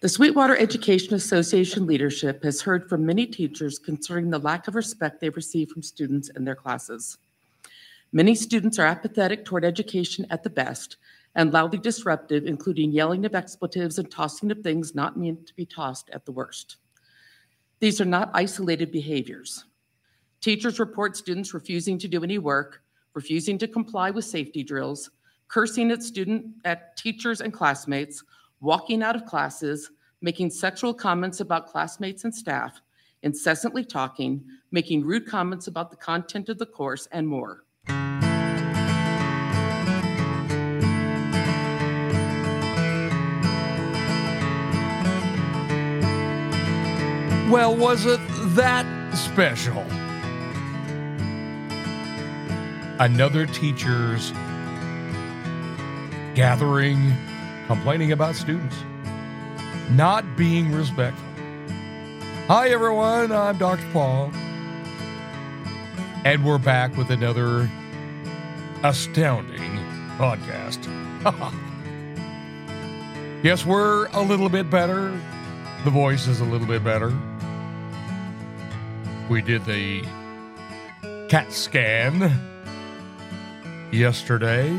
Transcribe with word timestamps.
The 0.00 0.08
Sweetwater 0.08 0.56
Education 0.56 1.12
Association 1.12 1.86
leadership 1.86 2.42
has 2.42 2.62
heard 2.62 2.88
from 2.88 3.04
many 3.04 3.26
teachers 3.26 3.78
concerning 3.78 4.30
the 4.30 4.38
lack 4.38 4.66
of 4.66 4.74
respect 4.74 5.20
they 5.20 5.28
receive 5.28 5.68
from 5.68 5.82
students 5.82 6.30
in 6.30 6.42
their 6.42 6.54
classes. 6.54 7.18
Many 8.10 8.34
students 8.34 8.78
are 8.78 8.86
apathetic 8.86 9.44
toward 9.44 9.62
education 9.62 10.26
at 10.30 10.42
the 10.42 10.48
best 10.48 10.96
and 11.34 11.52
loudly 11.52 11.78
disruptive, 11.78 12.46
including 12.46 12.92
yelling 12.92 13.26
of 13.26 13.34
expletives 13.34 13.98
and 13.98 14.10
tossing 14.10 14.50
of 14.50 14.60
things 14.60 14.94
not 14.94 15.18
meant 15.18 15.46
to 15.46 15.54
be 15.54 15.66
tossed 15.66 16.08
at 16.14 16.24
the 16.24 16.32
worst. 16.32 16.76
These 17.78 18.00
are 18.00 18.06
not 18.06 18.30
isolated 18.32 18.90
behaviors. 18.90 19.66
Teachers 20.40 20.80
report 20.80 21.14
students 21.14 21.52
refusing 21.52 21.98
to 21.98 22.08
do 22.08 22.24
any 22.24 22.38
work, 22.38 22.82
refusing 23.12 23.58
to 23.58 23.68
comply 23.68 24.10
with 24.10 24.24
safety 24.24 24.64
drills, 24.64 25.10
cursing 25.48 25.90
at 25.90 26.02
student 26.02 26.46
at 26.64 26.96
teachers 26.96 27.42
and 27.42 27.52
classmates, 27.52 28.24
walking 28.60 29.02
out 29.02 29.16
of 29.16 29.24
classes, 29.24 29.90
making 30.20 30.50
sexual 30.50 30.92
comments 30.92 31.40
about 31.40 31.66
classmates 31.66 32.24
and 32.24 32.34
staff, 32.34 32.80
incessantly 33.22 33.84
talking, 33.84 34.44
making 34.70 35.04
rude 35.04 35.26
comments 35.26 35.66
about 35.66 35.90
the 35.90 35.96
content 35.96 36.48
of 36.48 36.58
the 36.58 36.66
course, 36.66 37.08
and 37.10 37.26
more. 37.26 37.64
Well, 47.50 47.74
was 47.74 48.06
it 48.06 48.20
that 48.54 48.86
special? 49.16 49.84
Another 53.00 53.46
teacher's 53.46 54.30
gathering 56.34 57.16
complaining 57.70 58.10
about 58.10 58.34
students 58.34 58.74
not 59.90 60.24
being 60.36 60.72
respectful. 60.72 61.24
Hi, 62.48 62.70
everyone. 62.70 63.30
I'm 63.30 63.58
Dr. 63.58 63.86
Paul. 63.92 64.32
And 66.24 66.44
we're 66.44 66.58
back 66.58 66.96
with 66.96 67.10
another 67.10 67.70
astounding 68.82 69.78
podcast. 70.18 70.84
yes, 73.44 73.64
we're 73.64 74.08
a 74.08 74.20
little 74.20 74.48
bit 74.48 74.68
better. 74.68 75.16
The 75.84 75.90
voice 75.90 76.26
is 76.26 76.40
a 76.40 76.44
little 76.44 76.66
bit 76.66 76.82
better. 76.82 77.16
We 79.28 79.42
did 79.42 79.64
the 79.64 80.02
CAT 81.28 81.52
scan 81.52 82.32
yesterday. 83.92 84.76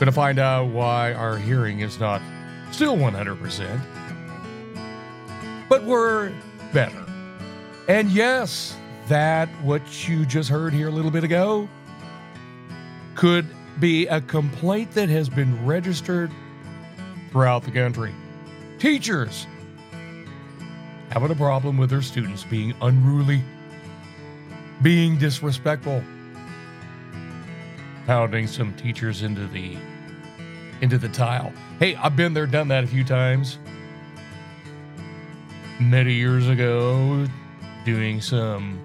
Gonna 0.00 0.12
find 0.12 0.38
out 0.38 0.68
why 0.68 1.12
our 1.12 1.36
hearing 1.36 1.80
is 1.80 2.00
not 2.00 2.22
still 2.70 2.96
100%. 2.96 3.80
But 5.68 5.84
we're 5.84 6.32
better. 6.72 7.04
And 7.86 8.10
yes, 8.10 8.74
that 9.08 9.50
what 9.62 10.08
you 10.08 10.24
just 10.24 10.48
heard 10.48 10.72
here 10.72 10.88
a 10.88 10.90
little 10.90 11.10
bit 11.10 11.22
ago 11.22 11.68
could 13.14 13.46
be 13.78 14.06
a 14.06 14.22
complaint 14.22 14.92
that 14.92 15.10
has 15.10 15.28
been 15.28 15.66
registered 15.66 16.30
throughout 17.30 17.64
the 17.64 17.70
country. 17.70 18.14
Teachers 18.78 19.46
having 21.10 21.30
a 21.30 21.34
problem 21.34 21.76
with 21.76 21.90
their 21.90 22.00
students 22.00 22.42
being 22.44 22.72
unruly, 22.80 23.42
being 24.80 25.18
disrespectful, 25.18 26.02
pounding 28.06 28.46
some 28.46 28.72
teachers 28.76 29.20
into 29.20 29.46
the 29.48 29.76
into 30.80 30.98
the 30.98 31.08
tile. 31.08 31.52
Hey, 31.78 31.94
I've 31.96 32.16
been 32.16 32.34
there, 32.34 32.46
done 32.46 32.68
that 32.68 32.84
a 32.84 32.86
few 32.86 33.04
times. 33.04 33.58
Many 35.80 36.14
years 36.14 36.48
ago, 36.48 37.26
doing 37.84 38.20
some 38.20 38.78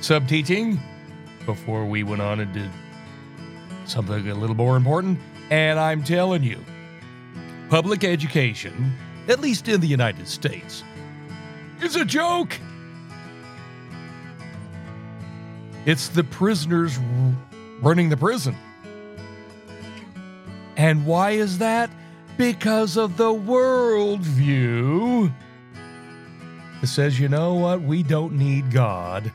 sub 0.00 0.28
teaching 0.28 0.78
before 1.46 1.84
we 1.84 2.02
went 2.02 2.22
on 2.22 2.40
and 2.40 2.52
did 2.52 2.70
something 3.84 4.28
a 4.28 4.34
little 4.34 4.56
more 4.56 4.76
important. 4.76 5.18
And 5.50 5.78
I'm 5.78 6.04
telling 6.04 6.44
you, 6.44 6.64
public 7.68 8.04
education, 8.04 8.94
at 9.28 9.40
least 9.40 9.68
in 9.68 9.80
the 9.80 9.88
United 9.88 10.28
States, 10.28 10.84
is 11.82 11.96
a 11.96 12.04
joke. 12.04 12.56
It's 15.86 16.08
the 16.08 16.24
prisoners 16.24 16.98
running 17.80 18.10
the 18.10 18.16
prison. 18.16 18.56
And 20.80 21.04
why 21.04 21.32
is 21.32 21.58
that? 21.58 21.90
Because 22.38 22.96
of 22.96 23.18
the 23.18 23.28
worldview 23.28 25.30
that 26.80 26.86
says, 26.86 27.20
you 27.20 27.28
know 27.28 27.52
what, 27.52 27.82
we 27.82 28.02
don't 28.02 28.32
need 28.32 28.72
God 28.72 29.30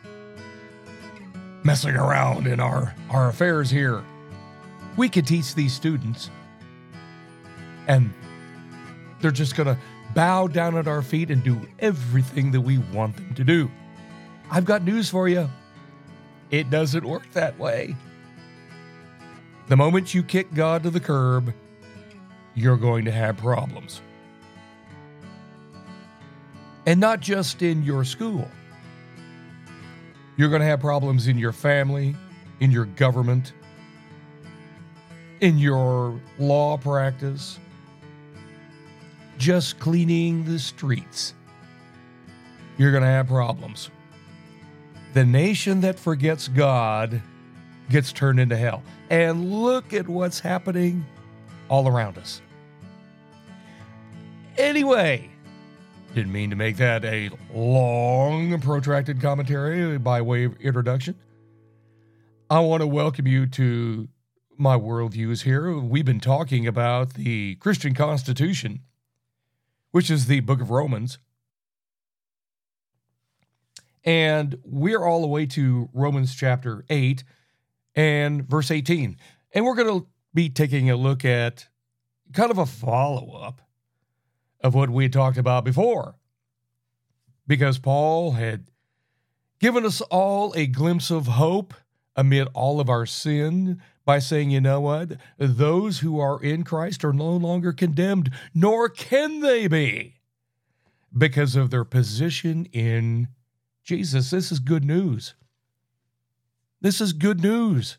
messing 1.63 1.95
around 1.95 2.47
in 2.47 2.59
our, 2.59 2.95
our 3.11 3.29
affairs 3.29 3.69
here. 3.69 4.03
We 4.97 5.07
could 5.07 5.28
teach 5.28 5.53
these 5.53 5.72
students, 5.72 6.31
and 7.85 8.12
they're 9.22 9.29
just 9.29 9.56
going 9.56 9.67
to 9.67 9.77
bow 10.16 10.47
down 10.47 10.75
at 10.75 10.88
our 10.88 11.03
feet 11.03 11.29
and 11.29 11.44
do 11.44 11.62
everything 11.77 12.50
that 12.53 12.62
we 12.62 12.79
want 12.79 13.17
them 13.17 13.35
to 13.35 13.44
do. 13.44 13.69
I've 14.50 14.66
got 14.66 14.81
news 14.81 15.12
for 15.12 15.29
you. 15.29 15.47
It 16.50 16.72
doesn't 16.72 17.06
work 17.06 17.31
that 17.33 17.59
way. 17.59 17.95
The 19.68 19.76
moment 19.76 20.14
you 20.14 20.22
kick 20.22 20.53
God 20.53 20.84
to 20.84 20.90
the 20.90 21.00
curb, 21.00 21.53
you're 22.53 22.78
going 22.78 23.06
to 23.06 23.12
have 23.12 23.38
problems. 23.38 24.02
And 26.86 27.00
not 27.00 27.20
just 27.20 27.62
in 27.64 27.84
your 27.84 28.04
school. 28.04 28.48
You're 30.38 30.50
going 30.50 30.62
to 30.62 30.68
have 30.68 30.81
problems 30.81 31.28
in 31.28 31.38
your 31.38 31.52
family, 31.52 32.16
in 32.59 32.70
your 32.70 32.86
government, 32.86 33.54
in 35.42 35.58
your 35.58 36.20
law 36.38 36.78
practice, 36.78 37.58
just 39.38 39.80
cleaning 39.80 40.46
the 40.46 40.59
streets. 40.59 41.34
You're 42.78 42.92
going 42.92 43.04
to 43.04 43.09
have 43.09 43.28
problems. 43.28 43.90
The 45.14 45.25
nation 45.25 45.81
that 45.81 45.98
forgets 45.98 46.50
God 46.50 47.22
gets 47.90 48.12
turned 48.12 48.40
into 48.40 48.58
hell. 48.58 48.84
And 49.10 49.52
look 49.52 49.94
at 49.94 50.08
what's 50.08 50.40
happening 50.40 51.06
all 51.70 51.88
around 51.88 52.18
us. 52.18 52.42
Anyway, 54.58 55.30
didn't 56.14 56.32
mean 56.32 56.50
to 56.50 56.56
make 56.56 56.78
that 56.78 57.04
a 57.04 57.30
long, 57.54 58.60
protracted 58.62 59.22
commentary 59.22 59.98
by 59.98 60.22
way 60.22 60.46
of 60.46 60.56
introduction. 60.62 61.16
I 62.50 62.60
want 62.60 62.82
to 62.82 62.88
welcome 62.88 63.28
you 63.28 63.48
to 63.48 64.08
my 64.58 64.78
worldviews 64.78 65.44
here. 65.44 65.78
We've 65.78 66.06
been 66.06 66.20
talking 66.20 66.66
about 66.66 67.16
the 67.16 67.56
Christian 67.56 67.94
Constitution, 67.94 68.82
which 69.92 70.10
is 70.10 70.28
the 70.28 70.40
book 70.40 70.62
of 70.62 70.70
Romans. 70.70 71.18
And 74.04 74.58
we're 74.64 75.04
all 75.04 75.22
the 75.22 75.28
way 75.28 75.46
to 75.48 75.90
Romans 75.92 76.36
chapter 76.36 76.86
8 76.90 77.24
and 77.95 78.47
verse 78.47 78.72
18. 78.72 79.17
And 79.53 79.66
we're 79.66 79.75
going 79.75 80.01
to 80.01 80.07
be 80.33 80.50
taking 80.50 80.89
a 80.89 80.95
look 80.95 81.23
at 81.23 81.67
kind 82.33 82.51
of 82.51 82.57
a 82.57 82.66
follow 82.66 83.31
up 83.38 83.61
of 84.61 84.73
what 84.73 84.89
we 84.89 85.03
had 85.06 85.13
talked 85.13 85.38
about 85.38 85.63
before. 85.63 86.16
Because 87.47 87.78
Paul 87.78 88.31
had 88.31 88.67
given 89.59 89.85
us 89.85 90.01
all 90.01 90.53
a 90.56 90.67
glimpse 90.67 91.11
of 91.11 91.28
hope 91.28 91.73
amid 92.16 92.47
all 92.53 92.79
of 92.79 92.89
our 92.89 93.06
sin 93.06 93.81
by 94.06 94.19
saying, 94.19 94.51
you 94.51 94.62
know 94.62 94.79
what? 94.79 95.13
Those 95.38 96.00
who 96.00 96.19
are 96.19 96.41
in 96.41 96.63
Christ 96.63 97.03
are 97.03 97.13
no 97.13 97.31
longer 97.31 97.73
condemned, 97.73 98.31
nor 98.53 98.89
can 98.89 99.41
they 99.41 99.67
be 99.67 100.16
because 101.18 101.56
of 101.56 101.69
their 101.69 101.83
position 101.83 102.65
in 102.71 103.30
Jesus. 103.83 104.31
This 104.31 104.51
is 104.51 104.59
good 104.59 104.83
news. 104.83 105.36
This 106.86 107.02
is 107.02 107.14
good 107.14 107.42
news 107.42 107.98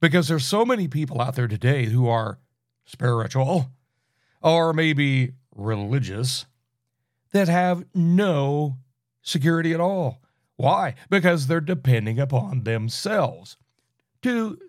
because 0.00 0.28
there's 0.28 0.46
so 0.46 0.64
many 0.64 0.86
people 0.86 1.20
out 1.20 1.34
there 1.34 1.48
today 1.48 1.86
who 1.86 2.06
are 2.06 2.38
spiritual 2.86 3.72
or 4.40 4.72
maybe 4.72 5.32
religious 5.52 6.46
that 7.32 7.48
have 7.48 7.84
no 7.96 8.76
security 9.20 9.74
at 9.74 9.80
all. 9.80 10.22
Why? 10.54 10.94
Because 11.10 11.48
they're 11.48 11.60
depending 11.60 12.20
upon 12.20 12.62
themselves 12.62 13.56
to 14.22 14.60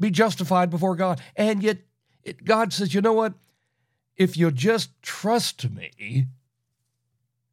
be 0.00 0.10
justified 0.10 0.68
before 0.68 0.96
God. 0.96 1.20
And 1.36 1.62
yet, 1.62 1.78
it, 2.24 2.42
God 2.42 2.72
says, 2.72 2.92
you 2.92 3.00
know 3.00 3.12
what? 3.12 3.34
If 4.16 4.36
you 4.36 4.50
just 4.50 4.90
trust 5.02 5.70
me 5.70 6.26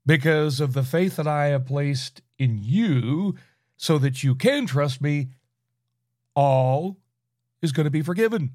because 0.08 0.60
of 0.60 0.74
the 0.74 0.82
faith 0.82 1.18
that 1.18 1.28
I 1.28 1.50
have 1.50 1.68
placed 1.68 2.24
in 2.40 2.58
you, 2.60 3.36
so 3.84 3.98
that 3.98 4.24
you 4.24 4.34
can 4.34 4.66
trust 4.66 5.02
me, 5.02 5.28
all 6.36 6.96
is 7.62 7.74
going 7.74 7.84
to 7.84 7.92
be 7.92 8.02
forgiven. 8.02 8.52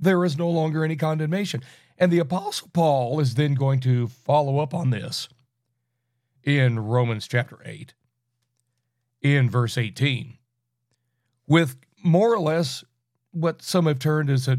There 0.00 0.24
is 0.24 0.36
no 0.36 0.50
longer 0.50 0.84
any 0.84 0.96
condemnation. 0.96 1.62
And 1.96 2.10
the 2.10 2.18
Apostle 2.18 2.70
Paul 2.72 3.20
is 3.20 3.36
then 3.36 3.54
going 3.54 3.78
to 3.80 4.08
follow 4.08 4.58
up 4.58 4.74
on 4.74 4.90
this 4.90 5.28
in 6.42 6.80
Romans 6.80 7.28
chapter 7.28 7.60
8, 7.64 7.94
in 9.22 9.48
verse 9.48 9.78
18, 9.78 10.38
with 11.46 11.76
more 12.02 12.34
or 12.34 12.40
less 12.40 12.82
what 13.30 13.62
some 13.62 13.86
have 13.86 14.00
termed 14.00 14.28
as 14.28 14.48
a 14.48 14.58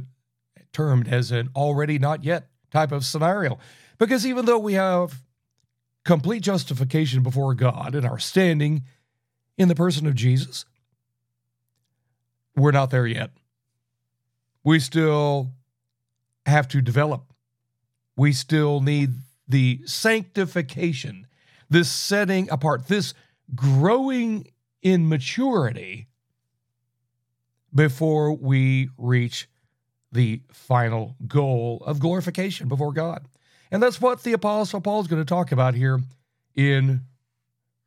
termed 0.71 1.09
as 1.09 1.29
an 1.29 1.49
already 1.57 1.99
not 1.99 2.23
yet 2.23 2.47
type 2.71 2.93
of 2.93 3.03
scenario. 3.03 3.59
Because 3.97 4.25
even 4.25 4.45
though 4.45 4.59
we 4.59 4.75
have 4.75 5.23
complete 6.05 6.41
justification 6.41 7.21
before 7.21 7.53
God 7.53 7.95
and 7.95 8.05
our 8.05 8.19
standing 8.19 8.83
in 9.57 9.67
the 9.67 9.75
person 9.75 10.07
of 10.07 10.15
Jesus, 10.15 10.65
we're 12.55 12.71
not 12.71 12.89
there 12.89 13.07
yet. 13.07 13.31
We 14.63 14.79
still 14.79 15.51
have 16.45 16.67
to 16.69 16.81
develop. 16.81 17.33
We 18.17 18.31
still 18.31 18.81
need 18.81 19.11
the 19.47 19.81
sanctification, 19.85 21.27
this 21.69 21.91
setting 21.91 22.49
apart, 22.49 22.87
this 22.87 23.13
growing 23.53 24.47
in 24.81 25.07
maturity 25.07 26.07
before 27.73 28.33
we 28.33 28.89
reach 28.97 29.49
the 30.11 30.41
final 30.51 31.15
goal 31.27 31.83
of 31.85 31.99
glorification 31.99 32.69
before 32.69 32.93
God. 32.93 33.27
And 33.69 33.83
that's 33.83 33.99
what 33.99 34.23
the 34.23 34.33
Apostle 34.33 34.79
Paul 34.79 35.01
is 35.01 35.07
going 35.07 35.21
to 35.21 35.25
talk 35.25 35.51
about 35.51 35.75
here 35.75 35.99
in 36.55 37.01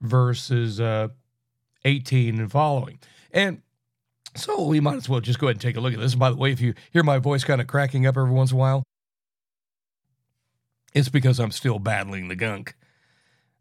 verses 0.03 0.81
uh, 0.81 1.09
18 1.85 2.39
and 2.39 2.51
following. 2.51 2.99
And 3.33 3.63
so 4.35 4.67
we 4.67 4.81
might 4.81 4.97
as 4.97 5.09
well 5.09 5.21
just 5.21 5.39
go 5.39 5.47
ahead 5.47 5.57
and 5.57 5.61
take 5.61 5.77
a 5.77 5.81
look 5.81 5.95
at 5.95 6.01
this. 6.01 6.13
And 6.13 6.21
by 6.21 6.31
the 6.31 6.37
way, 6.37 6.53
if 6.53 6.61
you 6.61 6.75
hear 6.93 7.03
my 7.03 7.19
voice 7.19 7.45
kind 7.45 7.61
of 7.61 7.67
cracking 7.67 8.07
up 8.07 8.17
every 8.17 8.31
once 8.31 8.51
in 8.51 8.57
a 8.57 8.61
while, 8.61 8.83
it's 10.95 11.09
because 11.09 11.39
I'm 11.39 11.51
still 11.51 11.79
battling 11.79 12.29
the 12.29 12.37
gunk. 12.37 12.75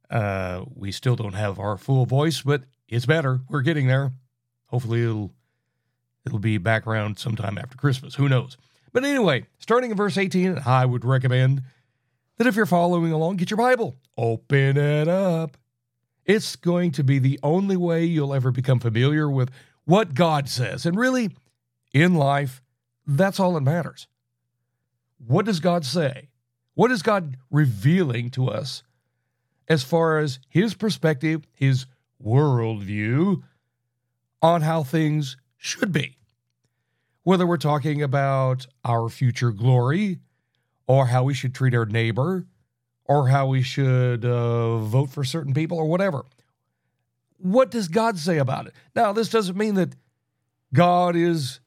Uh, 0.10 0.64
we 0.74 0.92
still 0.92 1.16
don't 1.16 1.34
have 1.34 1.60
our 1.60 1.78
full 1.78 2.06
voice, 2.06 2.42
but 2.42 2.64
it's 2.88 3.06
better. 3.06 3.42
We're 3.50 3.62
getting 3.62 3.88
there. 3.88 4.14
Hopefully, 4.68 5.04
it'll 5.04 5.34
it'll 6.26 6.40
be 6.40 6.58
back 6.58 6.88
around 6.88 7.20
sometime 7.20 7.58
after 7.58 7.78
Christmas. 7.78 8.16
Who 8.16 8.30
knows? 8.30 8.58
But 8.94 9.04
anyway, 9.04 9.46
starting 9.60 9.92
in 9.92 9.98
verse 9.98 10.18
18, 10.18 10.62
I 10.66 10.86
would 10.86 11.04
recommend 11.04 11.64
that 12.38 12.48
if 12.48 12.56
you're 12.56 12.66
following 12.66 13.12
along, 13.12 13.38
get 13.38 13.50
your 13.50 13.58
Bible, 13.58 13.96
open 14.18 14.78
it 14.78 15.08
up. 15.08 15.58
It's 16.28 16.56
going 16.56 16.92
to 16.92 17.04
be 17.04 17.18
the 17.18 17.40
only 17.42 17.78
way 17.78 18.06
you'll 18.06 18.34
ever 18.34 18.52
become 18.52 18.80
familiar 18.80 19.30
with 19.30 19.50
what 19.86 20.14
God 20.14 20.50
says. 20.50 20.86
And 20.86 20.98
really, 20.98 21.32
in 21.94 22.14
life, 22.14 22.62
that's 23.08 23.40
all 23.40 23.54
that 23.54 23.62
matters. 23.62 24.08
What 25.26 25.46
does 25.46 25.60
God 25.60 25.86
say? 25.86 26.30
What 26.76 26.92
is 26.92 27.02
God 27.02 27.38
revealing 27.50 28.30
to 28.32 28.50
us 28.50 28.84
as 29.68 29.84
far 29.84 30.20
as 30.20 30.40
his 30.50 30.74
perspective, 30.74 31.48
his 31.54 31.86
worldview 32.24 33.42
on 34.42 34.62
how 34.62 34.84
things 34.84 35.38
should 35.58 35.92
be? 35.92 36.18
Whether 37.24 37.48
we're 37.48 37.58
talking 37.58 38.04
about 38.04 38.68
our 38.84 39.10
future 39.10 39.52
glory, 39.52 40.20
or 40.88 41.08
how 41.08 41.24
we 41.24 41.34
should 41.34 41.54
treat 41.54 41.76
our 41.76 41.86
neighbor, 41.86 42.46
or 43.08 43.30
how 43.30 43.48
we 43.48 43.62
should 43.62 44.26
uh, 44.26 44.78
vote 44.80 45.10
for 45.10 45.24
certain 45.24 45.54
people, 45.54 45.78
or 45.78 45.88
whatever. 45.88 46.26
What 47.38 47.72
does 47.72 47.88
God 47.88 48.18
say 48.18 48.38
about 48.38 48.68
it? 48.68 48.74
Now, 48.96 49.14
this 49.14 49.30
doesn't 49.30 49.58
mean 49.58 49.76
that 49.76 49.96
God 50.74 51.16
is, 51.16 51.60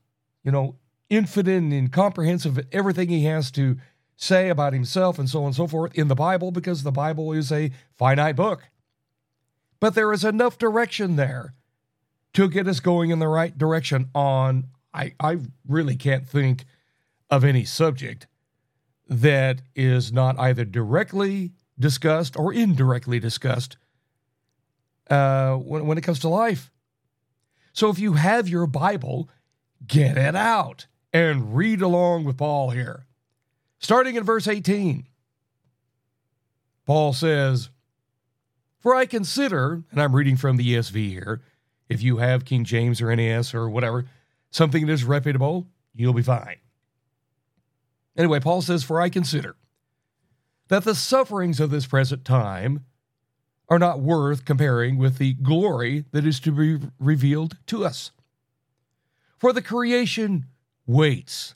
you 0.44 0.52
know, 0.52 0.76
infinite 1.08 1.56
and 1.56 1.72
incomprehensive 1.72 2.58
at 2.58 2.66
everything 2.72 3.08
he 3.08 3.24
has 3.24 3.50
to 3.52 3.76
say 4.16 4.50
about 4.50 4.72
himself 4.72 5.18
and 5.18 5.28
so 5.28 5.40
on 5.40 5.46
and 5.46 5.54
so 5.54 5.66
forth 5.66 5.94
in 5.94 6.08
the 6.08 6.14
Bible 6.14 6.50
because 6.50 6.82
the 6.82 6.92
Bible 6.92 7.32
is 7.32 7.50
a 7.50 7.70
finite 7.96 8.36
book. 8.36 8.68
But 9.80 9.94
there 9.94 10.12
is 10.12 10.24
enough 10.24 10.58
direction 10.58 11.16
there 11.16 11.54
to 12.34 12.48
get 12.48 12.68
us 12.68 12.80
going 12.80 13.10
in 13.10 13.18
the 13.18 13.28
right 13.28 13.56
direction 13.56 14.10
on 14.14 14.68
I, 14.92 15.14
I 15.20 15.38
really 15.66 15.96
can't 15.96 16.28
think 16.28 16.64
of 17.30 17.44
any 17.44 17.64
subject 17.64 18.26
that 19.10 19.60
is 19.74 20.12
not 20.12 20.38
either 20.38 20.64
directly 20.64 21.52
discussed 21.78 22.38
or 22.38 22.52
indirectly 22.52 23.18
discussed 23.18 23.76
uh, 25.10 25.54
when, 25.56 25.86
when 25.86 25.98
it 25.98 26.02
comes 26.02 26.20
to 26.20 26.28
life. 26.28 26.70
So 27.72 27.90
if 27.90 27.98
you 27.98 28.14
have 28.14 28.48
your 28.48 28.66
Bible, 28.68 29.28
get 29.84 30.16
it 30.16 30.36
out 30.36 30.86
and 31.12 31.56
read 31.56 31.82
along 31.82 32.24
with 32.24 32.38
Paul 32.38 32.70
here. 32.70 33.04
Starting 33.80 34.14
in 34.14 34.22
verse 34.22 34.46
18, 34.46 35.08
Paul 36.86 37.12
says, 37.12 37.70
For 38.78 38.94
I 38.94 39.06
consider, 39.06 39.82
and 39.90 40.00
I'm 40.00 40.14
reading 40.14 40.36
from 40.36 40.56
the 40.56 40.74
ESV 40.74 41.08
here, 41.08 41.42
if 41.88 42.00
you 42.00 42.18
have 42.18 42.44
King 42.44 42.64
James 42.64 43.02
or 43.02 43.14
NAS 43.14 43.54
or 43.54 43.68
whatever, 43.68 44.04
something 44.52 44.86
that 44.86 44.92
is 44.92 45.02
reputable, 45.02 45.66
you'll 45.94 46.12
be 46.12 46.22
fine. 46.22 46.59
Anyway, 48.20 48.38
Paul 48.38 48.60
says, 48.60 48.84
For 48.84 49.00
I 49.00 49.08
consider 49.08 49.56
that 50.68 50.84
the 50.84 50.94
sufferings 50.94 51.58
of 51.58 51.70
this 51.70 51.86
present 51.86 52.22
time 52.22 52.84
are 53.66 53.78
not 53.78 54.00
worth 54.00 54.44
comparing 54.44 54.98
with 54.98 55.16
the 55.16 55.32
glory 55.32 56.04
that 56.10 56.26
is 56.26 56.38
to 56.40 56.52
be 56.52 56.86
revealed 56.98 57.56
to 57.68 57.82
us. 57.82 58.10
For 59.38 59.54
the 59.54 59.62
creation 59.62 60.44
waits 60.86 61.54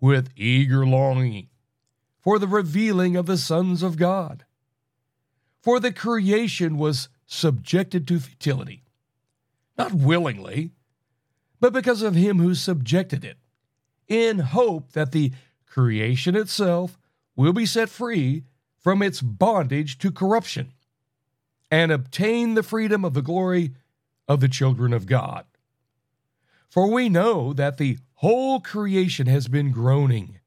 with 0.00 0.30
eager 0.36 0.86
longing 0.86 1.48
for 2.20 2.38
the 2.38 2.46
revealing 2.46 3.16
of 3.16 3.26
the 3.26 3.36
sons 3.36 3.82
of 3.82 3.96
God. 3.96 4.44
For 5.60 5.80
the 5.80 5.92
creation 5.92 6.78
was 6.78 7.08
subjected 7.26 8.06
to 8.06 8.20
futility, 8.20 8.84
not 9.76 9.92
willingly, 9.92 10.70
but 11.58 11.72
because 11.72 12.00
of 12.00 12.14
him 12.14 12.38
who 12.38 12.54
subjected 12.54 13.24
it, 13.24 13.38
in 14.06 14.38
hope 14.38 14.92
that 14.92 15.10
the 15.10 15.32
creation 15.76 16.34
itself 16.34 16.96
will 17.36 17.52
be 17.52 17.66
set 17.66 17.90
free 17.90 18.44
from 18.78 19.02
its 19.02 19.20
bondage 19.20 19.98
to 19.98 20.10
corruption 20.10 20.72
and 21.70 21.92
obtain 21.92 22.54
the 22.54 22.62
freedom 22.62 23.04
of 23.04 23.12
the 23.12 23.20
glory 23.20 23.72
of 24.26 24.40
the 24.40 24.48
children 24.48 24.94
of 24.94 25.04
God. 25.04 25.44
For 26.70 26.90
we 26.90 27.10
know 27.10 27.52
that 27.52 27.76
the 27.76 27.98
whole 28.14 28.58
creation 28.58 29.26
has 29.26 29.48
been 29.48 29.70
groaning 29.70 30.40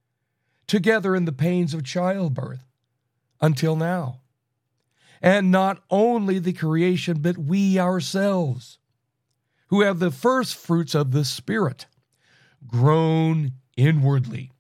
together 0.66 1.16
in 1.16 1.26
the 1.26 1.32
pains 1.32 1.76
of 1.76 1.84
childbirth 1.84 2.66
until 3.40 3.76
now. 3.76 4.22
And 5.22 5.52
not 5.52 5.84
only 5.92 6.40
the 6.40 6.54
creation, 6.54 7.20
but 7.22 7.38
we 7.38 7.78
ourselves, 7.78 8.80
who 9.68 9.82
have 9.82 10.00
the 10.00 10.10
first 10.10 10.56
fruits 10.56 10.96
of 10.96 11.12
the 11.12 11.24
Spirit, 11.24 11.86
groan 12.66 13.52
inwardly 13.78 14.54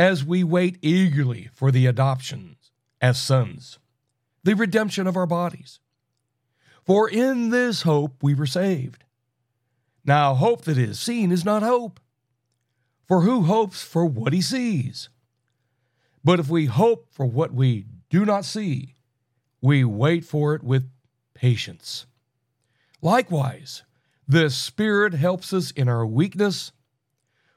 as 0.00 0.24
we 0.24 0.42
wait 0.42 0.78
eagerly 0.80 1.50
for 1.52 1.70
the 1.70 1.84
adoptions 1.84 2.70
as 3.02 3.20
sons 3.20 3.78
the 4.42 4.54
redemption 4.54 5.06
of 5.06 5.14
our 5.14 5.26
bodies. 5.26 5.78
For 6.86 7.06
in 7.06 7.50
this 7.50 7.82
hope 7.82 8.22
we 8.22 8.34
were 8.34 8.46
saved. 8.46 9.04
Now, 10.02 10.32
hope 10.34 10.62
that 10.62 10.78
is 10.78 10.98
seen 10.98 11.30
is 11.30 11.44
not 11.44 11.62
hope. 11.62 12.00
For 13.06 13.20
who 13.20 13.42
hopes 13.42 13.82
for 13.82 14.06
what 14.06 14.32
he 14.32 14.40
sees? 14.40 15.10
But 16.24 16.40
if 16.40 16.48
we 16.48 16.64
hope 16.64 17.08
for 17.10 17.26
what 17.26 17.52
we 17.52 17.84
do 18.08 18.24
not 18.24 18.46
see, 18.46 18.94
we 19.60 19.84
wait 19.84 20.24
for 20.24 20.54
it 20.54 20.62
with 20.62 20.88
patience. 21.34 22.06
Likewise, 23.02 23.82
the 24.26 24.48
Spirit 24.48 25.12
helps 25.12 25.52
us 25.52 25.70
in 25.72 25.90
our 25.90 26.06
weakness, 26.06 26.72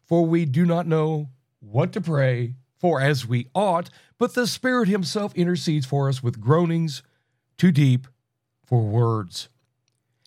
for 0.04 0.26
we 0.26 0.44
do 0.44 0.66
not 0.66 0.86
know 0.86 1.30
what 1.64 1.94
to 1.94 2.02
pray 2.02 2.56
for 2.78 3.00
as 3.00 3.26
we 3.26 3.48
ought, 3.56 3.90
but 4.18 4.34
the 4.34 4.46
Spirit 4.46 4.90
Himself 4.90 5.34
intercedes 5.36 5.86
for 5.86 6.10
us 6.10 6.22
with 6.22 6.42
groanings 6.42 7.02
too 7.58 7.72
deep 7.72 8.08
for 8.66 8.82
words. 8.82 9.50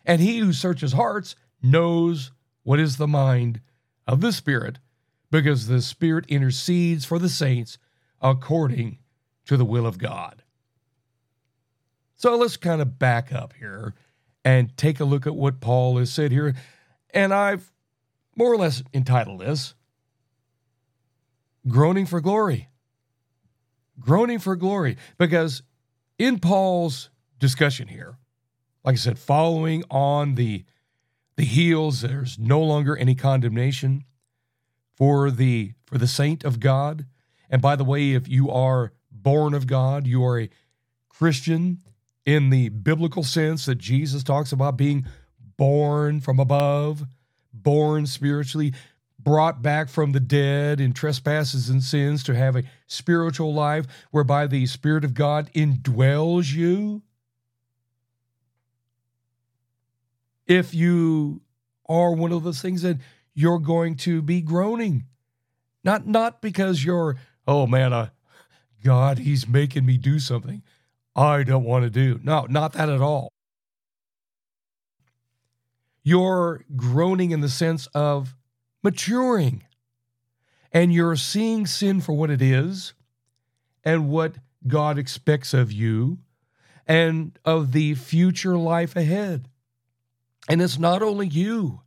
And 0.04 0.20
He 0.20 0.38
who 0.38 0.52
searches 0.52 0.92
hearts 0.92 1.36
knows 1.62 2.32
what 2.62 2.80
is 2.80 2.96
the 2.96 3.06
mind 3.06 3.60
of 4.06 4.20
the 4.20 4.32
Spirit, 4.32 4.78
because 5.30 5.66
the 5.66 5.82
Spirit 5.82 6.24
intercedes 6.28 7.04
for 7.04 7.18
the 7.18 7.28
saints 7.28 7.78
according 8.20 8.98
to 9.44 9.56
the 9.56 9.64
will 9.64 9.86
of 9.86 9.98
God. 9.98 10.42
So 12.14 12.36
let's 12.36 12.56
kind 12.56 12.80
of 12.80 12.98
back 12.98 13.32
up 13.32 13.52
here 13.58 13.94
and 14.44 14.74
take 14.76 15.00
a 15.00 15.04
look 15.04 15.26
at 15.26 15.36
what 15.36 15.60
Paul 15.60 15.98
has 15.98 16.10
said 16.10 16.32
here. 16.32 16.54
And 17.12 17.34
I've 17.34 17.70
more 18.34 18.52
or 18.52 18.56
less 18.56 18.82
entitled 18.94 19.40
this 19.40 19.74
groaning 21.68 22.06
for 22.06 22.20
glory. 22.20 22.68
Groaning 23.98 24.38
for 24.38 24.56
glory. 24.56 24.96
Because 25.18 25.62
in 26.18 26.38
Paul's 26.38 27.10
discussion 27.38 27.88
here, 27.88 28.18
like 28.84 28.94
I 28.94 28.96
said, 28.96 29.18
following 29.18 29.84
on 29.90 30.34
the, 30.34 30.64
the 31.36 31.44
heels, 31.44 32.02
there's 32.02 32.38
no 32.38 32.60
longer 32.60 32.96
any 32.96 33.14
condemnation 33.14 34.04
for 34.96 35.30
the 35.30 35.72
for 35.84 35.98
the 35.98 36.06
saint 36.06 36.44
of 36.44 36.58
God. 36.58 37.06
And 37.48 37.62
by 37.62 37.76
the 37.76 37.84
way, 37.84 38.12
if 38.12 38.28
you 38.28 38.50
are 38.50 38.92
born 39.10 39.54
of 39.54 39.66
God, 39.66 40.06
you 40.06 40.24
are 40.24 40.40
a 40.40 40.50
Christian 41.08 41.78
in 42.24 42.50
the 42.50 42.70
biblical 42.70 43.22
sense 43.22 43.66
that 43.66 43.78
Jesus 43.78 44.24
talks 44.24 44.50
about 44.50 44.76
being 44.76 45.06
born 45.56 46.20
from 46.20 46.40
above, 46.40 47.06
born 47.52 48.06
spiritually, 48.06 48.74
brought 49.26 49.60
back 49.60 49.88
from 49.88 50.12
the 50.12 50.20
dead 50.20 50.80
in 50.80 50.92
trespasses 50.92 51.68
and 51.68 51.82
sins 51.82 52.22
to 52.22 52.32
have 52.32 52.54
a 52.54 52.62
spiritual 52.86 53.52
life 53.52 53.84
whereby 54.12 54.46
the 54.46 54.64
Spirit 54.66 55.04
of 55.04 55.14
God 55.14 55.50
indwells 55.52 56.54
you. 56.54 57.02
If 60.46 60.72
you 60.72 61.40
are 61.88 62.12
one 62.12 62.30
of 62.30 62.44
those 62.44 62.62
things 62.62 62.82
that 62.82 62.98
you're 63.34 63.58
going 63.58 63.96
to 63.96 64.22
be 64.22 64.40
groaning, 64.40 65.06
not 65.82 66.06
not 66.06 66.40
because 66.40 66.84
you're 66.84 67.16
oh 67.48 67.66
man, 67.66 67.92
uh, 67.92 68.10
God, 68.84 69.18
He's 69.18 69.48
making 69.48 69.84
me 69.84 69.96
do 69.96 70.20
something 70.20 70.62
I 71.16 71.42
don't 71.42 71.64
want 71.64 71.82
to 71.82 71.90
do. 71.90 72.20
No, 72.22 72.46
not 72.48 72.74
that 72.74 72.88
at 72.88 73.00
all. 73.00 73.32
You're 76.04 76.62
groaning 76.76 77.32
in 77.32 77.40
the 77.40 77.48
sense 77.48 77.88
of 77.88 78.36
maturing, 78.86 79.64
and 80.70 80.94
you're 80.94 81.16
seeing 81.16 81.66
sin 81.66 82.00
for 82.00 82.12
what 82.12 82.30
it 82.30 82.40
is 82.40 82.94
and 83.82 84.08
what 84.08 84.36
God 84.64 84.96
expects 84.96 85.52
of 85.52 85.72
you 85.72 86.18
and 86.86 87.36
of 87.44 87.72
the 87.72 87.96
future 87.96 88.56
life 88.56 88.94
ahead. 88.94 89.48
And 90.48 90.62
it's 90.62 90.78
not 90.78 91.02
only 91.02 91.26
you. 91.26 91.80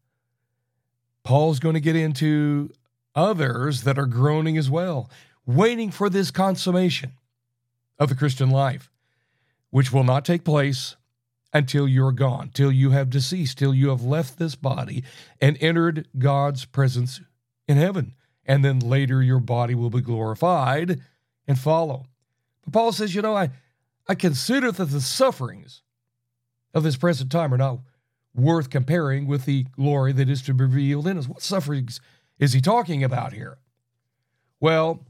Paul's 1.24 1.60
going 1.60 1.76
to 1.76 1.80
get 1.80 1.96
into 1.96 2.70
others 3.16 3.84
that 3.84 3.98
are 3.98 4.06
groaning 4.06 4.58
as 4.58 4.70
well, 4.70 5.10
waiting 5.46 5.92
for 5.92 6.10
this 6.10 6.32
consummation 6.32 7.14
of 7.98 8.10
the 8.10 8.16
Christian 8.16 8.50
life, 8.50 8.92
which 9.70 9.94
will 9.94 10.04
not 10.04 10.26
take 10.26 10.44
place 10.44 10.98
until 11.54 11.88
you're 11.88 12.12
gone, 12.12 12.52
till 12.54 12.72
you 12.72 12.92
have 12.92 13.10
deceased, 13.10 13.58
till 13.58 13.74
you 13.74 13.90
have 13.90 14.04
left 14.04 14.38
this 14.38 14.56
body 14.56 15.04
and 15.42 15.58
entered 15.62 16.08
God's 16.18 16.66
presence 16.66 17.22
in 17.68 17.78
heaven. 17.78 18.14
And 18.46 18.64
then 18.64 18.80
later 18.80 19.22
your 19.22 19.40
body 19.40 19.76
will 19.76 19.90
be 19.90 20.02
glorified 20.02 21.02
and 21.48 21.58
follow. 21.58 22.06
But 22.64 22.74
Paul 22.74 22.92
says, 22.92 23.16
you 23.16 23.22
know, 23.22 23.36
I, 23.36 23.50
I 24.08 24.16
consider 24.16 24.72
that 24.72 24.86
the 24.86 25.02
sufferings 25.02 25.82
of 26.74 26.84
this 26.84 26.98
present 26.98 27.32
time 27.32 27.54
are 27.54 27.58
not 27.58 27.80
worth 28.36 28.70
comparing 28.70 29.28
with 29.28 29.46
the 29.46 29.64
glory 29.64 30.14
that 30.14 30.30
is 30.30 30.42
to 30.44 30.54
be 30.54 30.64
revealed 30.64 31.08
in 31.08 31.18
us. 31.18 31.28
What 31.28 31.42
sufferings 31.42 32.00
is 32.38 32.54
he 32.54 32.62
talking 32.62 33.04
about 33.04 33.34
here? 33.34 33.58
Well, 34.60 35.06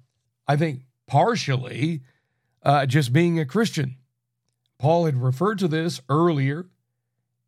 I 0.48 0.56
think 0.56 0.82
partially 1.08 2.02
uh, 2.64 2.86
just 2.86 3.14
being 3.14 3.40
a 3.40 3.46
Christian. 3.46 3.96
Paul 4.80 5.06
had 5.06 5.22
referred 5.22 5.60
to 5.60 5.68
this 5.68 6.02
earlier 6.10 6.66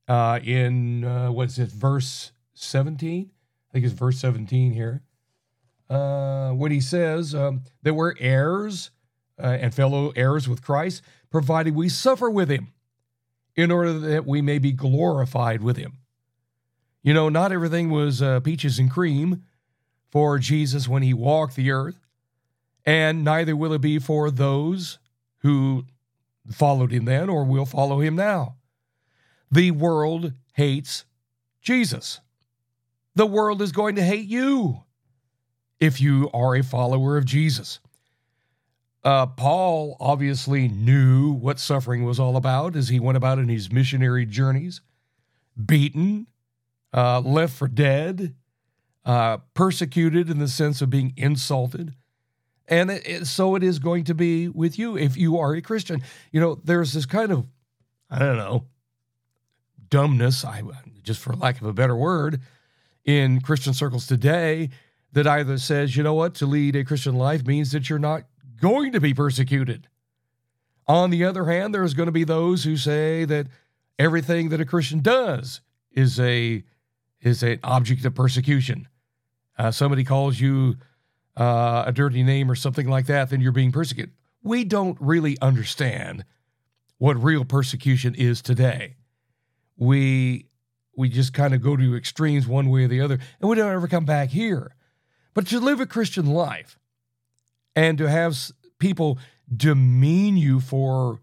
uh, 0.08 0.40
in, 0.44 1.06
uh, 1.06 1.32
what 1.32 1.48
is 1.48 1.58
it, 1.58 1.70
verse 1.70 2.34
17? 2.54 3.32
I 3.32 3.72
think 3.72 3.86
it's 3.86 3.94
verse 3.94 4.20
17 4.20 4.74
here. 4.74 5.02
Uh, 5.90 6.52
when 6.52 6.72
he 6.72 6.82
says 6.82 7.34
um, 7.34 7.64
that 7.84 7.94
we're 7.94 8.14
heirs 8.20 8.92
uh, 9.42 9.58
and 9.60 9.74
fellow 9.74 10.12
heirs 10.16 10.48
with 10.48 10.62
Christ, 10.62 11.02
provided 11.30 11.74
we 11.74 11.88
suffer 11.88 12.30
with 12.30 12.50
him 12.50 12.74
in 13.56 13.72
order 13.72 13.94
that 13.94 14.26
we 14.26 14.42
may 14.42 14.60
be 14.60 14.74
glorified 14.74 15.62
with 15.62 15.78
him. 15.78 15.98
You 17.02 17.14
know, 17.14 17.30
not 17.30 17.52
everything 17.52 17.90
was 17.90 18.22
uh, 18.22 18.42
peaches 18.42 18.78
and 18.78 18.92
cream 18.92 19.44
for 20.10 20.38
Jesus 20.38 20.88
when 20.88 21.02
he 21.02 21.14
walked 21.14 21.56
the 21.56 21.72
earth, 21.72 22.00
and 22.86 23.24
neither 23.24 23.56
will 23.56 23.74
it 23.74 23.82
be 23.82 24.00
for 24.00 24.30
those 24.30 25.00
who 25.40 25.86
followed 26.56 26.92
him 26.92 27.06
then 27.06 27.30
or 27.30 27.44
will 27.44 27.66
follow 27.66 28.00
him 28.00 28.16
now. 28.16 28.56
The 29.52 29.72
world 29.72 30.34
hates 30.54 31.06
Jesus. 31.62 32.22
The 33.16 33.26
world 33.26 33.62
is 33.62 33.72
going 33.72 33.96
to 33.96 34.04
hate 34.04 34.28
you 34.28 34.84
if 35.80 36.00
you 36.00 36.30
are 36.34 36.56
a 36.56 36.64
follower 36.64 37.18
of 37.18 37.26
Jesus. 37.26 37.80
Uh, 39.04 39.26
Paul 39.26 39.98
obviously 40.00 40.68
knew 40.68 41.32
what 41.32 41.60
suffering 41.60 42.06
was 42.06 42.20
all 42.20 42.38
about 42.38 42.76
as 42.76 42.90
he 42.90 43.00
went 43.00 43.18
about 43.18 43.40
in 43.40 43.50
his 43.50 43.72
missionary 43.72 44.26
journeys. 44.26 44.82
Beaten, 45.64 46.28
uh, 46.94 47.20
left 47.20 47.54
for 47.54 47.68
dead, 47.68 48.36
uh, 49.04 49.38
persecuted 49.54 50.30
in 50.30 50.38
the 50.38 50.48
sense 50.48 50.82
of 50.82 50.90
being 50.90 51.14
insulted. 51.18 51.96
And 52.72 52.90
it, 52.90 53.08
it, 53.08 53.26
so 53.28 53.56
it 53.56 53.64
is 53.64 53.80
going 53.80 54.06
to 54.06 54.16
be 54.16 54.48
with 54.48 54.80
you 54.80 54.98
if 54.98 55.18
you 55.18 55.38
are 55.38 55.54
a 55.54 55.62
Christian. 55.62 56.02
You 56.32 56.40
know, 56.40 56.56
there's 56.64 56.94
this 56.94 57.06
kind 57.06 57.32
of, 57.32 57.46
I 58.10 58.18
don't 58.18 58.38
know, 58.38 58.66
dumbness, 59.90 60.46
I 60.46 60.64
just 61.04 61.20
for 61.20 61.36
lack 61.36 61.60
of 61.60 61.68
a 61.68 61.74
better 61.74 61.96
word, 61.96 62.42
in 63.04 63.42
Christian 63.42 63.74
circles 63.74 64.08
today 64.08 64.70
that 65.12 65.28
either 65.28 65.58
says, 65.58 65.98
you 65.98 66.04
know 66.04 66.14
what, 66.14 66.34
to 66.36 66.46
lead 66.46 66.76
a 66.78 66.86
Christian 66.86 67.16
life 67.16 67.46
means 67.46 67.72
that 67.74 67.90
you're 67.90 68.00
not 68.00 68.24
going 68.62 68.94
to 68.94 69.02
be 69.02 69.14
persecuted. 69.14 69.88
On 70.88 71.10
the 71.10 71.26
other 71.26 71.46
hand, 71.46 71.74
there's 71.74 71.94
going 71.94 72.08
to 72.08 72.12
be 72.14 72.24
those 72.24 72.64
who 72.64 72.78
say 72.78 73.26
that 73.26 73.48
everything 74.00 74.50
that 74.50 74.62
a 74.62 74.66
Christian 74.66 75.02
does 75.02 75.62
is 75.92 76.20
a 76.20 76.64
is 77.20 77.44
an 77.44 77.60
object 77.64 78.06
of 78.06 78.16
persecution. 78.16 78.88
Uh, 79.58 79.72
somebody 79.72 80.04
calls 80.04 80.40
you 80.40 80.78
uh, 81.38 81.84
a 81.88 81.92
dirty 81.92 82.24
name 82.24 82.50
or 82.50 82.56
something 82.56 82.88
like 82.88 83.06
that, 83.08 83.30
then 83.30 83.42
you're 83.42 83.52
being 83.52 83.72
persecuted. 83.72 84.14
We 84.44 84.64
don't 84.64 84.98
really 85.00 85.38
understand 85.42 86.26
what 86.98 87.22
real 87.22 87.46
persecution 87.46 88.16
is 88.16 88.42
today. 88.42 88.96
We 89.78 90.48
we 90.96 91.10
just 91.10 91.34
kind 91.34 91.54
of 91.54 91.62
go 91.62 91.76
to 91.78 91.96
extremes 91.96 92.48
one 92.48 92.70
way 92.70 92.84
or 92.84 92.88
the 92.88 93.02
other, 93.02 93.20
and 93.40 93.50
we 93.50 93.56
don't 93.56 93.72
ever 93.72 93.88
come 93.88 94.06
back 94.06 94.30
here. 94.30 94.76
But 95.34 95.48
to 95.48 95.60
live 95.60 95.80
a 95.80 95.86
Christian 95.86 96.26
life, 96.26 96.78
and 97.76 97.98
to 97.98 98.10
have 98.10 98.38
people 98.80 99.18
demean 99.56 100.38
you 100.38 100.60
for 100.60 101.22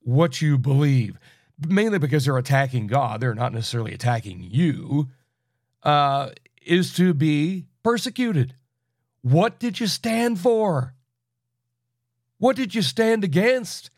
what 0.00 0.40
you 0.40 0.58
believe, 0.58 1.18
mainly 1.66 1.98
because 1.98 2.24
they're 2.24 2.38
attacking 2.38 2.86
God, 2.86 3.20
they're 3.20 3.34
not 3.34 3.52
necessarily 3.52 3.94
attacking 3.94 4.46
you, 4.50 5.08
uh, 5.82 6.30
is 6.64 6.92
to 6.94 7.14
be 7.14 7.66
persecuted. 7.82 8.54
What 9.26 9.58
did 9.58 9.80
you 9.80 9.86
stand 9.86 10.38
for? 10.38 10.94
What 12.38 12.54
did 12.54 12.74
you 12.74 12.82
stand 12.82 13.24
against? 13.24 13.90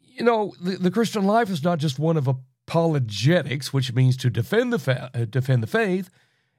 You 0.00 0.24
know, 0.24 0.54
the, 0.60 0.76
the 0.76 0.90
Christian 0.90 1.24
life 1.24 1.50
is 1.50 1.62
not 1.62 1.78
just 1.78 1.98
one 1.98 2.16
of 2.16 2.28
apologetics, 2.28 3.72
which 3.72 3.92
means 3.92 4.16
to 4.18 4.30
defend 4.30 4.72
the 4.72 4.78
fa- 4.78 5.10
uh, 5.14 5.26
defend 5.26 5.62
the 5.62 5.66
faith, 5.66 6.08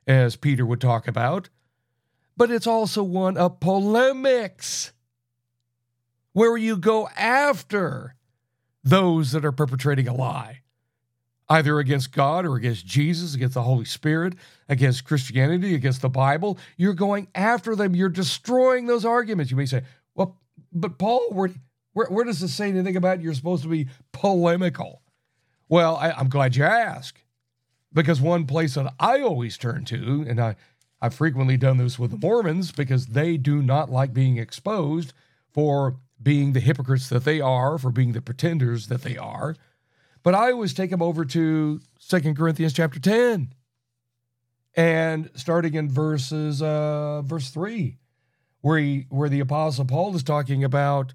as 0.06 0.36
Peter 0.36 0.66
would 0.66 0.82
talk 0.82 1.08
about 1.08 1.50
but 2.40 2.50
it's 2.50 2.68
also 2.68 3.04
one 3.04 3.36
of 3.36 3.60
polemics, 3.60 4.94
where 6.32 6.56
you 6.56 6.78
go 6.78 7.10
after 7.18 8.16
those 8.82 9.34
that 9.34 9.44
are 9.44 9.52
perpetrating 9.52 10.08
a 10.08 10.14
lie, 10.14 10.62
either 11.50 11.80
against 11.80 12.12
God 12.12 12.46
or 12.46 12.56
against 12.56 12.86
Jesus, 12.86 13.34
against 13.34 13.56
the 13.56 13.64
Holy 13.64 13.86
Spirit, 13.86 14.36
against 14.68 15.06
Christianity, 15.06 15.74
against 15.74 16.02
the 16.02 16.10
Bible. 16.10 16.60
You're 16.78 16.94
going 16.94 17.28
after 17.34 17.76
them. 17.76 17.96
You're 17.96 18.10
destroying 18.10 18.86
those 18.86 19.06
arguments. 19.06 19.50
You 19.50 19.58
may 19.58 19.66
say, 19.66 19.84
well, 20.14 20.38
but 20.72 20.98
Paul, 21.00 21.30
where, 21.32 21.50
where, 21.94 22.08
where 22.08 22.26
does 22.26 22.40
this 22.40 22.54
say 22.54 22.70
anything 22.70 22.96
about 22.96 23.22
you're 23.22 23.34
supposed 23.34 23.64
to 23.64 23.70
be 23.70 23.88
polemical? 24.12 25.02
Well, 25.68 25.96
I, 25.96 26.12
I'm 26.12 26.30
glad 26.30 26.56
you 26.56 26.64
ask 26.64 27.20
because 27.94 28.22
one 28.22 28.46
place 28.46 28.76
that 28.76 28.94
I 29.00 29.22
always 29.22 29.58
turn 29.58 29.86
to, 29.86 30.26
and 30.28 30.40
I 30.40 30.56
I've 31.02 31.14
frequently 31.14 31.58
done 31.58 31.78
this 31.78 31.98
with 31.98 32.12
the 32.12 32.18
Mormons 32.18 32.72
because 32.72 33.08
they 33.08 33.38
do 33.38 33.62
not 33.62 33.90
like 33.90 34.14
being 34.14 34.38
exposed 34.38 35.14
for 35.50 35.98
being 36.22 36.52
the 36.52 36.60
hypocrites 36.60 37.08
that 37.10 37.24
they 37.24 37.40
are, 37.40 37.78
for 37.78 37.92
being 37.92 38.12
the 38.12 38.22
pretenders 38.22 38.88
that 38.88 39.04
they 39.04 39.18
are. 39.18 39.56
But 40.24 40.36
I 40.36 40.52
always 40.52 40.74
take 40.74 40.90
them 40.90 41.02
over 41.02 41.26
to 41.26 41.80
Second 42.00 42.36
Corinthians 42.36 42.74
chapter 42.74 43.00
10 43.00 43.54
and 44.76 45.30
starting 45.36 45.74
in 45.76 45.90
verses 45.90 46.62
uh, 46.62 47.22
verse 47.24 47.50
3 47.50 47.98
where 48.62 48.78
he 48.78 49.06
where 49.10 49.30
the 49.30 49.40
apostle 49.40 49.86
Paul 49.86 50.16
is 50.16 50.24
talking 50.24 50.64
about 50.64 51.14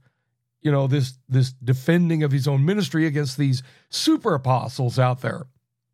you 0.61 0.73
know 0.73 0.87
this 0.87 1.19
this 1.29 1.53
defending 1.53 2.23
of 2.23 2.33
his 2.33 2.49
own 2.49 2.65
ministry 2.65 3.07
against 3.07 3.37
these 3.37 3.63
super 3.91 4.35
apostles 4.35 4.99
out 4.99 5.21
there 5.21 5.47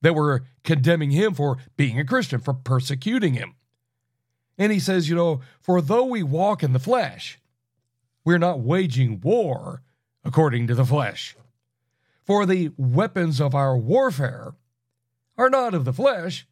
that 0.03 0.15
were 0.15 0.45
condemning 0.65 1.11
him 1.11 1.35
for 1.35 1.59
being 1.77 1.99
a 1.99 2.05
Christian 2.05 2.41
for 2.41 2.55
persecuting 2.55 3.35
him. 3.35 3.55
And 4.57 4.73
he 4.73 4.81
says, 4.81 5.09
you 5.09 5.15
know, 5.17 5.41
for 5.61 5.81
though 5.81 6.05
we 6.05 6.23
walk 6.23 6.63
in 6.63 6.73
the 6.73 6.79
flesh, 6.79 7.39
we're 8.25 8.39
not 8.39 8.61
waging 8.61 9.21
war 9.21 9.83
according 10.25 10.67
to 10.69 10.75
the 10.75 10.85
flesh. 10.85 11.37
For 12.31 12.47
the 12.47 12.71
weapons 12.77 13.41
of 13.41 13.57
our 13.57 13.77
warfare 13.77 14.55
are 15.37 15.51
not 15.51 15.75
of 15.75 15.85
the 15.85 15.93
flesh, 15.93 16.47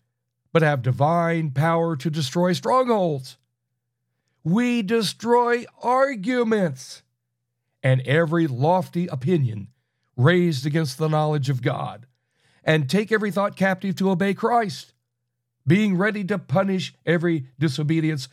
but 0.53 0.61
have 0.63 0.83
divine 0.83 1.53
power 1.53 1.95
to 1.95 2.11
destroy 2.11 2.53
strongholds. 2.53 3.37
We 4.43 4.83
destroy 4.83 5.67
arguments 5.81 7.05
and 7.81 8.01
every 8.01 8.49
lofty 8.49 9.07
opinion 9.07 9.69
raised 10.17 10.67
against 10.67 10.99
the 10.99 11.09
knowledge 11.09 11.49
of 11.49 11.63
God, 11.63 12.07
and 12.65 12.91
take 12.91 13.13
every 13.13 13.31
thought 13.31 13.55
captive 13.55 13.95
to 13.99 14.11
obey 14.11 14.35
Christ, 14.35 14.95
being 15.65 15.97
ready 15.97 16.25
to 16.25 16.41
punish 16.41 16.93
every 17.07 17.47
disobedience 17.57 18.29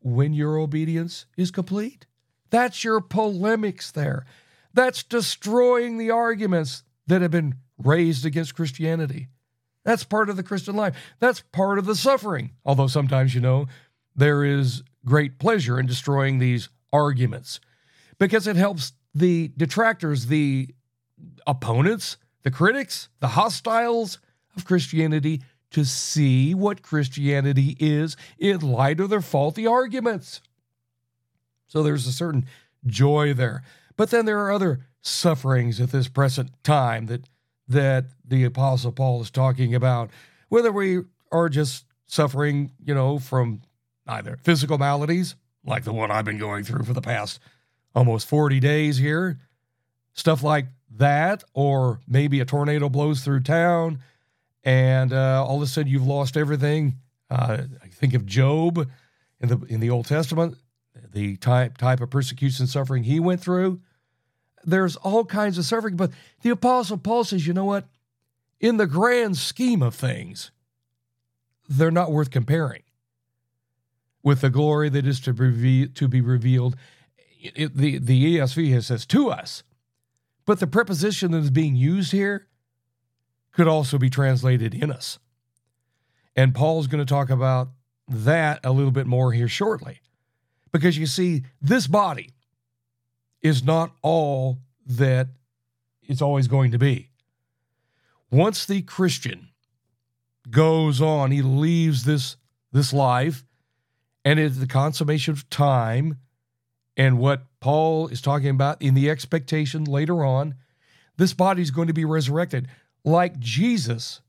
when 0.00 0.32
your 0.32 0.56
obedience 0.56 1.26
is 1.36 1.50
complete. 1.50 2.06
That's 2.48 2.82
your 2.82 3.02
polemics 3.02 3.90
there. 3.90 4.24
That's 4.74 5.02
destroying 5.02 5.98
the 5.98 6.10
arguments 6.10 6.82
that 7.06 7.22
have 7.22 7.30
been 7.30 7.56
raised 7.78 8.26
against 8.26 8.54
Christianity. 8.54 9.28
That's 9.84 10.04
part 10.04 10.28
of 10.28 10.36
the 10.36 10.42
Christian 10.42 10.76
life. 10.76 10.96
That's 11.18 11.42
part 11.52 11.78
of 11.78 11.86
the 11.86 11.96
suffering. 11.96 12.50
Although 12.64 12.88
sometimes, 12.88 13.34
you 13.34 13.40
know, 13.40 13.66
there 14.14 14.44
is 14.44 14.82
great 15.04 15.38
pleasure 15.38 15.78
in 15.80 15.86
destroying 15.86 16.38
these 16.38 16.68
arguments 16.92 17.60
because 18.18 18.46
it 18.46 18.56
helps 18.56 18.92
the 19.14 19.52
detractors, 19.56 20.26
the 20.26 20.74
opponents, 21.46 22.18
the 22.42 22.50
critics, 22.50 23.08
the 23.20 23.28
hostiles 23.28 24.18
of 24.56 24.64
Christianity 24.64 25.42
to 25.70 25.84
see 25.84 26.54
what 26.54 26.82
Christianity 26.82 27.76
is 27.78 28.16
in 28.38 28.60
light 28.60 29.00
of 29.00 29.10
their 29.10 29.20
faulty 29.20 29.66
arguments. 29.66 30.40
So 31.66 31.82
there's 31.82 32.06
a 32.06 32.12
certain 32.12 32.46
joy 32.86 33.34
there. 33.34 33.62
But 33.98 34.10
then 34.10 34.24
there 34.24 34.38
are 34.40 34.50
other 34.50 34.80
sufferings 35.02 35.80
at 35.80 35.90
this 35.90 36.08
present 36.08 36.50
time 36.64 37.06
that 37.06 37.28
that 37.68 38.06
the 38.24 38.44
apostle 38.44 38.92
Paul 38.92 39.20
is 39.20 39.30
talking 39.30 39.74
about, 39.74 40.08
whether 40.48 40.72
we 40.72 41.00
are 41.30 41.50
just 41.50 41.84
suffering, 42.06 42.72
you 42.82 42.94
know, 42.94 43.18
from 43.18 43.60
either 44.06 44.38
physical 44.42 44.78
maladies, 44.78 45.34
like 45.66 45.84
the 45.84 45.92
one 45.92 46.10
I've 46.10 46.24
been 46.24 46.38
going 46.38 46.64
through 46.64 46.84
for 46.84 46.94
the 46.94 47.02
past 47.02 47.40
almost 47.94 48.26
40 48.26 48.60
days 48.60 48.96
here, 48.96 49.38
stuff 50.14 50.42
like 50.42 50.68
that, 50.96 51.44
or 51.52 52.00
maybe 52.08 52.40
a 52.40 52.46
tornado 52.46 52.88
blows 52.88 53.22
through 53.22 53.40
town 53.40 53.98
and 54.64 55.12
uh, 55.12 55.44
all 55.46 55.56
of 55.56 55.62
a 55.62 55.66
sudden 55.66 55.90
you've 55.90 56.06
lost 56.06 56.36
everything. 56.36 56.96
Uh, 57.30 57.62
I 57.82 57.88
think 57.88 58.14
of 58.14 58.24
Job 58.24 58.88
in 59.40 59.48
the 59.48 59.58
in 59.68 59.80
the 59.80 59.90
Old 59.90 60.06
Testament, 60.06 60.56
the 61.12 61.36
type 61.36 61.76
type 61.78 62.00
of 62.00 62.10
persecution 62.10 62.66
suffering 62.66 63.02
he 63.02 63.20
went 63.20 63.40
through. 63.40 63.80
There's 64.64 64.96
all 64.96 65.24
kinds 65.24 65.58
of 65.58 65.64
suffering, 65.64 65.96
but 65.96 66.10
the 66.42 66.50
Apostle 66.50 66.98
Paul 66.98 67.24
says, 67.24 67.46
you 67.46 67.52
know 67.52 67.64
what? 67.64 67.86
In 68.60 68.76
the 68.76 68.86
grand 68.86 69.36
scheme 69.36 69.82
of 69.82 69.94
things, 69.94 70.50
they're 71.68 71.90
not 71.90 72.10
worth 72.10 72.30
comparing 72.30 72.82
with 74.22 74.40
the 74.40 74.50
glory 74.50 74.88
that 74.88 75.06
is 75.06 75.20
to 75.20 75.32
be, 75.32 75.86
to 75.88 76.08
be 76.08 76.20
revealed. 76.20 76.76
It, 77.40 77.76
the, 77.76 77.98
the 77.98 78.36
ESV 78.36 78.82
says 78.82 79.06
to 79.06 79.30
us, 79.30 79.62
but 80.44 80.60
the 80.60 80.66
preposition 80.66 81.30
that 81.32 81.38
is 81.38 81.50
being 81.50 81.76
used 81.76 82.12
here 82.12 82.48
could 83.52 83.68
also 83.68 83.98
be 83.98 84.10
translated 84.10 84.74
in 84.74 84.90
us. 84.90 85.18
And 86.34 86.54
Paul's 86.54 86.86
going 86.86 87.04
to 87.04 87.14
talk 87.14 87.30
about 87.30 87.68
that 88.08 88.60
a 88.64 88.72
little 88.72 88.90
bit 88.90 89.06
more 89.06 89.32
here 89.32 89.48
shortly. 89.48 90.00
Because 90.72 90.96
you 90.98 91.06
see, 91.06 91.44
this 91.60 91.86
body 91.86 92.32
is 93.42 93.62
not 93.62 93.92
all 94.02 94.58
that 94.86 95.28
it's 96.02 96.22
always 96.22 96.48
going 96.48 96.72
to 96.72 96.78
be. 96.78 97.10
Once 98.30 98.66
the 98.66 98.82
Christian 98.82 99.48
goes 100.50 101.00
on, 101.00 101.30
he 101.30 101.42
leaves 101.42 102.04
this, 102.04 102.36
this 102.72 102.92
life, 102.92 103.44
and 104.24 104.38
at 104.40 104.58
the 104.58 104.66
consummation 104.66 105.32
of 105.32 105.48
time, 105.50 106.18
and 106.96 107.18
what 107.18 107.42
Paul 107.60 108.08
is 108.08 108.20
talking 108.20 108.50
about 108.50 108.82
in 108.82 108.94
the 108.94 109.08
expectation 109.08 109.84
later 109.84 110.24
on, 110.24 110.54
this 111.16 111.32
body 111.32 111.62
is 111.62 111.70
going 111.70 111.88
to 111.88 111.94
be 111.94 112.04
resurrected 112.04 112.68
like 113.04 113.38
Jesus 113.38 114.20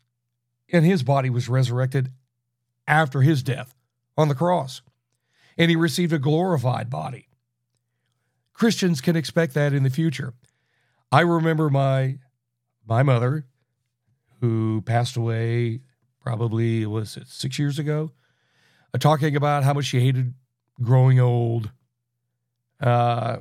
and 0.71 0.85
his 0.85 1.03
body 1.03 1.29
was 1.29 1.49
resurrected 1.49 2.11
after 2.87 3.21
his 3.21 3.43
death 3.43 3.73
on 4.17 4.27
the 4.27 4.35
cross. 4.35 4.81
And 5.57 5.69
he 5.69 5.75
received 5.75 6.13
a 6.13 6.19
glorified 6.19 6.89
body. 6.89 7.28
Christians 8.59 8.99
can 8.99 9.15
expect 9.15 9.53
that 9.53 9.71
in 9.71 9.83
the 9.83 9.89
future. 9.89 10.33
I 11.13 11.21
remember 11.21 11.69
my 11.69 12.17
my 12.85 13.03
mother, 13.03 13.45
who 14.41 14.81
passed 14.81 15.15
away 15.15 15.79
probably 16.21 16.85
was 16.85 17.15
it 17.15 17.27
six 17.27 17.57
years 17.57 17.79
ago, 17.79 18.11
uh, 18.93 18.97
talking 18.97 19.37
about 19.37 19.63
how 19.63 19.73
much 19.73 19.85
she 19.85 20.01
hated 20.01 20.33
growing 20.81 21.21
old. 21.21 21.71
Uh, 22.81 23.37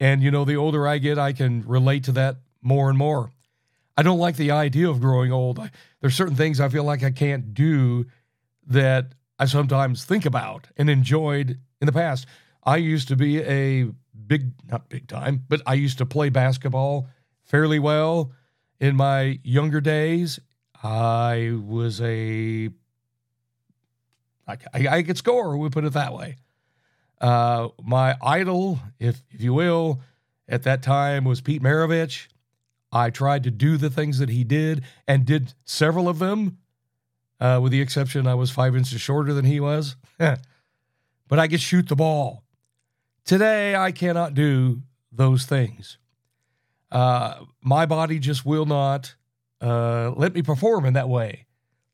and 0.00 0.22
you 0.22 0.30
know, 0.30 0.46
the 0.46 0.56
older 0.56 0.88
I 0.88 0.96
get, 0.96 1.18
I 1.18 1.34
can 1.34 1.62
relate 1.68 2.04
to 2.04 2.12
that 2.12 2.36
more 2.62 2.88
and 2.88 2.96
more. 2.96 3.32
I 3.98 4.02
don't 4.02 4.18
like 4.18 4.36
the 4.36 4.50
idea 4.50 4.88
of 4.88 4.98
growing 5.02 5.30
old. 5.30 5.58
I, 5.58 5.70
there's 6.00 6.14
certain 6.14 6.36
things 6.36 6.58
I 6.58 6.70
feel 6.70 6.84
like 6.84 7.02
I 7.02 7.10
can't 7.10 7.52
do 7.52 8.06
that 8.66 9.12
I 9.38 9.44
sometimes 9.44 10.06
think 10.06 10.24
about 10.24 10.68
and 10.78 10.88
enjoyed 10.88 11.58
in 11.82 11.86
the 11.86 11.92
past. 11.92 12.26
I 12.64 12.76
used 12.76 13.08
to 13.08 13.16
be 13.16 13.42
a 13.42 13.92
big, 14.26 14.52
not 14.70 14.88
big 14.88 15.08
time, 15.08 15.44
but 15.48 15.62
I 15.66 15.74
used 15.74 15.98
to 15.98 16.06
play 16.06 16.28
basketball 16.28 17.08
fairly 17.44 17.78
well 17.78 18.32
in 18.80 18.96
my 18.96 19.38
younger 19.42 19.80
days. 19.80 20.38
I 20.82 21.56
was 21.64 22.00
a, 22.00 22.70
I, 24.46 24.56
I 24.74 25.02
could 25.02 25.18
score, 25.18 25.56
we 25.56 25.68
put 25.70 25.84
it 25.84 25.92
that 25.92 26.12
way. 26.12 26.36
Uh, 27.20 27.68
my 27.82 28.16
idol, 28.20 28.80
if, 28.98 29.22
if 29.30 29.40
you 29.40 29.54
will, 29.54 30.00
at 30.48 30.64
that 30.64 30.82
time 30.82 31.24
was 31.24 31.40
Pete 31.40 31.62
Maravich. 31.62 32.26
I 32.90 33.10
tried 33.10 33.44
to 33.44 33.50
do 33.50 33.76
the 33.76 33.88
things 33.88 34.18
that 34.18 34.28
he 34.28 34.44
did 34.44 34.84
and 35.06 35.24
did 35.24 35.54
several 35.64 36.08
of 36.08 36.18
them, 36.18 36.58
uh, 37.40 37.60
with 37.62 37.72
the 37.72 37.80
exception 37.80 38.26
I 38.26 38.34
was 38.34 38.50
five 38.50 38.76
inches 38.76 39.00
shorter 39.00 39.32
than 39.32 39.44
he 39.44 39.60
was. 39.60 39.96
but 40.18 41.38
I 41.38 41.48
could 41.48 41.60
shoot 41.60 41.88
the 41.88 41.96
ball. 41.96 42.44
Today, 43.24 43.76
I 43.76 43.92
cannot 43.92 44.34
do 44.34 44.82
those 45.12 45.44
things. 45.46 45.98
Uh, 46.90 47.44
my 47.62 47.86
body 47.86 48.18
just 48.18 48.44
will 48.44 48.66
not 48.66 49.14
uh, 49.60 50.10
let 50.16 50.34
me 50.34 50.42
perform 50.42 50.84
in 50.84 50.94
that 50.94 51.08
way 51.08 51.46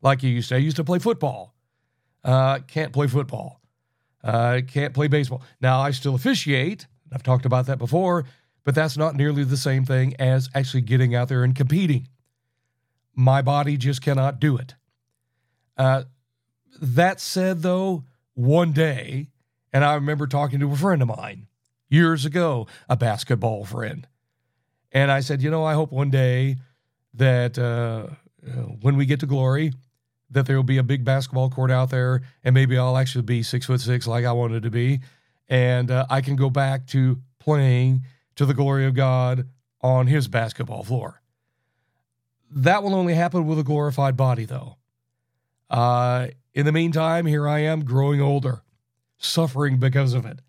like 0.03 0.23
you 0.23 0.31
used 0.31 0.49
to. 0.49 0.57
I 0.57 0.59
used 0.59 0.77
to 0.77 0.85
play 0.85 0.99
football. 0.99 1.55
Uh, 2.25 2.61
can't 2.67 2.93
play 2.93 3.07
football. 3.07 3.61
Uh, 4.25 4.61
can't 4.67 4.95
play 4.95 5.07
baseball. 5.07 5.43
Now, 5.61 5.81
I 5.81 5.91
still 5.93 6.15
officiate. 6.15 6.87
I've 7.13 7.23
talked 7.23 7.47
about 7.47 7.67
that 7.67 7.79
before, 7.79 8.25
but 8.65 8.75
that's 8.75 8.97
not 8.97 9.15
nearly 9.15 9.45
the 9.45 9.57
same 9.57 9.85
thing 9.85 10.15
as 10.19 10.49
actually 10.55 10.81
getting 10.81 11.15
out 11.15 11.29
there 11.29 11.45
and 11.45 11.55
competing. 11.55 12.09
My 13.15 13.43
body 13.43 13.77
just 13.77 14.03
cannot 14.03 14.41
do 14.41 14.57
it. 14.57 14.75
Uh, 15.77 16.05
that 16.81 17.21
said, 17.21 17.63
though, 17.63 18.05
one 18.35 18.73
day 18.73 19.29
and 19.73 19.85
I 19.85 19.95
remember 19.95 20.27
talking 20.27 20.61
to 20.61 20.73
a 20.73 20.77
friend 20.77 21.03
of 21.03 21.09
mine 21.09 21.47
years 21.89 22.25
ago, 22.25 22.67
a 22.89 22.97
basketball 22.97 23.65
friend. 23.65 24.07
And 24.93 25.11
I 25.11 25.21
said, 25.21 25.43
you 25.43 25.51
know, 25.51 25.65
I 25.65 25.75
hope 25.75 25.93
one 25.93 26.11
day 26.11 26.57
that 27.15 27.59
uh, 27.59 28.09
uh, 28.47 28.63
when 28.81 28.97
we 28.97 29.07
get 29.07 29.21
to 29.21 29.27
glory, 29.27 29.73
that 30.31 30.47
there 30.47 30.57
will 30.57 30.63
be 30.63 30.79
a 30.79 30.83
big 30.83 31.05
basketball 31.05 31.51
court 31.51 31.71
out 31.71 31.91
there, 31.91 32.23
and 32.45 32.55
maybe 32.55 32.77
I'll 32.77 32.97
actually 32.97 33.23
be 33.23 33.43
six 33.43 33.67
foot 33.67 33.81
six 33.81 34.07
like 34.07 34.25
I 34.25 34.33
wanted 34.33 34.63
to 34.63 34.71
be, 34.71 35.01
and 35.49 35.91
uh, 35.91 36.07
I 36.11 36.21
can 36.21 36.37
go 36.37 36.51
back 36.51 36.87
to 36.89 37.19
playing 37.39 38.05
to 38.37 38.45
the 38.45 38.55
glory 38.55 38.87
of 38.87 38.95
God 38.95 39.49
on 39.81 40.07
His 40.07 40.29
basketball 40.29 40.85
floor. 40.85 41.23
That 42.51 42.83
will 42.83 42.95
only 42.95 43.15
happen 43.15 43.47
with 43.47 43.59
a 43.59 43.65
glorified 43.65 44.17
body, 44.17 44.45
though. 44.45 44.77
Uh, 45.71 46.29
in 46.55 46.65
the 46.67 46.73
meantime, 46.73 47.27
here 47.27 47.47
I 47.47 47.61
am 47.61 47.85
growing 47.85 48.21
older 48.21 48.63
suffering 49.19 49.79
because 49.79 50.15
of 50.15 50.25
it. 50.25 50.41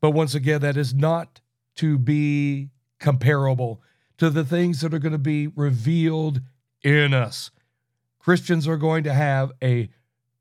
But 0.00 0.10
once 0.10 0.34
again, 0.34 0.60
that 0.60 0.76
is 0.76 0.94
not 0.94 1.40
to 1.76 1.98
be 1.98 2.70
comparable 2.98 3.82
to 4.18 4.30
the 4.30 4.44
things 4.44 4.80
that 4.80 4.94
are 4.94 4.98
going 4.98 5.12
to 5.12 5.18
be 5.18 5.48
revealed 5.48 6.40
in 6.82 7.12
us. 7.12 7.50
Christians 8.18 8.66
are 8.66 8.76
going 8.76 9.04
to 9.04 9.12
have 9.12 9.52
a 9.62 9.88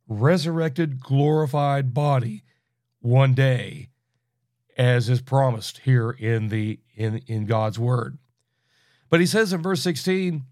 resurrected, 0.07 0.99
glorified 0.99 1.93
body 1.93 2.43
one 2.99 3.33
day, 3.33 3.89
as 4.77 5.09
is 5.09 5.21
promised 5.21 5.79
here 5.79 6.11
in 6.11 6.49
the 6.49 6.79
in, 6.95 7.21
in 7.27 7.45
God's 7.45 7.77
word. 7.77 8.17
But 9.09 9.19
he 9.19 9.25
says 9.25 9.53
in 9.53 9.61
verse 9.61 9.81
16, 9.81 10.43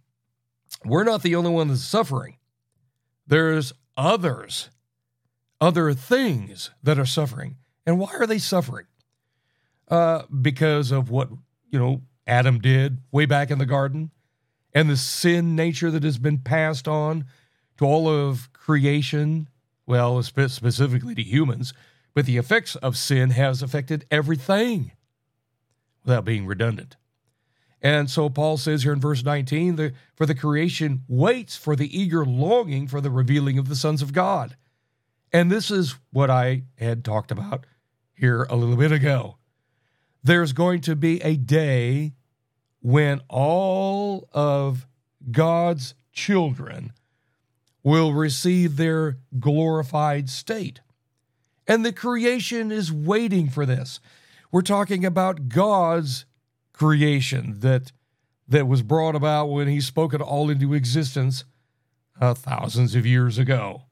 we're 0.85 1.03
not 1.03 1.23
the 1.23 1.35
only 1.35 1.51
one 1.51 1.69
that's 1.69 1.83
suffering. 1.83 2.37
There's 3.25 3.73
others 3.95 4.69
other 5.63 5.93
things 5.93 6.71
that 6.83 6.99
are 6.99 7.05
suffering. 7.05 7.55
And 7.85 7.97
why 7.97 8.11
are 8.19 8.27
they 8.27 8.37
suffering? 8.37 8.85
Uh, 9.87 10.23
because 10.41 10.91
of 10.91 11.09
what, 11.09 11.29
you 11.69 11.79
know, 11.79 12.01
Adam 12.27 12.59
did 12.59 12.97
way 13.13 13.25
back 13.25 13.49
in 13.49 13.59
the 13.59 13.65
garden 13.65 14.11
and 14.73 14.89
the 14.89 14.97
sin 14.97 15.55
nature 15.55 15.89
that 15.89 16.03
has 16.03 16.17
been 16.17 16.39
passed 16.39 16.85
on 16.85 17.25
to 17.77 17.85
all 17.85 18.09
of 18.09 18.51
creation, 18.51 19.47
well, 19.85 20.21
specifically 20.21 21.15
to 21.15 21.23
humans, 21.23 21.73
but 22.13 22.25
the 22.25 22.37
effects 22.37 22.75
of 22.77 22.97
sin 22.97 23.29
has 23.29 23.61
affected 23.61 24.05
everything 24.11 24.91
without 26.03 26.25
being 26.25 26.45
redundant. 26.45 26.97
And 27.81 28.09
so 28.09 28.29
Paul 28.29 28.57
says 28.57 28.83
here 28.83 28.93
in 28.93 28.99
verse 28.99 29.23
19, 29.23 29.77
the, 29.77 29.93
for 30.13 30.25
the 30.25 30.35
creation 30.35 31.03
waits 31.07 31.55
for 31.55 31.77
the 31.77 31.97
eager 31.97 32.25
longing 32.25 32.87
for 32.87 32.99
the 32.99 33.09
revealing 33.09 33.57
of 33.57 33.69
the 33.69 33.77
sons 33.77 34.01
of 34.01 34.11
God. 34.11 34.57
And 35.33 35.51
this 35.51 35.71
is 35.71 35.95
what 36.11 36.29
I 36.29 36.63
had 36.77 37.03
talked 37.03 37.31
about 37.31 37.65
here 38.13 38.43
a 38.43 38.55
little 38.55 38.77
bit 38.77 38.91
ago. 38.91 39.37
There's 40.23 40.53
going 40.53 40.81
to 40.81 40.95
be 40.95 41.21
a 41.21 41.35
day 41.35 42.13
when 42.81 43.21
all 43.27 44.29
of 44.31 44.87
God's 45.31 45.95
children 46.13 46.93
will 47.83 48.13
receive 48.13 48.77
their 48.77 49.17
glorified 49.39 50.29
state. 50.29 50.81
And 51.67 51.83
the 51.85 51.91
creation 51.91 52.71
is 52.71 52.93
waiting 52.93 53.49
for 53.49 53.65
this. 53.65 53.99
We're 54.51 54.61
talking 54.61 55.03
about 55.03 55.49
God's 55.49 56.25
creation 56.73 57.59
that 57.59 57.91
that 58.47 58.67
was 58.67 58.83
brought 58.83 59.15
about 59.15 59.47
when 59.47 59.67
he 59.67 59.81
spoke 59.81 60.13
it 60.13 60.21
all 60.21 60.49
into 60.49 60.73
existence 60.73 61.45
uh, 62.19 62.33
thousands 62.33 62.93
of 62.93 63.05
years 63.05 63.37
ago. 63.37 63.83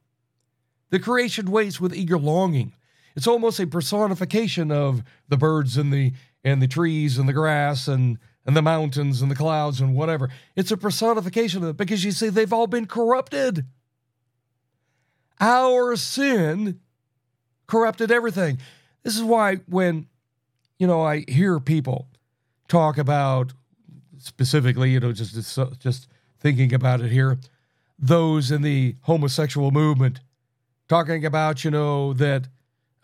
The 0.92 1.00
creation 1.00 1.50
waits 1.50 1.82
with 1.82 1.96
eager 1.96 2.20
longing. 2.20 2.74
It's 3.16 3.28
almost 3.28 3.60
a 3.60 3.68
personification 3.68 4.72
of 4.72 5.04
the 5.28 5.38
birds 5.38 5.78
and 5.78 5.92
the 5.92 6.14
and 6.44 6.62
the 6.62 6.68
trees 6.68 7.18
and 7.18 7.28
the 7.28 7.34
grass 7.34 7.88
and 7.88 8.18
and 8.46 8.56
the 8.56 8.62
mountains 8.62 9.22
and 9.22 9.32
the 9.32 9.36
clouds 9.36 9.82
and 9.82 9.96
whatever. 9.96 10.30
It's 10.56 10.72
a 10.72 10.78
personification 10.78 11.64
of 11.64 11.70
it 11.70 11.78
because 11.78 12.04
you 12.04 12.12
see 12.12 12.30
they've 12.30 12.54
all 12.54 12.68
been 12.68 12.88
corrupted. 12.88 13.66
Our 15.40 15.96
sin 15.96 16.80
corrupted 17.68 18.12
everything. 18.12 18.60
This 19.04 19.16
is 19.16 19.24
why 19.24 19.58
when 19.68 20.08
you 20.78 20.88
know 20.88 21.02
I 21.02 21.24
hear 21.28 21.60
people 21.60 22.08
talk 22.68 22.98
about 22.98 23.54
specifically, 24.18 24.92
you 24.92 25.00
know, 25.00 25.14
just 25.14 25.36
just 25.80 26.08
thinking 26.40 26.74
about 26.74 27.02
it 27.02 27.12
here, 27.12 27.40
those 27.98 28.52
in 28.52 28.62
the 28.62 28.96
homosexual 29.02 29.72
movement 29.72 30.20
talking 30.92 31.26
about, 31.26 31.64
you 31.64 31.72
know, 31.72 32.14
that 32.14 32.48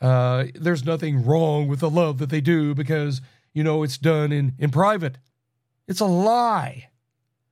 uh, 0.02 0.46
there's 0.54 0.86
nothing 0.86 1.26
wrong 1.26 1.68
with 1.68 1.80
the 1.80 1.90
love 1.90 2.18
that 2.20 2.30
they 2.30 2.42
do 2.42 2.76
because, 2.76 3.22
you 3.54 3.64
know, 3.64 3.82
it's 3.82 3.98
done 3.98 4.32
in, 4.32 4.54
in 4.60 4.70
private. 4.70 5.18
It's 5.88 6.02
a 6.02 6.06
lie. 6.06 6.90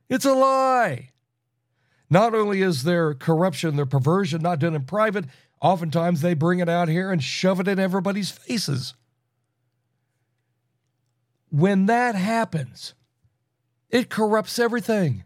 It's 0.10 0.26
a 0.26 0.34
lie. 0.34 1.12
Not 2.10 2.36
only 2.36 2.62
is 2.62 2.84
their 2.84 3.14
corruption, 3.14 3.78
their 3.78 3.86
perversion 3.86 4.42
not 4.42 4.60
done 4.60 4.76
in 4.76 4.84
private, 4.84 5.26
oftentimes 5.62 6.22
they 6.22 6.34
bring 6.34 6.60
it 6.60 6.70
out 6.70 6.90
here 6.90 7.12
and 7.12 7.24
shove 7.24 7.60
it 7.60 7.68
in 7.68 7.80
everybody's 7.80 8.30
faces 8.30 8.94
when 11.56 11.86
that 11.86 12.16
happens, 12.16 12.94
it 13.90 14.10
corrupts 14.10 14.60
everything. 14.60 15.24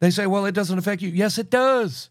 They 0.00 0.10
say, 0.10 0.26
well, 0.26 0.44
it 0.44 0.54
doesn't 0.54 0.78
affect 0.78 1.00
you. 1.00 1.08
Yes, 1.08 1.38
it 1.38 1.48
does. 1.48 2.10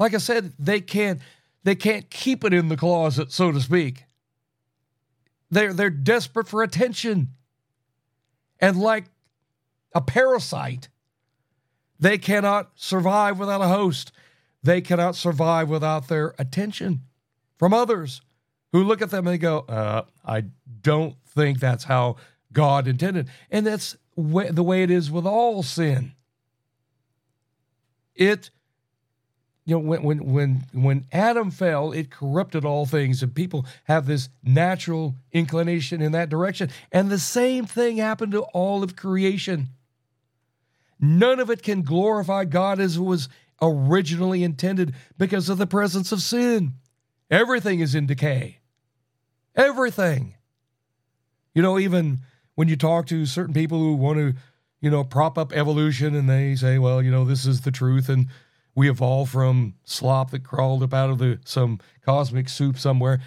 Like 0.00 0.14
I 0.14 0.18
said, 0.18 0.54
they 0.58 0.80
can't 0.80 1.20
they 1.62 1.74
can't 1.74 2.08
keep 2.08 2.42
it 2.42 2.54
in 2.54 2.68
the 2.68 2.76
closet, 2.76 3.30
so 3.30 3.52
to 3.52 3.60
speak. 3.60 4.04
They're 5.50 5.74
they're 5.74 5.90
desperate 5.90 6.48
for 6.48 6.62
attention. 6.62 7.28
And 8.58 8.80
like 8.80 9.04
a 9.94 10.00
parasite, 10.00 10.88
they 11.98 12.16
cannot 12.16 12.70
survive 12.76 13.38
without 13.38 13.60
a 13.60 13.68
host. 13.68 14.10
They 14.62 14.80
cannot 14.80 15.16
survive 15.16 15.68
without 15.68 16.08
their 16.08 16.34
attention 16.38 17.02
from 17.58 17.74
others 17.74 18.22
who 18.72 18.82
look 18.82 19.02
at 19.02 19.10
them 19.10 19.26
and 19.26 19.34
they 19.34 19.38
go, 19.38 19.60
uh, 19.60 20.02
I 20.24 20.44
don't 20.82 21.16
think 21.26 21.60
that's 21.60 21.84
how 21.84 22.16
God 22.52 22.86
intended. 22.88 23.28
And 23.50 23.66
that's 23.66 23.96
the 24.16 24.62
way 24.62 24.82
it 24.82 24.90
is 24.90 25.10
with 25.10 25.26
all 25.26 25.62
sin. 25.62 26.12
It, 28.14 28.50
you 29.70 29.76
know, 29.76 29.82
when, 29.82 30.02
when, 30.02 30.32
when, 30.32 30.64
when 30.72 31.04
Adam 31.12 31.52
fell, 31.52 31.92
it 31.92 32.10
corrupted 32.10 32.64
all 32.64 32.86
things, 32.86 33.22
and 33.22 33.32
people 33.32 33.64
have 33.84 34.04
this 34.04 34.28
natural 34.42 35.14
inclination 35.30 36.02
in 36.02 36.10
that 36.10 36.28
direction. 36.28 36.70
And 36.90 37.08
the 37.08 37.20
same 37.20 37.66
thing 37.66 37.98
happened 37.98 38.32
to 38.32 38.40
all 38.40 38.82
of 38.82 38.96
creation. 38.96 39.68
None 40.98 41.38
of 41.38 41.50
it 41.50 41.62
can 41.62 41.82
glorify 41.82 42.46
God 42.46 42.80
as 42.80 42.96
it 42.96 43.00
was 43.00 43.28
originally 43.62 44.42
intended 44.42 44.92
because 45.16 45.48
of 45.48 45.58
the 45.58 45.68
presence 45.68 46.10
of 46.10 46.20
sin. 46.20 46.72
Everything 47.30 47.78
is 47.78 47.94
in 47.94 48.06
decay. 48.06 48.58
Everything. 49.54 50.34
You 51.54 51.62
know, 51.62 51.78
even 51.78 52.18
when 52.56 52.66
you 52.66 52.74
talk 52.74 53.06
to 53.06 53.24
certain 53.24 53.54
people 53.54 53.78
who 53.78 53.94
want 53.94 54.18
to, 54.18 54.34
you 54.80 54.90
know, 54.90 55.04
prop 55.04 55.38
up 55.38 55.52
evolution 55.52 56.16
and 56.16 56.28
they 56.28 56.56
say, 56.56 56.78
well, 56.78 57.00
you 57.00 57.12
know, 57.12 57.24
this 57.24 57.46
is 57.46 57.60
the 57.60 57.70
truth 57.70 58.08
and 58.08 58.26
we 58.80 58.88
evolved 58.88 59.30
from 59.30 59.74
slop 59.84 60.30
that 60.30 60.42
crawled 60.42 60.82
up 60.82 60.94
out 60.94 61.10
of 61.10 61.18
the 61.18 61.38
some 61.44 61.78
cosmic 62.02 62.48
soup 62.48 62.78
somewhere. 62.78 63.20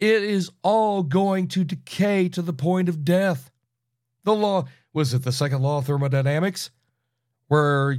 It 0.00 0.24
is 0.24 0.50
all 0.64 1.04
going 1.04 1.46
to 1.50 1.62
decay 1.62 2.28
to 2.30 2.42
the 2.42 2.52
point 2.52 2.88
of 2.88 3.04
death. 3.04 3.52
The 4.24 4.34
law 4.34 4.64
was 4.92 5.14
it 5.14 5.22
the 5.22 5.30
second 5.30 5.62
law 5.62 5.78
of 5.78 5.86
thermodynamics, 5.86 6.70
where 7.46 7.92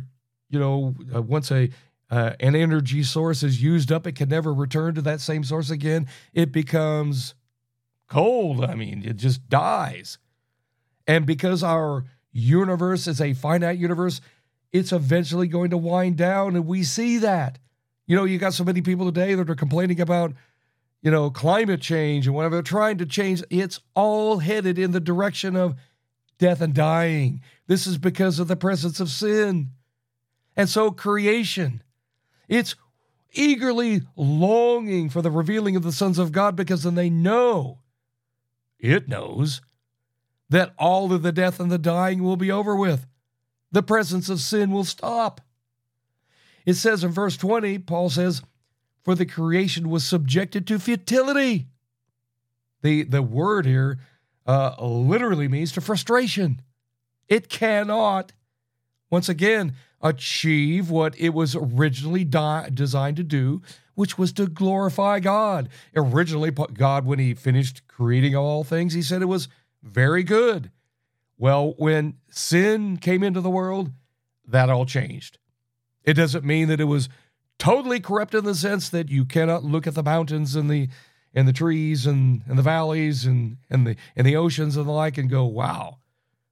you 0.50 0.60
know 0.60 0.96
uh, 1.16 1.22
once 1.22 1.50
a 1.50 1.70
uh, 2.12 2.34
an 2.42 2.58
energy 2.58 3.04
source 3.04 3.42
is 3.42 3.64
used 3.64 3.90
up, 3.90 4.06
it 4.06 4.18
can 4.18 4.28
never 4.28 4.54
return 4.54 4.94
to 4.96 5.02
that 5.04 5.22
same 5.22 5.46
source 5.46 5.70
again. 5.70 6.08
It 6.34 6.52
becomes 6.52 7.36
cold. 8.10 8.66
I 8.66 8.76
mean, 8.76 9.02
it 9.06 9.16
just 9.16 9.48
dies. 9.48 10.18
And 11.08 11.26
because 11.26 11.64
our 11.64 12.04
universe 12.34 13.08
is 13.08 13.22
a 13.22 13.32
finite 13.32 13.78
universe, 13.78 14.20
it's 14.72 14.92
eventually 14.92 15.48
going 15.48 15.70
to 15.72 15.78
wind 15.78 16.18
down. 16.18 16.56
And 16.56 16.68
we 16.68 16.84
see 16.84 17.18
that. 17.20 17.60
You 18.06 18.16
know, 18.16 18.24
you 18.24 18.38
got 18.38 18.54
so 18.54 18.64
many 18.64 18.82
people 18.82 19.06
today 19.06 19.36
that 19.36 19.50
are 19.50 19.56
complaining 19.56 20.00
about, 20.00 20.34
you 21.02 21.12
know, 21.12 21.30
climate 21.30 21.82
change 21.82 22.26
and 22.26 22.36
whatever 22.36 22.56
they're 22.56 22.64
trying 22.64 22.98
to 23.00 23.06
change. 23.06 23.44
It's 23.50 23.80
all 23.96 24.40
headed 24.40 24.78
in 24.80 24.92
the 24.92 25.00
direction 25.00 25.56
of 25.56 25.76
death 26.38 26.62
and 26.62 26.74
dying. 26.74 27.42
This 27.68 27.88
is 27.88 27.98
because 27.98 28.40
of 28.40 28.48
the 28.48 28.56
presence 28.56 29.00
of 29.00 29.10
sin. 29.10 29.72
And 30.56 30.70
so 30.70 30.92
creation, 30.92 31.84
it's 32.48 32.76
eagerly 33.34 34.02
longing 34.16 35.10
for 35.10 35.22
the 35.22 35.32
revealing 35.32 35.76
of 35.76 35.84
the 35.84 35.92
sons 35.92 36.18
of 36.18 36.32
God 36.32 36.56
because 36.56 36.84
then 36.84 36.96
they 36.96 37.10
know 37.10 37.80
it 38.80 39.08
knows 39.08 39.62
that 40.50 40.74
all 40.78 41.12
of 41.12 41.24
the 41.24 41.32
death 41.32 41.60
and 41.60 41.72
the 41.72 41.78
dying 41.78 42.24
will 42.24 42.38
be 42.38 42.52
over 42.52 42.76
with. 42.76 43.06
The 43.72 43.84
presence 43.84 44.30
of 44.30 44.40
sin 44.40 44.72
will 44.72 44.86
stop. 44.86 45.42
It 46.66 46.76
says 46.76 47.04
in 47.04 47.12
verse 47.12 47.38
20, 47.38 47.80
Paul 47.80 48.10
says, 48.10 48.42
For 49.04 49.16
the 49.16 49.26
creation 49.26 49.90
was 49.90 50.04
subjected 50.04 50.68
to 50.68 50.80
futility. 50.80 51.68
The, 52.82 53.04
the 53.04 53.22
word 53.22 53.66
here 53.66 54.00
uh, 54.46 54.76
literally 54.80 55.48
means 55.48 55.72
to 55.74 55.82
frustration. 55.82 56.62
It 57.28 57.50
cannot, 57.50 58.34
once 59.10 59.28
again, 59.28 59.74
achieve 60.02 60.90
what 60.90 61.20
it 61.20 61.30
was 61.30 61.56
originally 61.56 62.24
di- 62.24 62.70
designed 62.74 63.18
to 63.18 63.24
do, 63.24 63.62
which 63.96 64.18
was 64.18 64.32
to 64.34 64.48
glorify 64.48 65.20
God. 65.20 65.70
Originally, 65.96 66.52
God, 66.52 67.06
when 67.06 67.20
He 67.20 67.34
finished 67.34 67.88
creating 67.88 68.36
all 68.36 68.64
things, 68.64 68.94
He 68.94 69.02
said 69.02 69.22
it 69.22 69.26
was 69.26 69.50
very 69.82 70.24
good. 70.24 70.72
Well, 71.38 71.74
when 71.78 72.16
sin 72.30 72.98
came 72.98 73.24
into 73.24 73.42
the 73.42 73.50
world, 73.50 73.92
that 74.48 74.70
all 74.70 74.86
changed. 74.86 75.38
It 76.04 76.14
doesn't 76.14 76.46
mean 76.46 76.68
that 76.70 76.80
it 76.80 76.86
was 76.86 77.10
totally 77.60 78.00
corrupt 78.00 78.34
in 78.34 78.46
the 78.46 78.56
sense 78.56 78.90
that 78.90 79.10
you 79.10 79.26
cannot 79.26 79.64
look 79.64 79.88
at 79.88 79.94
the 79.94 80.04
mountains 80.04 80.56
and 80.56 80.70
the 80.70 80.90
and 81.34 81.48
the 81.48 81.54
trees 81.54 82.08
and, 82.08 82.42
and 82.48 82.58
the 82.58 82.64
valleys 82.64 83.26
and, 83.26 83.58
and 83.70 83.86
the 83.86 83.96
and 84.16 84.26
the 84.26 84.36
oceans 84.36 84.78
and 84.78 84.88
the 84.88 84.92
like 84.92 85.18
and 85.18 85.30
go, 85.30 85.46
wow, 85.46 85.98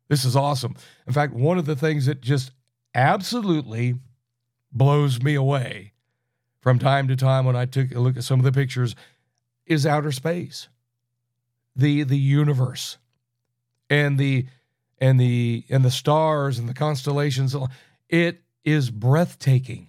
this 0.10 0.26
is 0.26 0.36
awesome. 0.36 0.76
In 1.08 1.14
fact, 1.14 1.34
one 1.34 1.58
of 1.58 1.66
the 1.66 1.76
things 1.76 2.06
that 2.06 2.22
just 2.22 2.52
absolutely 2.94 3.96
blows 4.72 5.24
me 5.24 5.34
away 5.34 5.94
from 6.60 6.78
time 6.78 7.08
to 7.08 7.16
time 7.16 7.46
when 7.46 7.56
I 7.56 7.66
took 7.66 7.94
a 7.96 8.00
look 8.00 8.18
at 8.18 8.24
some 8.24 8.40
of 8.40 8.44
the 8.44 8.52
pictures 8.52 8.96
is 9.66 9.86
outer 9.86 10.12
space. 10.12 10.68
The 11.76 12.04
the 12.04 12.20
universe 12.20 12.98
and 13.90 14.18
the 14.18 14.46
and 15.00 15.20
the 15.20 15.64
and 15.70 15.84
the 15.84 15.92
stars 15.92 16.58
and 16.58 16.70
the 16.70 16.74
constellations 16.74 17.56
it 18.10 18.42
is 18.64 18.90
breathtaking 18.90 19.88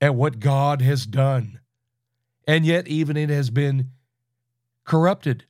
at 0.00 0.14
what 0.14 0.40
God 0.40 0.82
has 0.82 1.06
done. 1.06 1.60
And 2.46 2.66
yet 2.66 2.88
even 2.88 3.16
it 3.16 3.30
has 3.30 3.50
been 3.50 3.90
corrupted. 4.84 5.44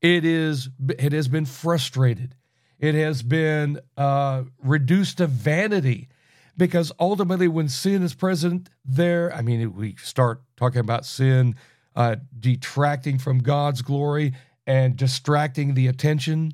It 0.00 0.24
is 0.24 0.68
it 0.88 1.12
has 1.12 1.28
been 1.28 1.46
frustrated. 1.46 2.34
It 2.78 2.96
has 2.96 3.22
been 3.22 3.78
uh, 3.96 4.42
reduced 4.58 5.18
to 5.18 5.28
vanity 5.28 6.08
because 6.56 6.92
ultimately, 6.98 7.48
when 7.48 7.68
sin 7.68 8.02
is 8.02 8.14
present 8.14 8.68
there, 8.84 9.32
I 9.32 9.42
mean, 9.42 9.74
we 9.74 9.94
start 9.96 10.42
talking 10.56 10.80
about 10.80 11.06
sin 11.06 11.54
uh, 11.94 12.16
detracting 12.38 13.18
from 13.18 13.38
God's 13.38 13.82
glory 13.82 14.34
and 14.66 14.96
distracting 14.96 15.74
the 15.74 15.86
attention 15.86 16.52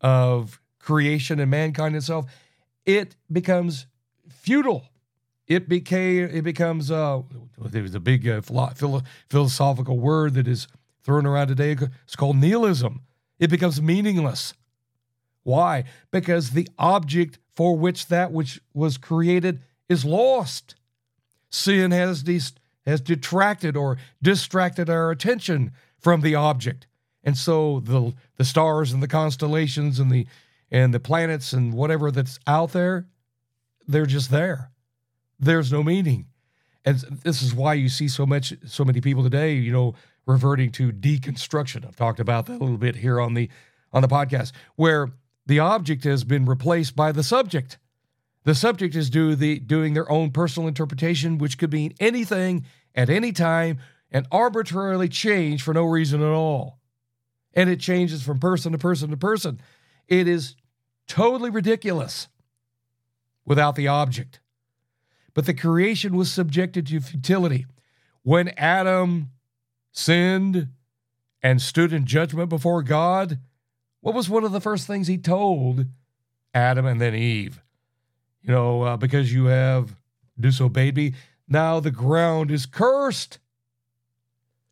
of 0.00 0.60
creation 0.82 1.40
and 1.40 1.50
mankind 1.50 1.96
itself, 1.96 2.26
it 2.84 3.16
becomes 3.30 3.86
futile. 4.28 4.84
It 5.46 5.68
became 5.68 6.28
it 6.32 6.42
becomes 6.42 6.90
uh, 6.90 7.22
there 7.58 7.82
was 7.82 7.94
a 7.94 8.00
big 8.00 8.28
uh, 8.28 8.40
philo- 8.40 9.02
philosophical 9.28 9.98
word 9.98 10.34
that 10.34 10.46
is 10.46 10.68
thrown 11.02 11.26
around 11.26 11.48
today. 11.48 11.76
It's 12.04 12.16
called 12.16 12.36
nihilism. 12.36 13.02
It 13.38 13.50
becomes 13.50 13.82
meaningless. 13.82 14.54
Why? 15.42 15.84
Because 16.10 16.50
the 16.50 16.68
object 16.78 17.38
for 17.54 17.76
which 17.76 18.06
that 18.06 18.32
which 18.32 18.60
was 18.72 18.96
created 18.98 19.60
is 19.88 20.04
lost. 20.04 20.76
Sin 21.50 21.90
has 21.90 22.24
these 22.24 22.52
has 22.86 23.00
detracted 23.00 23.76
or 23.76 23.98
distracted 24.22 24.88
our 24.88 25.10
attention 25.10 25.72
from 25.98 26.20
the 26.20 26.34
object. 26.34 26.86
And 27.24 27.36
so 27.36 27.80
the 27.80 28.14
the 28.36 28.44
stars 28.44 28.92
and 28.92 29.02
the 29.02 29.08
constellations 29.08 29.98
and 29.98 30.10
the 30.10 30.26
and 30.72 30.92
the 30.92 30.98
planets 30.98 31.52
and 31.52 31.74
whatever 31.74 32.10
that's 32.10 32.40
out 32.46 32.72
there, 32.72 33.06
they're 33.86 34.06
just 34.06 34.30
there. 34.30 34.72
There's 35.38 35.70
no 35.70 35.84
meaning. 35.84 36.26
And 36.84 36.98
this 37.22 37.42
is 37.42 37.54
why 37.54 37.74
you 37.74 37.88
see 37.88 38.08
so 38.08 38.26
much 38.26 38.54
so 38.66 38.84
many 38.84 39.00
people 39.00 39.22
today, 39.22 39.54
you 39.54 39.70
know, 39.70 39.94
reverting 40.26 40.72
to 40.72 40.90
deconstruction. 40.90 41.86
I've 41.86 41.94
talked 41.94 42.18
about 42.18 42.46
that 42.46 42.54
a 42.60 42.64
little 42.64 42.78
bit 42.78 42.96
here 42.96 43.20
on 43.20 43.34
the 43.34 43.48
on 43.92 44.02
the 44.02 44.08
podcast, 44.08 44.52
where 44.74 45.10
the 45.46 45.58
object 45.58 46.04
has 46.04 46.24
been 46.24 46.46
replaced 46.46 46.96
by 46.96 47.12
the 47.12 47.22
subject. 47.22 47.78
The 48.44 48.54
subject 48.54 48.96
is 48.96 49.10
do 49.10 49.36
the, 49.36 49.60
doing 49.60 49.94
their 49.94 50.10
own 50.10 50.30
personal 50.30 50.66
interpretation, 50.66 51.38
which 51.38 51.58
could 51.58 51.72
mean 51.72 51.94
anything 52.00 52.64
at 52.94 53.10
any 53.10 53.32
time 53.32 53.78
and 54.10 54.26
arbitrarily 54.32 55.08
change 55.08 55.62
for 55.62 55.74
no 55.74 55.84
reason 55.84 56.22
at 56.22 56.32
all. 56.32 56.80
And 57.54 57.68
it 57.70 57.80
changes 57.80 58.22
from 58.22 58.40
person 58.40 58.72
to 58.72 58.78
person 58.78 59.10
to 59.10 59.16
person. 59.16 59.60
It 60.08 60.26
is 60.26 60.56
totally 61.06 61.50
ridiculous 61.50 62.28
without 63.44 63.76
the 63.76 63.88
object. 63.88 64.40
But 65.34 65.46
the 65.46 65.54
creation 65.54 66.16
was 66.16 66.32
subjected 66.32 66.86
to 66.88 67.00
futility. 67.00 67.66
When 68.22 68.48
Adam 68.56 69.30
sinned 69.90 70.68
and 71.42 71.60
stood 71.60 71.92
in 71.92 72.06
judgment 72.06 72.48
before 72.48 72.82
God, 72.82 73.38
what 74.00 74.14
was 74.14 74.28
one 74.28 74.44
of 74.44 74.52
the 74.52 74.60
first 74.60 74.86
things 74.86 75.06
he 75.06 75.18
told 75.18 75.86
Adam 76.54 76.86
and 76.86 77.00
then 77.00 77.14
Eve? 77.14 77.62
You 78.42 78.52
know, 78.52 78.82
uh, 78.82 78.96
because 78.96 79.32
you 79.32 79.46
have 79.46 79.96
disobeyed 80.38 80.96
me, 80.96 81.14
now 81.48 81.80
the 81.80 81.90
ground 81.90 82.50
is 82.50 82.66
cursed. 82.66 83.38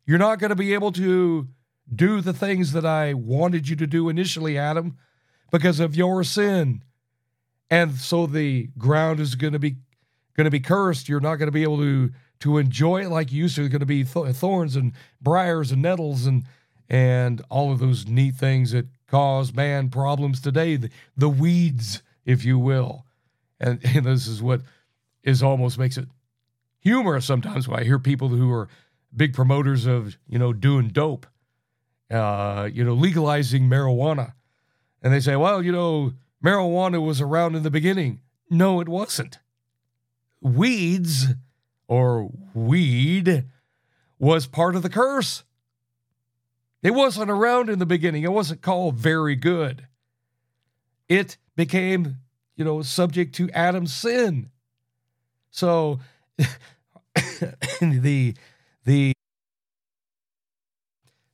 You're 0.05 0.17
not 0.17 0.39
going 0.39 0.49
to 0.49 0.55
be 0.55 0.73
able 0.73 0.91
to 0.93 1.47
do 1.93 2.21
the 2.21 2.33
things 2.33 2.73
that 2.73 2.85
I 2.85 3.13
wanted 3.13 3.69
you 3.69 3.75
to 3.77 3.87
do 3.87 4.09
initially, 4.09 4.57
Adam, 4.57 4.97
because 5.51 5.79
of 5.79 5.95
your 5.95 6.23
sin. 6.23 6.83
And 7.69 7.95
so 7.95 8.25
the 8.25 8.69
ground 8.77 9.19
is 9.19 9.35
going 9.35 9.53
to 9.53 9.59
be 9.59 9.75
going 10.35 10.45
to 10.45 10.51
be 10.51 10.59
cursed. 10.59 11.07
You're 11.07 11.19
not 11.19 11.35
going 11.35 11.47
to 11.47 11.53
be 11.53 11.63
able 11.63 11.77
to 11.77 12.11
to 12.39 12.57
enjoy 12.57 13.03
it 13.03 13.09
like 13.09 13.31
you 13.31 13.43
used 13.43 13.55
to. 13.55 13.61
There's 13.61 13.71
going 13.71 13.81
to 13.81 13.85
be 13.85 14.03
thorns 14.03 14.75
and 14.75 14.93
briars 15.21 15.71
and 15.71 15.81
nettles 15.81 16.25
and 16.25 16.43
and 16.89 17.41
all 17.49 17.71
of 17.71 17.79
those 17.79 18.07
neat 18.07 18.35
things 18.35 18.71
that 18.71 18.87
cause 19.07 19.53
man 19.53 19.89
problems 19.89 20.41
today, 20.41 20.75
the, 20.75 20.89
the 21.15 21.29
weeds, 21.29 22.01
if 22.25 22.43
you 22.43 22.59
will. 22.59 23.05
And, 23.59 23.79
and 23.95 24.05
this 24.05 24.27
is 24.27 24.41
what 24.41 24.61
is 25.23 25.43
almost 25.43 25.77
makes 25.77 25.97
it 25.97 26.07
humorous 26.79 27.25
sometimes 27.25 27.67
when 27.67 27.79
I 27.79 27.83
hear 27.83 27.99
people 27.99 28.27
who 28.27 28.51
are 28.51 28.67
big 29.15 29.33
promoters 29.33 29.85
of, 29.85 30.17
you 30.27 30.39
know, 30.39 30.51
doing 30.51 30.89
dope, 30.89 31.27
uh, 32.09 32.67
you 32.71 32.83
know, 32.83 32.93
legalizing 32.93 33.69
marijuana. 33.69 34.33
And 35.01 35.13
they 35.13 35.19
say, 35.19 35.35
well, 35.35 35.63
you 35.63 35.71
know, 35.71 36.13
marijuana 36.43 37.03
was 37.03 37.21
around 37.21 37.55
in 37.55 37.63
the 37.63 37.71
beginning. 37.71 38.21
No, 38.49 38.81
it 38.81 38.89
wasn't. 38.89 39.39
Weeds 40.41 41.27
or 41.87 42.31
weed 42.53 43.45
was 44.19 44.47
part 44.47 44.75
of 44.75 44.83
the 44.83 44.89
curse. 44.89 45.43
It 46.83 46.91
wasn't 46.91 47.29
around 47.29 47.69
in 47.69 47.79
the 47.79 47.85
beginning. 47.85 48.23
It 48.23 48.31
wasn't 48.31 48.61
called 48.61 48.95
very 48.95 49.35
good. 49.35 49.87
It 51.07 51.37
became, 51.55 52.17
you 52.55 52.65
know, 52.65 52.81
subject 52.81 53.35
to 53.35 53.49
Adam's 53.51 53.93
sin. 53.93 54.49
So 55.51 55.99
the 57.81 58.35
the 58.85 59.13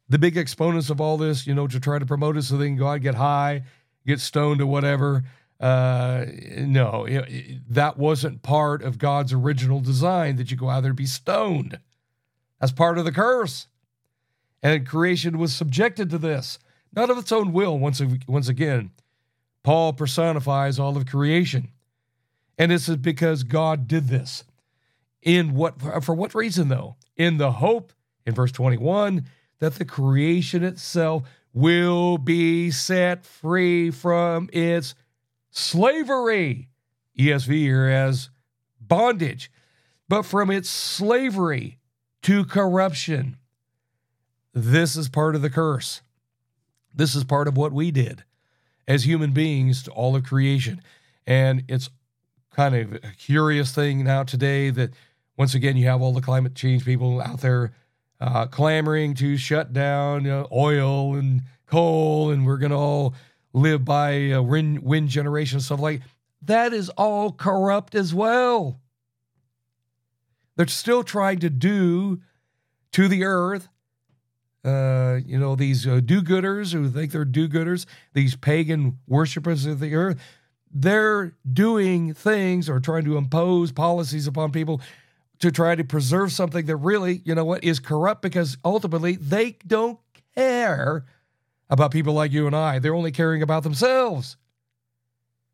the 0.10 0.20
big 0.20 0.38
exponents 0.38 0.90
of 0.90 1.02
all 1.02 1.18
this, 1.18 1.46
you 1.46 1.54
know, 1.54 1.68
to 1.68 1.80
try 1.80 2.00
to 2.00 2.06
promote 2.06 2.38
it 2.38 2.44
so 2.44 2.58
they 2.58 2.68
can 2.68 2.78
go 2.78 2.88
out, 2.88 2.94
and 2.94 3.04
get 3.04 3.16
high, 3.16 3.64
get 4.06 4.20
stoned 4.20 4.62
or 4.62 4.68
whatever. 4.68 5.24
Uh, 5.60 6.26
no, 6.58 7.06
it, 7.06 7.26
it, 7.28 7.74
that 7.74 7.98
wasn't 7.98 8.44
part 8.44 8.84
of 8.84 8.98
God's 8.98 9.34
original 9.34 9.80
design 9.80 10.36
that 10.36 10.52
you 10.52 10.58
go 10.58 10.70
out 10.70 10.82
there 10.82 10.92
and 10.92 10.98
be 10.98 11.06
stoned. 11.06 11.80
That's 12.60 12.72
part 12.72 12.98
of 12.98 13.06
the 13.06 13.12
curse 13.12 13.68
and 14.64 14.88
creation 14.88 15.38
was 15.38 15.56
subjected 15.56 16.10
to 16.10 16.18
this, 16.18 16.60
not 16.94 17.10
of 17.10 17.18
its 17.18 17.32
own 17.32 17.54
will. 17.54 17.78
Once, 17.78 18.02
once 18.28 18.50
again, 18.50 18.92
Paul 19.64 19.94
personifies 19.94 20.80
all 20.80 20.98
of 20.98 21.06
creation. 21.06 21.70
And 22.58 22.72
this 22.72 22.90
is 22.90 22.98
because 22.98 23.44
God 23.44 23.88
did 23.88 24.08
this. 24.08 24.44
In 25.22 25.54
what 25.54 26.04
for 26.04 26.16
what 26.16 26.34
reason 26.34 26.70
though? 26.70 26.96
In 27.16 27.38
the 27.38 27.54
hope 27.54 27.92
in 28.26 28.34
verse 28.34 28.52
21 28.52 29.26
that 29.60 29.76
the 29.76 29.86
creation 29.86 30.64
itself 30.64 31.24
will 31.54 32.18
be 32.18 32.70
set 32.72 33.26
free 33.26 33.92
from 33.92 34.50
its 34.54 34.96
slavery. 35.50 36.70
ESV 37.18 37.48
here 37.48 37.88
as 37.88 38.30
bondage, 38.80 39.52
but 40.08 40.24
from 40.24 40.52
its 40.52 40.70
slavery 40.70 41.80
to 42.22 42.46
corruption 42.46 43.38
this 44.58 44.96
is 44.96 45.08
part 45.08 45.36
of 45.36 45.44
the 45.44 45.52
curse. 45.52 46.02
This 46.92 47.14
is 47.14 47.24
part 47.24 47.48
of 47.48 47.56
what 47.56 47.74
we 47.74 47.92
did 47.92 48.24
as 48.88 49.06
human 49.06 49.32
beings 49.32 49.84
to 49.84 49.92
all 49.92 50.16
of 50.16 50.24
creation. 50.24 50.82
And 51.28 51.64
it's 51.68 51.92
kind 52.52 52.76
of 52.76 52.94
a 52.96 53.14
curious 53.20 53.72
thing 53.72 54.04
now 54.04 54.24
today 54.24 54.72
that 54.72 54.94
once 55.38 55.54
again 55.54 55.78
you 55.78 55.86
have 55.86 56.02
all 56.02 56.12
the 56.14 56.22
climate 56.22 56.56
change 56.56 56.86
people 56.86 57.22
out 57.22 57.42
there 57.42 57.72
uh, 58.20 58.48
clamoring 58.48 59.14
to 59.16 59.38
shut 59.38 59.74
down 59.74 60.24
know, 60.24 60.48
oil 60.52 61.16
and 61.16 61.44
coal, 61.66 62.32
and 62.32 62.46
we're 62.46 62.58
going 62.58 62.72
to 62.72 62.78
all 62.78 63.14
live 63.54 63.86
by 63.86 64.32
uh, 64.32 64.42
wind, 64.42 64.80
wind 64.80 65.10
generation 65.10 65.60
stuff 65.60 65.80
like 65.80 66.02
that 66.42 66.74
is 66.74 66.90
all 66.90 67.32
corrupt 67.32 67.96
as 67.96 68.14
well. 68.14 68.80
They're 70.56 70.68
still 70.68 71.04
trying 71.04 71.40
to 71.40 71.50
do 71.50 72.22
to 72.94 73.08
the 73.08 73.24
earth 73.24 73.68
uh, 74.68 75.20
you 75.26 75.40
know, 75.40 75.56
these 75.56 75.88
uh, 75.88 76.02
do 76.04 76.22
gooders 76.22 76.74
who 76.74 76.90
think 76.90 77.12
they're 77.12 77.24
do 77.24 77.48
gooders, 77.48 77.86
these 78.14 78.36
pagan 78.36 78.98
worshippers 79.08 79.66
of 79.66 79.80
the 79.80 79.96
earth, 79.96 80.20
they're 80.70 81.36
doing 81.52 82.14
things 82.14 82.70
or 82.70 82.82
trying 82.82 83.06
to 83.06 83.16
impose 83.16 83.72
policies 83.72 84.28
upon 84.28 84.52
people 84.52 84.82
to 85.40 85.52
try 85.52 85.76
to 85.76 85.84
preserve 85.84 86.32
something 86.32 86.66
that 86.66 86.76
really, 86.78 87.22
you 87.26 87.36
know 87.36 87.46
what, 87.46 87.64
is 87.64 87.80
corrupt 87.80 88.22
because 88.22 88.58
ultimately 88.66 89.16
they 89.16 89.58
don't 89.66 90.00
care 90.36 91.06
about 91.70 91.92
people 91.92 92.14
like 92.14 92.32
you 92.32 92.48
and 92.48 92.56
I. 92.56 92.80
They're 92.80 92.96
only 92.96 93.12
caring 93.12 93.42
about 93.42 93.64
themselves. 93.64 94.38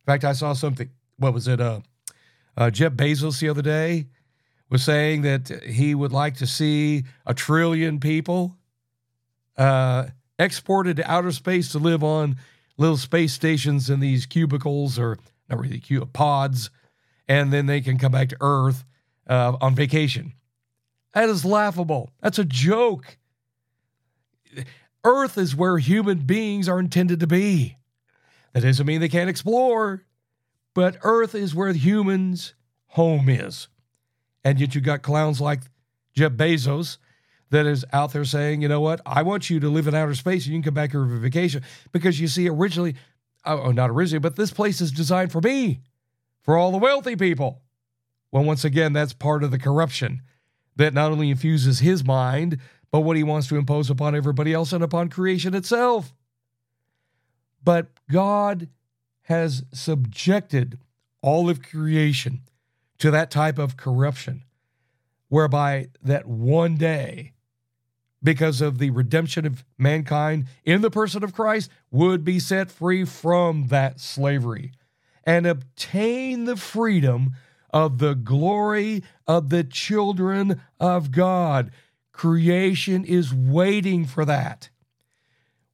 In 0.06 0.12
fact, 0.12 0.24
I 0.24 0.34
saw 0.34 0.54
something. 0.54 0.90
What 1.18 1.34
was 1.34 1.48
it? 1.48 1.60
Uh, 1.60 1.82
uh, 2.56 2.70
Jeff 2.70 2.94
Bezos 2.94 3.40
the 3.40 3.50
other 3.50 3.62
day 3.62 4.08
was 4.70 4.84
saying 4.84 5.22
that 5.24 5.50
he 5.64 5.96
would 5.96 6.12
like 6.12 6.38
to 6.38 6.48
see 6.48 7.04
a 7.26 7.34
trillion 7.34 8.00
people 8.00 8.58
uh, 9.58 10.06
exported 10.40 10.98
to 10.98 11.12
outer 11.12 11.32
space 11.32 11.72
to 11.72 11.80
live 11.80 12.04
on 12.04 12.38
little 12.78 12.98
space 12.98 13.34
stations 13.34 13.90
in 13.90 14.00
these 14.00 14.26
cubicles 14.26 14.98
or 14.98 15.18
not 15.50 15.60
really 15.60 15.80
cube 15.80 16.12
pods, 16.14 16.70
and 17.28 17.54
then 17.54 17.66
they 17.66 17.82
can 17.82 17.98
come 17.98 18.12
back 18.12 18.30
to 18.30 18.38
Earth 18.42 18.84
uh, 19.28 19.58
on 19.62 19.76
vacation. 19.76 20.34
That 21.14 21.30
is 21.30 21.46
laughable. 21.46 22.12
That's 22.22 22.40
a 22.40 22.46
joke. 22.46 23.18
Earth 25.04 25.38
is 25.38 25.56
where 25.56 25.78
human 25.78 26.20
beings 26.20 26.68
are 26.70 26.80
intended 26.80 27.20
to 27.20 27.28
be. 27.28 27.78
That 28.54 28.62
doesn't 28.62 28.86
mean 28.86 29.02
they 29.02 29.10
can't 29.10 29.30
explore, 29.30 30.04
but 30.74 30.98
Earth 31.04 31.36
is 31.36 31.56
where 31.56 31.74
humans' 31.74 32.54
home 32.88 33.30
is. 33.30 33.68
And 34.44 34.60
yet 34.60 34.76
you 34.76 34.82
got 34.82 35.02
clowns 35.02 35.42
like 35.42 35.62
Jeff 36.14 36.34
Bezos 36.34 36.98
that 37.50 37.66
is 37.66 37.86
out 37.92 38.14
there 38.14 38.26
saying, 38.26 38.62
you 38.62 38.68
know 38.68 38.82
what, 38.82 39.02
I 39.06 39.24
want 39.24 39.50
you 39.50 39.60
to 39.60 39.70
live 39.70 39.88
in 39.88 39.96
outer 39.96 40.16
space 40.16 40.46
and 40.46 40.54
you 40.54 40.62
can 40.62 40.66
come 40.66 40.74
back 40.74 40.92
here 40.92 41.06
for 41.06 41.18
vacation. 41.18 41.64
Because 41.92 42.20
you 42.20 42.28
see, 42.28 42.48
originally, 42.48 42.96
oh, 43.46 43.72
not 43.72 43.90
originally, 43.90 44.20
but 44.20 44.36
this 44.36 44.52
place 44.52 44.82
is 44.82 44.92
designed 44.92 45.32
for 45.32 45.42
me, 45.42 45.82
for 46.42 46.58
all 46.58 46.72
the 46.72 46.78
wealthy 46.78 47.16
people. 47.16 47.63
Well, 48.34 48.44
once 48.44 48.66
again, 48.66 48.94
that's 48.94 49.14
part 49.14 49.44
of 49.44 49.52
the 49.52 49.60
corruption 49.60 50.24
that 50.76 50.92
not 50.92 51.12
only 51.12 51.30
infuses 51.30 51.82
his 51.82 52.04
mind, 52.04 52.58
but 52.90 53.02
what 53.02 53.16
he 53.16 53.22
wants 53.22 53.48
to 53.50 53.58
impose 53.58 53.92
upon 53.92 54.16
everybody 54.16 54.52
else 54.52 54.74
and 54.74 54.84
upon 54.84 55.10
creation 55.10 55.54
itself. 55.54 56.16
But 57.64 57.90
God 58.12 58.70
has 59.26 59.64
subjected 59.72 60.80
all 61.22 61.48
of 61.48 61.62
creation 61.62 62.42
to 62.98 63.12
that 63.12 63.30
type 63.30 63.60
of 63.60 63.78
corruption, 63.78 64.46
whereby 65.30 65.90
that 66.02 66.26
one 66.28 66.76
day, 66.76 67.34
because 68.24 68.62
of 68.62 68.80
the 68.80 68.90
redemption 68.90 69.46
of 69.46 69.64
mankind 69.78 70.48
in 70.66 70.82
the 70.82 70.90
person 70.90 71.24
of 71.24 71.34
Christ, 71.34 71.70
would 71.92 72.26
be 72.26 72.40
set 72.40 72.72
free 72.72 73.06
from 73.06 73.68
that 73.68 74.00
slavery 74.00 74.72
and 75.24 75.46
obtain 75.46 76.46
the 76.46 76.56
freedom 76.56 77.36
of 77.74 77.98
the 77.98 78.14
glory 78.14 79.04
of 79.28 79.50
the 79.50 79.64
children 79.64 80.62
of 80.80 81.12
God. 81.12 81.72
Creation 82.14 83.04
is 83.04 83.34
waiting 83.34 84.06
for 84.06 84.24
that. 84.24 84.70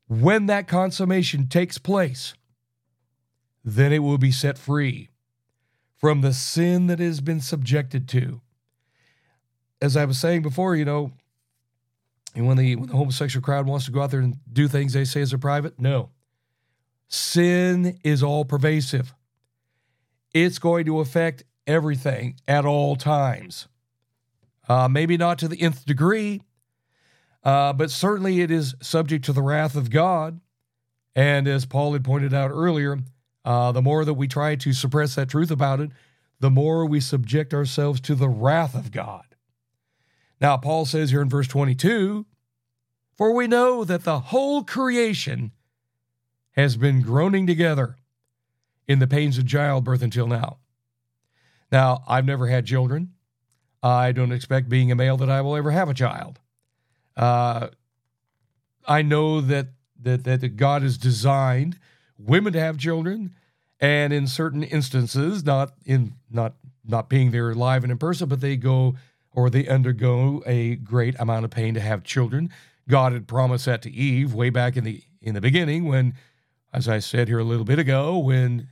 When 0.07 0.47
that 0.47 0.67
consummation 0.67 1.47
takes 1.47 1.77
place, 1.77 2.33
then 3.63 3.91
it 3.91 3.99
will 3.99 4.17
be 4.17 4.31
set 4.31 4.57
free 4.57 5.09
from 5.97 6.21
the 6.21 6.33
sin 6.33 6.87
that 6.87 6.99
has 6.99 7.19
been 7.19 7.41
subjected 7.41 8.07
to. 8.07 8.41
As 9.81 9.97
I 9.97 10.05
was 10.05 10.17
saying 10.17 10.41
before, 10.41 10.75
you 10.75 10.85
know, 10.85 11.11
and 12.33 12.47
when 12.47 12.57
the, 12.57 12.75
when 12.77 12.87
the 12.87 12.95
homosexual 12.95 13.43
crowd 13.43 13.67
wants 13.67 13.85
to 13.85 13.91
go 13.91 14.01
out 14.01 14.11
there 14.11 14.21
and 14.21 14.37
do 14.51 14.67
things 14.67 14.93
they 14.93 15.03
say 15.03 15.19
is 15.21 15.33
a 15.33 15.37
private, 15.37 15.79
no. 15.79 16.09
Sin 17.07 17.99
is 18.03 18.23
all 18.23 18.45
pervasive. 18.45 19.13
It's 20.33 20.59
going 20.59 20.85
to 20.85 20.99
affect 20.99 21.43
everything 21.69 22.35
at 22.47 22.65
all 22.65 22.95
times. 22.95 23.67
Uh, 24.67 24.87
maybe 24.87 25.17
not 25.17 25.37
to 25.39 25.47
the 25.47 25.61
nth 25.61 25.85
degree, 25.85 26.41
uh, 27.43 27.73
but 27.73 27.91
certainly 27.91 28.41
it 28.41 28.51
is 28.51 28.75
subject 28.81 29.23
to 29.25 29.33
the 29.33 29.41
wrath 29.41 29.75
of 29.75 29.89
God. 29.89 30.41
And 31.15 31.47
as 31.47 31.65
Paul 31.65 31.93
had 31.93 32.03
pointed 32.03 32.33
out 32.33 32.51
earlier, 32.51 32.99
uh, 33.45 33.71
the 33.71 33.81
more 33.81 34.03
that 34.03 34.13
we 34.15 34.27
try 34.27 34.55
to 34.55 34.73
suppress 34.73 35.15
that 35.15 35.29
truth 35.29 35.51
about 35.51 35.79
it, 35.79 35.91
the 36.39 36.49
more 36.49 36.85
we 36.85 36.99
subject 36.99 37.53
ourselves 37.53 37.99
to 38.01 38.15
the 38.15 38.29
wrath 38.29 38.75
of 38.75 38.91
God. 38.91 39.23
Now, 40.41 40.57
Paul 40.57 40.85
says 40.85 41.11
here 41.11 41.21
in 41.21 41.29
verse 41.29 41.47
22 41.47 42.25
For 43.15 43.33
we 43.33 43.47
know 43.47 43.83
that 43.83 44.03
the 44.03 44.19
whole 44.19 44.63
creation 44.63 45.51
has 46.51 46.77
been 46.77 47.01
groaning 47.01 47.45
together 47.45 47.95
in 48.87 48.99
the 48.99 49.07
pains 49.07 49.37
of 49.37 49.47
childbirth 49.47 50.01
until 50.01 50.27
now. 50.27 50.57
Now, 51.71 52.03
I've 52.07 52.25
never 52.25 52.47
had 52.47 52.65
children. 52.65 53.13
I 53.81 54.11
don't 54.11 54.31
expect, 54.31 54.69
being 54.69 54.91
a 54.91 54.95
male, 54.95 55.17
that 55.17 55.29
I 55.29 55.41
will 55.41 55.55
ever 55.55 55.71
have 55.71 55.89
a 55.89 55.93
child. 55.93 56.39
Uh, 57.15 57.69
I 58.87 59.01
know 59.01 59.41
that, 59.41 59.67
that 60.01 60.23
that 60.23 60.55
God 60.55 60.81
has 60.81 60.97
designed 60.97 61.77
women 62.17 62.53
to 62.53 62.59
have 62.59 62.77
children, 62.77 63.35
and 63.79 64.11
in 64.11 64.27
certain 64.27 64.63
instances, 64.63 65.45
not 65.45 65.73
in 65.85 66.15
not 66.29 66.55
not 66.85 67.09
being 67.09 67.31
there 67.31 67.53
live 67.53 67.83
and 67.83 67.91
in 67.91 67.97
person, 67.97 68.27
but 68.27 68.41
they 68.41 68.57
go 68.57 68.95
or 69.31 69.49
they 69.49 69.67
undergo 69.67 70.41
a 70.45 70.75
great 70.75 71.15
amount 71.19 71.45
of 71.45 71.51
pain 71.51 71.73
to 71.75 71.79
have 71.79 72.03
children. 72.03 72.49
God 72.87 73.13
had 73.13 73.27
promised 73.27 73.65
that 73.65 73.81
to 73.83 73.91
Eve 73.91 74.33
way 74.33 74.49
back 74.49 74.75
in 74.75 74.83
the 74.83 75.03
in 75.21 75.35
the 75.35 75.41
beginning 75.41 75.85
when, 75.85 76.13
as 76.73 76.87
I 76.87 76.99
said 76.99 77.27
here 77.27 77.39
a 77.39 77.43
little 77.43 77.65
bit 77.65 77.79
ago, 77.79 78.17
when 78.17 78.69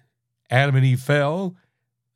Adam 0.50 0.76
and 0.76 0.86
Eve 0.86 1.02
fell, 1.02 1.56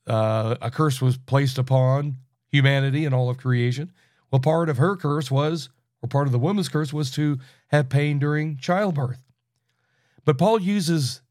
uh, 0.07 0.55
a 0.61 0.71
curse 0.71 1.01
was 1.01 1.17
placed 1.17 1.57
upon 1.57 2.17
humanity 2.51 3.05
and 3.05 3.15
all 3.15 3.29
of 3.29 3.37
creation. 3.37 3.91
Well, 4.31 4.39
part 4.39 4.69
of 4.69 4.77
her 4.77 4.95
curse 4.95 5.29
was, 5.29 5.69
or 6.01 6.09
part 6.09 6.27
of 6.27 6.31
the 6.31 6.39
woman's 6.39 6.69
curse 6.69 6.93
was 6.93 7.11
to 7.11 7.39
have 7.67 7.89
pain 7.89 8.19
during 8.19 8.57
childbirth. 8.57 9.23
But 10.25 10.37
Paul 10.37 10.61
uses 10.61 11.21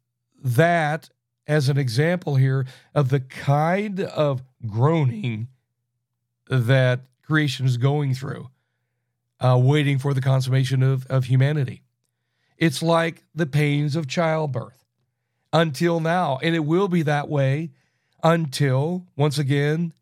that 0.43 1.11
as 1.47 1.69
an 1.69 1.79
example 1.79 2.37
here 2.37 2.67
of 2.95 3.09
the 3.09 3.21
kind 3.21 4.01
of 4.01 4.43
groaning 4.67 5.49
that 6.49 7.01
creation 7.23 7.67
is 7.67 7.77
going 7.77 8.15
through, 8.15 8.49
uh, 9.41 9.59
waiting 9.61 9.99
for 9.99 10.15
the 10.15 10.21
consummation 10.21 10.83
of, 10.83 11.07
of 11.07 11.25
humanity. 11.25 11.83
It's 12.59 12.83
like 12.83 13.25
the 13.35 13.47
pains 13.47 13.97
of 13.97 14.07
childbirth 14.07 14.85
until 15.53 16.01
now. 16.01 16.39
And 16.43 16.55
it 16.55 16.65
will 16.65 16.89
be 16.89 17.03
that 17.03 17.29
way 17.29 17.71
until, 18.23 19.07
once 19.17 19.39
again, 19.39 19.93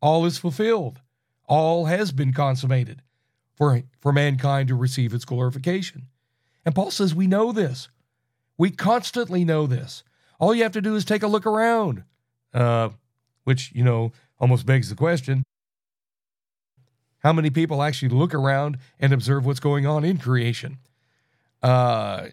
all 0.00 0.24
is 0.24 0.38
fulfilled. 0.38 1.00
All 1.46 1.86
has 1.86 2.12
been 2.12 2.32
consummated 2.32 3.02
for, 3.54 3.82
for 4.00 4.12
mankind 4.12 4.68
to 4.68 4.74
receive 4.74 5.12
its 5.14 5.24
glorification. 5.24 6.08
And 6.64 6.74
Paul 6.74 6.90
says, 6.90 7.14
We 7.14 7.26
know 7.26 7.52
this. 7.52 7.88
We 8.56 8.70
constantly 8.70 9.44
know 9.44 9.66
this. 9.66 10.02
All 10.38 10.54
you 10.54 10.62
have 10.62 10.72
to 10.72 10.80
do 10.80 10.94
is 10.94 11.04
take 11.04 11.22
a 11.22 11.28
look 11.28 11.46
around, 11.46 12.04
uh, 12.52 12.90
which, 13.44 13.72
you 13.74 13.84
know, 13.84 14.12
almost 14.38 14.66
begs 14.66 14.88
the 14.88 14.96
question 14.96 15.44
how 17.24 17.32
many 17.32 17.48
people 17.48 17.82
actually 17.82 18.10
look 18.10 18.34
around 18.34 18.76
and 19.00 19.12
observe 19.12 19.46
what's 19.46 19.58
going 19.58 19.86
on 19.86 20.04
in 20.04 20.18
creation? 20.18 20.76
Uh, 21.62 22.26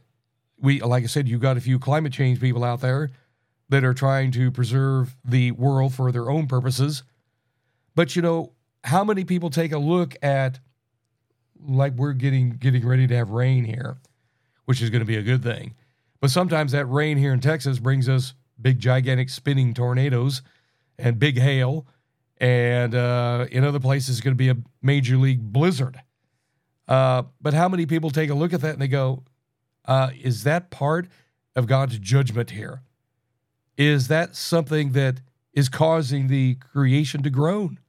we, 0.60 0.82
like 0.82 1.06
I 1.06 1.08
said, 1.08 1.30
you've 1.30 1.42
got 1.42 1.56
a 1.56 1.62
few 1.62 1.80
climate 1.80 2.12
change 2.12 2.42
people 2.42 2.64
out 2.64 2.82
there 2.82 3.10
that 3.72 3.86
are 3.86 3.94
trying 3.94 4.32
to 4.32 4.52
preserve 4.52 5.16
the 5.24 5.52
world 5.52 5.94
for 5.94 6.12
their 6.12 6.30
own 6.30 6.46
purposes. 6.46 7.04
But 7.96 8.16
you 8.16 8.22
know, 8.22 8.52
how 8.84 9.04
many 9.04 9.24
people 9.24 9.50
take 9.50 9.72
a 9.72 9.78
look 9.78 10.16
at 10.22 10.60
like 11.66 11.94
we're 11.94 12.14
getting 12.14 12.52
getting 12.52 12.86
ready 12.86 13.08
to 13.08 13.16
have 13.16 13.30
rain 13.30 13.64
here, 13.64 13.98
which 14.66 14.82
is 14.82 14.90
going 14.90 15.00
to 15.00 15.06
be 15.06 15.16
a 15.16 15.24
good 15.24 15.42
thing. 15.42 15.74
But 16.20 16.32
sometimes 16.32 16.74
that 16.74 16.86
rain 16.86 17.18
here 17.18 17.34
in 17.34 17.40
Texas 17.40 17.80
brings 17.80 18.10
us 18.10 18.34
big 18.62 18.78
gigantic 18.80 19.30
spinning 19.30 19.74
tornadoes 19.74 20.42
and 21.00 21.18
big 21.18 21.40
hail 21.40 21.88
and 22.40 22.94
uh, 22.94 23.46
in 23.52 23.64
other 23.64 23.80
places 23.80 24.18
it's 24.18 24.22
going 24.22 24.34
to 24.34 24.38
be 24.38 24.50
a 24.50 24.58
major 24.82 25.16
league 25.16 25.42
blizzard. 25.42 26.02
Uh, 26.88 27.24
but 27.40 27.54
how 27.54 27.70
many 27.70 27.86
people 27.86 28.10
take 28.10 28.30
a 28.30 28.34
look 28.34 28.52
at 28.52 28.62
that 28.62 28.74
and 28.74 28.82
they 28.82 28.88
go, 28.90 29.24
uh, 29.86 30.10
is 30.22 30.44
that 30.44 30.70
part 30.72 31.08
of 31.56 31.68
God's 31.68 31.98
judgment 32.00 32.52
here? 32.52 32.82
Is 33.78 34.08
that 34.10 34.36
something 34.36 34.92
that 34.92 35.22
is 35.54 35.70
causing 35.70 36.28
the 36.28 36.56
creation 36.56 37.24
to 37.24 37.30
groan? 37.30 37.80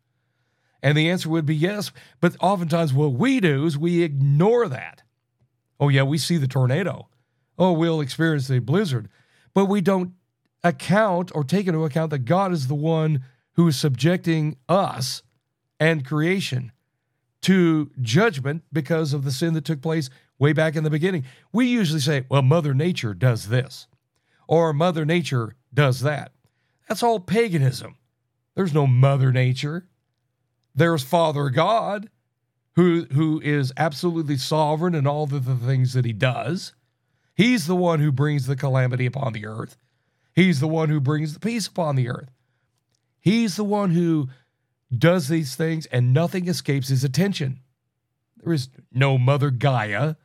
And 0.83 0.97
the 0.99 1.09
answer 1.11 1.29
would 1.29 1.47
be 1.47 1.55
yes. 1.55 1.92
But 2.21 2.37
oftentimes, 2.40 2.92
what 2.92 3.12
we 3.12 3.40
do 3.40 3.66
is 3.66 3.79
we 3.79 4.03
ignore 4.03 4.68
that. 4.68 5.03
Oh, 5.79 5.88
yeah, 5.88 6.03
we 6.03 6.18
see 6.18 6.37
the 6.37 6.49
tornado. 6.49 7.09
Oh, 7.59 7.73
we'll 7.73 8.01
experience 8.01 8.49
the 8.49 8.59
blizzard. 8.59 9.09
But 9.55 9.66
we 9.66 9.81
don't 9.81 10.12
account 10.64 11.31
or 11.35 11.45
take 11.45 11.66
into 11.66 11.85
account 11.85 12.11
that 12.11 12.21
God 12.21 12.53
is 12.53 12.68
the 12.68 12.75
one 12.75 13.25
who 13.55 13.68
is 13.68 13.77
subjecting 13.77 14.57
us 14.68 15.23
and 15.79 16.05
creation 16.05 16.73
to 17.42 17.90
judgment 18.01 18.62
because 18.73 19.12
of 19.12 19.25
the 19.25 19.33
sin 19.33 19.55
that 19.55 19.64
took 19.64 19.83
place 19.83 20.09
way 20.38 20.53
back 20.53 20.77
in 20.77 20.85
the 20.85 20.90
beginning. 20.90 21.25
We 21.53 21.66
usually 21.66 22.01
say, 22.01 22.25
well, 22.29 22.42
Mother 22.42 22.75
Nature 22.75 23.14
does 23.14 23.49
this, 23.49 23.88
or 24.47 24.73
Mother 24.73 25.05
Nature 25.05 25.55
does 25.73 26.01
that. 26.01 26.33
That's 26.89 27.03
all 27.03 27.21
paganism. 27.21 27.97
There's 28.55 28.75
no 28.75 28.87
Mother 28.87 29.33
Nature. 29.33 29.87
There's 30.75 31.03
Father 31.03 31.51
God, 31.51 32.11
who, 32.77 33.07
who 33.13 33.41
is 33.41 33.73
absolutely 33.77 34.37
sovereign 34.37 34.95
in 34.95 35.07
all 35.07 35.25
of 35.25 35.45
the 35.45 35.55
things 35.55 35.93
that 35.93 36.05
he 36.05 36.13
does. 36.13 36.73
He's 37.35 37.67
the 37.67 37.77
one 37.77 38.01
who 38.01 38.13
brings 38.13 38.47
the 38.47 38.57
calamity 38.57 39.07
upon 39.07 39.33
the 39.33 39.47
earth. 39.47 39.77
He's 40.35 40.61
the 40.61 40.69
one 40.69 40.89
who 40.89 41.01
brings 41.01 41.35
the 41.35 41.41
peace 41.41 41.67
upon 41.67 41.97
the 41.97 42.09
earth. 42.09 42.31
He's 43.21 43.57
the 43.57 43.65
one 43.65 43.91
who 43.91 44.29
does 44.97 45.29
these 45.29 45.55
things, 45.55 45.87
and 45.87 46.13
nothing 46.13 46.49
escapes 46.49 46.89
his 46.89 47.05
attention. 47.05 47.61
There 48.43 48.53
is 48.53 48.69
no 48.93 49.16
Mother 49.18 49.51
Gaia 49.51 50.16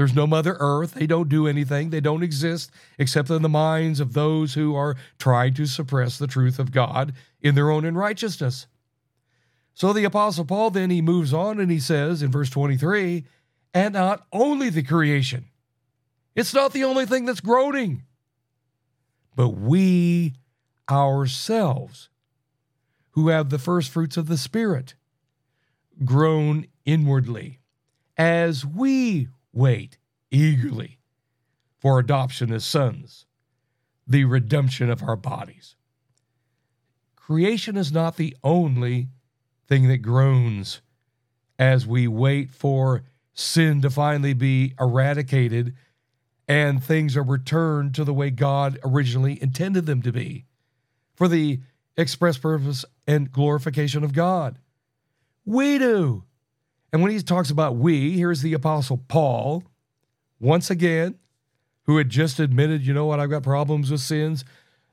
there's 0.00 0.14
no 0.14 0.26
Mother 0.26 0.56
Earth. 0.60 0.94
They 0.94 1.06
don't 1.06 1.28
do 1.28 1.46
anything. 1.46 1.90
They 1.90 2.00
don't 2.00 2.22
exist 2.22 2.70
except 2.98 3.28
in 3.28 3.42
the 3.42 3.50
minds 3.50 4.00
of 4.00 4.14
those 4.14 4.54
who 4.54 4.74
are 4.74 4.96
trying 5.18 5.52
to 5.52 5.66
suppress 5.66 6.16
the 6.16 6.26
truth 6.26 6.58
of 6.58 6.72
God 6.72 7.12
in 7.42 7.54
their 7.54 7.70
own 7.70 7.84
unrighteousness. 7.84 8.66
So 9.74 9.92
the 9.92 10.04
Apostle 10.04 10.46
Paul 10.46 10.70
then 10.70 10.88
he 10.88 11.02
moves 11.02 11.34
on 11.34 11.60
and 11.60 11.70
he 11.70 11.78
says 11.78 12.22
in 12.22 12.30
verse 12.30 12.48
23 12.48 13.26
and 13.74 13.92
not 13.92 14.26
only 14.32 14.70
the 14.70 14.82
creation, 14.82 15.44
it's 16.34 16.54
not 16.54 16.72
the 16.72 16.84
only 16.84 17.04
thing 17.04 17.26
that's 17.26 17.40
groaning, 17.40 18.04
but 19.36 19.50
we 19.50 20.32
ourselves 20.90 22.08
who 23.10 23.28
have 23.28 23.50
the 23.50 23.58
first 23.58 23.90
fruits 23.90 24.16
of 24.16 24.28
the 24.28 24.38
Spirit 24.38 24.94
groan 26.06 26.68
inwardly 26.86 27.58
as 28.16 28.64
we 28.64 29.28
wait 29.52 29.98
eagerly 30.30 30.98
for 31.78 31.98
adoption 31.98 32.52
as 32.52 32.64
sons, 32.64 33.26
the 34.06 34.24
redemption 34.24 34.90
of 34.90 35.02
our 35.02 35.16
bodies. 35.16 35.76
Creation 37.16 37.76
is 37.76 37.92
not 37.92 38.16
the 38.16 38.36
only 38.42 39.08
thing 39.66 39.88
that 39.88 39.98
groans 39.98 40.82
as 41.58 41.86
we 41.86 42.08
wait 42.08 42.50
for 42.50 43.02
sin 43.32 43.80
to 43.80 43.90
finally 43.90 44.34
be 44.34 44.74
eradicated 44.80 45.74
and 46.48 46.82
things 46.82 47.16
are 47.16 47.22
returned 47.22 47.94
to 47.94 48.02
the 48.02 48.12
way 48.12 48.30
God 48.30 48.78
originally 48.84 49.40
intended 49.40 49.86
them 49.86 50.02
to 50.02 50.10
be 50.10 50.46
for 51.14 51.28
the 51.28 51.60
express 51.96 52.38
purpose 52.38 52.84
and 53.06 53.30
glorification 53.30 54.02
of 54.02 54.12
God. 54.12 54.58
We 55.44 55.78
do. 55.78 56.24
And 56.92 57.02
when 57.02 57.12
he 57.12 57.20
talks 57.22 57.50
about 57.50 57.76
we, 57.76 58.12
here's 58.12 58.42
the 58.42 58.52
Apostle 58.52 58.98
Paul, 59.08 59.64
once 60.40 60.70
again, 60.70 61.16
who 61.84 61.96
had 61.98 62.08
just 62.08 62.40
admitted, 62.40 62.84
you 62.84 62.94
know 62.94 63.06
what, 63.06 63.20
I've 63.20 63.30
got 63.30 63.42
problems 63.42 63.90
with 63.90 64.00
sins, 64.00 64.44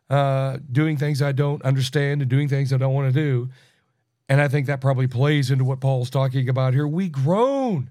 uh, 0.09 0.57
doing 0.71 0.97
things 0.97 1.21
I 1.21 1.31
don't 1.31 1.61
understand 1.63 2.21
and 2.21 2.29
doing 2.29 2.47
things 2.47 2.71
I 2.71 2.77
don't 2.77 2.93
want 2.93 3.13
to 3.13 3.19
do. 3.19 3.49
And 4.29 4.41
I 4.41 4.47
think 4.47 4.67
that 4.67 4.81
probably 4.81 5.07
plays 5.07 5.51
into 5.51 5.63
what 5.63 5.79
Paul's 5.79 6.09
talking 6.09 6.49
about 6.49 6.73
here. 6.73 6.87
We 6.87 7.09
groan 7.09 7.89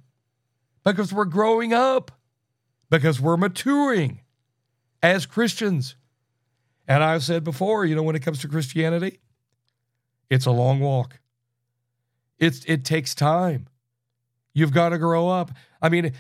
because 0.84 1.12
we're 1.12 1.24
growing 1.24 1.72
up, 1.72 2.12
because 2.90 3.20
we're 3.20 3.36
maturing 3.36 4.20
as 5.02 5.26
Christians. 5.26 5.96
And 6.86 7.02
I've 7.02 7.24
said 7.24 7.42
before, 7.42 7.84
you 7.84 7.96
know, 7.96 8.02
when 8.02 8.16
it 8.16 8.22
comes 8.22 8.40
to 8.40 8.48
Christianity, 8.48 9.20
it's 10.30 10.46
a 10.46 10.50
long 10.50 10.80
walk. 10.80 11.18
It's 12.38 12.64
it 12.66 12.84
takes 12.84 13.14
time. 13.14 13.66
You've 14.56 14.72
got 14.72 14.88
to 14.88 14.98
grow 14.98 15.28
up. 15.28 15.50
I 15.82 15.90
mean, 15.90 16.14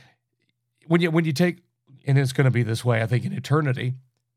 when 0.86 1.00
you 1.00 1.10
when 1.10 1.24
you 1.24 1.32
take 1.32 1.60
and 2.06 2.18
it's 2.18 2.34
going 2.34 2.44
to 2.44 2.50
be 2.50 2.62
this 2.62 2.84
way, 2.84 3.00
I 3.00 3.06
think 3.06 3.24
in 3.24 3.32
eternity, 3.32 3.94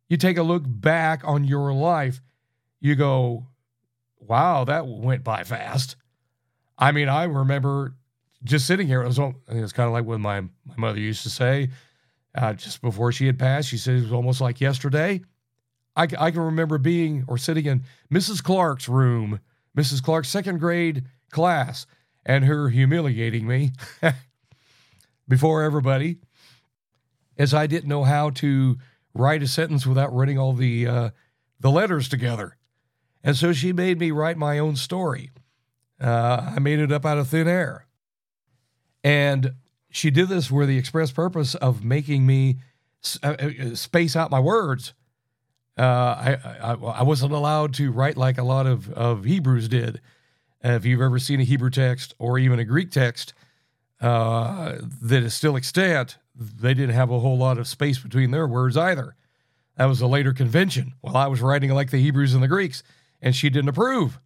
you 0.07 0.15
take 0.15 0.37
a 0.37 0.41
look 0.41 0.63
back 0.65 1.21
on 1.25 1.43
your 1.43 1.73
life, 1.73 2.21
you 2.79 2.95
go, 2.95 3.47
"Wow, 4.17 4.63
that 4.63 4.87
went 4.87 5.25
by 5.25 5.43
fast." 5.43 5.97
I 6.77 6.93
mean, 6.93 7.09
I 7.09 7.25
remember 7.25 7.93
just 8.41 8.65
sitting 8.65 8.87
here. 8.87 9.03
It 9.03 9.07
was, 9.07 9.19
it's 9.49 9.73
kind 9.73 9.87
of 9.87 9.91
like 9.91 10.05
what 10.05 10.21
my 10.21 10.39
my 10.39 10.75
mother 10.77 10.99
used 10.99 11.23
to 11.23 11.29
say, 11.29 11.69
uh, 12.35 12.53
just 12.53 12.81
before 12.81 13.11
she 13.11 13.25
had 13.25 13.37
passed. 13.37 13.67
She 13.67 13.77
said 13.77 13.95
it 13.95 14.03
was 14.03 14.13
almost 14.13 14.39
like 14.39 14.61
yesterday. 14.61 15.19
I, 15.97 16.03
I 16.17 16.31
can 16.31 16.39
remember 16.39 16.77
being 16.77 17.25
or 17.27 17.37
sitting 17.37 17.65
in 17.65 17.83
Mrs. 18.09 18.41
Clark's 18.41 18.87
room, 18.87 19.41
Mrs. 19.77 20.01
Clark's 20.01 20.29
second 20.29 20.59
grade 20.61 21.03
class, 21.31 21.85
and 22.25 22.45
her 22.45 22.69
humiliating 22.69 23.47
me 23.47 23.71
before 25.27 25.63
everybody, 25.63 26.17
as 27.37 27.53
I 27.53 27.67
didn't 27.67 27.89
know 27.89 28.03
how 28.03 28.29
to 28.31 28.77
write 29.13 29.43
a 29.43 29.47
sentence 29.47 29.85
without 29.85 30.13
running 30.13 30.37
all 30.37 30.53
the 30.53 30.87
uh, 30.87 31.09
the 31.59 31.71
letters 31.71 32.07
together, 32.07 32.57
and 33.23 33.35
so 33.35 33.53
she 33.53 33.73
made 33.73 33.99
me 33.99 34.11
write 34.11 34.37
my 34.37 34.59
own 34.59 34.75
story. 34.75 35.31
Uh, 36.01 36.53
I 36.55 36.59
made 36.59 36.79
it 36.79 36.91
up 36.91 37.05
out 37.05 37.17
of 37.17 37.27
thin 37.27 37.47
air. 37.47 37.85
And 39.03 39.53
she 39.89 40.11
did 40.11 40.29
this 40.29 40.47
for 40.47 40.65
the 40.65 40.77
express 40.77 41.11
purpose 41.11 41.55
of 41.55 41.83
making 41.83 42.25
me 42.25 42.59
uh, 43.23 43.35
uh, 43.39 43.75
space 43.75 44.15
out 44.15 44.31
my 44.31 44.39
words. 44.39 44.93
Uh, 45.77 45.81
I, 45.81 46.37
I, 46.61 46.71
I 46.73 47.03
wasn't 47.03 47.31
allowed 47.31 47.73
to 47.75 47.91
write 47.91 48.17
like 48.17 48.37
a 48.37 48.43
lot 48.43 48.67
of, 48.67 48.89
of 48.91 49.23
Hebrews 49.23 49.69
did. 49.69 50.01
If 50.61 50.85
you've 50.85 51.01
ever 51.01 51.19
seen 51.19 51.39
a 51.39 51.43
Hebrew 51.43 51.69
text 51.69 52.13
or 52.19 52.37
even 52.37 52.59
a 52.59 52.65
Greek 52.65 52.91
text 52.91 53.33
uh, 54.01 54.77
that 55.01 55.23
is 55.23 55.33
still 55.33 55.55
extant, 55.55 56.17
they 56.35 56.73
didn't 56.73 56.95
have 56.95 57.11
a 57.11 57.19
whole 57.19 57.37
lot 57.37 57.57
of 57.57 57.67
space 57.67 57.99
between 57.99 58.31
their 58.31 58.47
words 58.47 58.77
either. 58.77 59.15
That 59.77 59.85
was 59.85 60.01
a 60.01 60.07
later 60.07 60.33
convention. 60.33 60.93
While 61.01 61.17
I 61.17 61.27
was 61.27 61.41
writing 61.41 61.71
like 61.71 61.91
the 61.91 62.01
Hebrews 62.01 62.33
and 62.33 62.43
the 62.43 62.47
Greeks, 62.47 62.83
and 63.21 63.35
she 63.35 63.49
didn't 63.49 63.69
approve. 63.69 64.19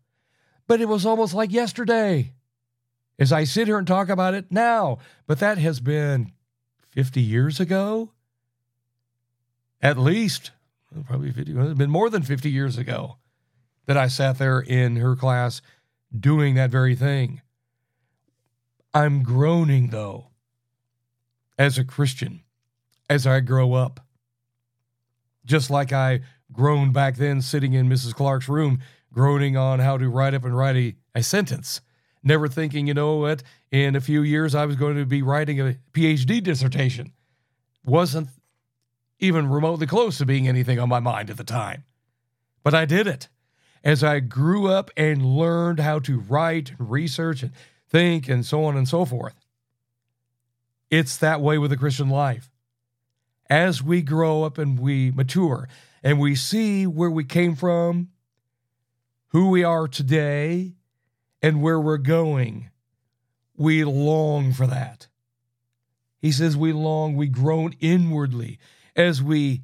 But 0.68 0.82
it 0.82 0.88
was 0.88 1.06
almost 1.06 1.34
like 1.34 1.52
yesterday 1.52 2.34
as 3.20 3.32
I 3.32 3.44
sit 3.44 3.68
here 3.68 3.78
and 3.78 3.88
talk 3.88 4.10
about 4.10 4.34
it 4.34 4.52
now. 4.52 5.00
But 5.28 5.40
that 5.40 5.58
has 5.58 5.80
been 5.80 6.32
50 6.92 7.22
years 7.22 7.60
ago, 7.60 8.12
at 9.82 9.98
least, 9.98 10.52
probably 11.06 11.32
50, 11.32 11.52
it's 11.52 11.78
been 11.78 11.90
more 11.90 12.10
than 12.10 12.24
50 12.24 12.50
years 12.50 12.78
ago 12.78 13.18
that 13.86 13.98
I 13.98 14.08
sat 14.08 14.38
there 14.38 14.60
in 14.60 14.96
her 14.98 15.16
class 15.16 15.62
doing 16.18 16.56
that 16.56 16.70
very 16.70 16.96
thing. 16.96 17.42
I'm 18.94 19.24
groaning, 19.24 19.90
though, 19.90 20.28
as 21.58 21.78
a 21.78 21.84
Christian, 21.84 22.44
as 23.10 23.26
I 23.26 23.40
grow 23.40 23.74
up. 23.74 24.00
Just 25.46 25.70
like 25.70 25.92
I 25.92 26.22
groaned 26.52 26.94
back 26.94 27.16
then 27.16 27.42
sitting 27.42 27.74
in 27.74 27.90
Mrs. 27.90 28.14
Clark's 28.14 28.48
room, 28.48 28.80
groaning 29.12 29.58
on 29.58 29.80
how 29.80 29.98
to 29.98 30.10
write 30.10 30.34
up 30.34 30.46
and 30.46 30.56
write 30.56 30.76
a, 30.76 30.96
a 31.16 31.24
sentence 31.24 31.82
never 32.24 32.48
thinking, 32.48 32.88
you 32.88 32.94
know 32.94 33.16
what, 33.18 33.44
in 33.72 33.96
a 33.96 34.02
few 34.02 34.22
years 34.22 34.56
I 34.56 34.66
was 34.66 34.76
going 34.76 34.96
to 34.96 35.06
be 35.06 35.22
writing 35.22 35.60
a 35.60 35.78
PhD 35.92 36.42
dissertation. 36.42 37.12
Wasn't 37.84 38.30
even 39.20 39.50
remotely 39.50 39.88
close 39.88 40.18
to 40.18 40.26
being 40.26 40.48
anything 40.48 40.80
on 40.80 40.90
my 40.90 41.00
mind 41.00 41.30
at 41.30 41.38
the 41.38 41.44
time. 41.44 41.84
But 42.64 42.74
I 42.74 42.86
did 42.86 43.08
it. 43.08 43.28
As 43.84 44.04
I 44.04 44.20
grew 44.20 44.68
up 44.68 44.92
and 44.96 45.26
learned 45.26 45.80
how 45.80 46.00
to 46.00 46.20
write 46.20 46.72
and 46.78 46.90
research 46.90 47.44
and 47.44 47.52
think 47.90 48.28
and 48.28 48.46
so 48.46 48.64
on 48.66 48.76
and 48.76 48.88
so 48.88 49.06
forth. 49.06 49.36
It's 50.90 51.18
that 51.18 51.42
way 51.42 51.58
with 51.58 51.72
the 51.72 51.78
Christian 51.78 52.10
life. 52.10 52.50
As 53.50 53.84
we 53.84 54.02
grow 54.02 54.44
up 54.44 54.58
and 54.58 54.80
we 54.80 55.12
mature 55.12 55.68
and 56.02 56.20
we 56.20 56.36
see 56.36 56.88
where 56.88 57.12
we 57.12 57.24
came 57.24 57.56
from, 57.56 58.10
who 59.28 59.50
we 59.50 59.64
are 59.64 59.88
today, 59.88 60.74
and 61.42 61.62
where 61.62 61.80
we're 61.80 61.98
going, 61.98 62.70
we 63.58 63.84
long 63.84 64.54
for 64.54 64.66
that. 64.68 65.08
He 66.20 66.32
says, 66.32 66.56
We 66.56 66.72
long, 66.72 67.16
we 67.16 67.28
groan 67.28 67.76
inwardly 67.80 68.60
as 68.96 69.22
we 69.22 69.64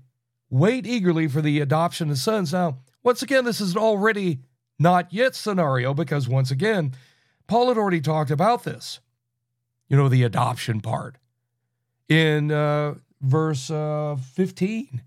wait 0.50 0.86
eagerly 0.86 1.28
for 1.28 1.42
the 1.42 1.62
adoption 1.62 2.10
of 2.10 2.18
sons. 2.18 2.52
Now, 2.52 2.80
once 3.04 3.22
again, 3.22 3.46
this 3.46 3.62
is 3.62 3.74
an 3.74 3.82
already 3.82 4.40
not 4.78 5.14
yet 5.14 5.36
scenario 5.36 5.94
because, 5.94 6.28
once 6.28 6.52
again, 6.52 6.94
Paul 7.48 7.68
had 7.68 7.78
already 7.78 8.02
talked 8.02 8.32
about 8.32 8.64
this. 8.64 9.00
You 9.88 9.98
know, 9.98 10.10
the 10.10 10.24
adoption 10.24 10.82
part. 10.82 11.18
In 12.08 12.52
uh, 12.52 12.96
verse 13.22 13.70
uh, 13.70 14.18
15, 14.34 15.02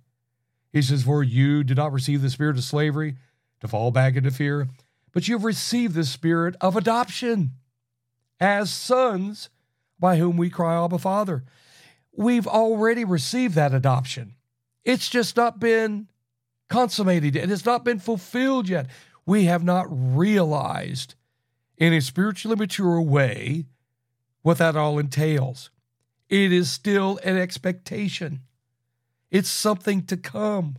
he 0.72 0.82
says, 0.82 1.04
For 1.04 1.22
you 1.22 1.64
did 1.64 1.76
not 1.76 1.92
receive 1.92 2.22
the 2.22 2.30
spirit 2.30 2.56
of 2.56 2.64
slavery 2.64 3.16
to 3.60 3.68
fall 3.68 3.90
back 3.90 4.16
into 4.16 4.30
fear, 4.30 4.68
but 5.12 5.28
you've 5.28 5.44
received 5.44 5.94
the 5.94 6.04
spirit 6.04 6.56
of 6.60 6.76
adoption 6.76 7.52
as 8.40 8.72
sons 8.72 9.50
by 9.98 10.16
whom 10.16 10.36
we 10.36 10.50
cry, 10.50 10.82
Abba, 10.82 10.98
Father. 10.98 11.44
We've 12.14 12.46
already 12.46 13.04
received 13.04 13.54
that 13.54 13.72
adoption. 13.72 14.34
It's 14.84 15.08
just 15.08 15.36
not 15.36 15.60
been 15.60 16.08
consummated 16.72 17.36
It 17.36 17.50
has 17.50 17.66
not 17.66 17.84
been 17.84 17.98
fulfilled 17.98 18.68
yet. 18.68 18.86
We 19.26 19.44
have 19.44 19.62
not 19.62 19.86
realized 19.90 21.14
in 21.76 21.92
a 21.92 22.00
spiritually 22.00 22.56
mature 22.56 23.00
way 23.00 23.66
what 24.40 24.58
that 24.58 24.74
all 24.74 24.98
entails. 24.98 25.70
It 26.30 26.50
is 26.50 26.70
still 26.70 27.20
an 27.24 27.36
expectation. 27.36 28.40
It's 29.30 29.50
something 29.50 30.06
to 30.06 30.16
come. 30.16 30.76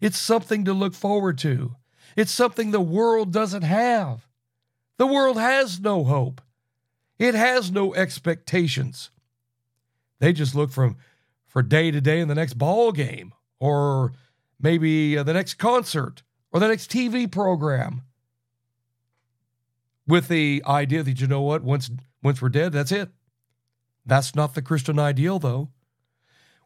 It's 0.00 0.18
something 0.18 0.64
to 0.64 0.72
look 0.72 0.92
forward 0.92 1.38
to. 1.38 1.76
It's 2.16 2.32
something 2.32 2.72
the 2.72 2.80
world 2.80 3.32
doesn't 3.32 3.62
have. 3.62 4.26
The 4.98 5.06
world 5.06 5.38
has 5.38 5.80
no 5.80 6.02
hope. 6.02 6.40
It 7.18 7.36
has 7.36 7.70
no 7.70 7.94
expectations. 7.94 9.10
They 10.18 10.32
just 10.32 10.56
look 10.56 10.72
from 10.72 10.96
for 11.46 11.62
day 11.62 11.92
to 11.92 12.00
day 12.00 12.18
in 12.18 12.28
the 12.28 12.34
next 12.34 12.54
ball 12.54 12.90
game 12.90 13.32
or 13.60 14.12
maybe 14.62 15.18
uh, 15.18 15.22
the 15.22 15.34
next 15.34 15.54
concert 15.54 16.22
or 16.52 16.60
the 16.60 16.68
next 16.68 16.90
TV 16.90 17.30
program 17.30 18.02
with 20.06 20.28
the 20.28 20.62
idea 20.66 21.02
that 21.02 21.20
you 21.20 21.26
know 21.26 21.42
what 21.42 21.62
once 21.62 21.90
once 22.22 22.40
we're 22.40 22.48
dead 22.48 22.72
that's 22.72 22.92
it. 22.92 23.10
That's 24.06 24.34
not 24.34 24.54
the 24.54 24.62
Christian 24.62 24.98
ideal 24.98 25.38
though. 25.38 25.70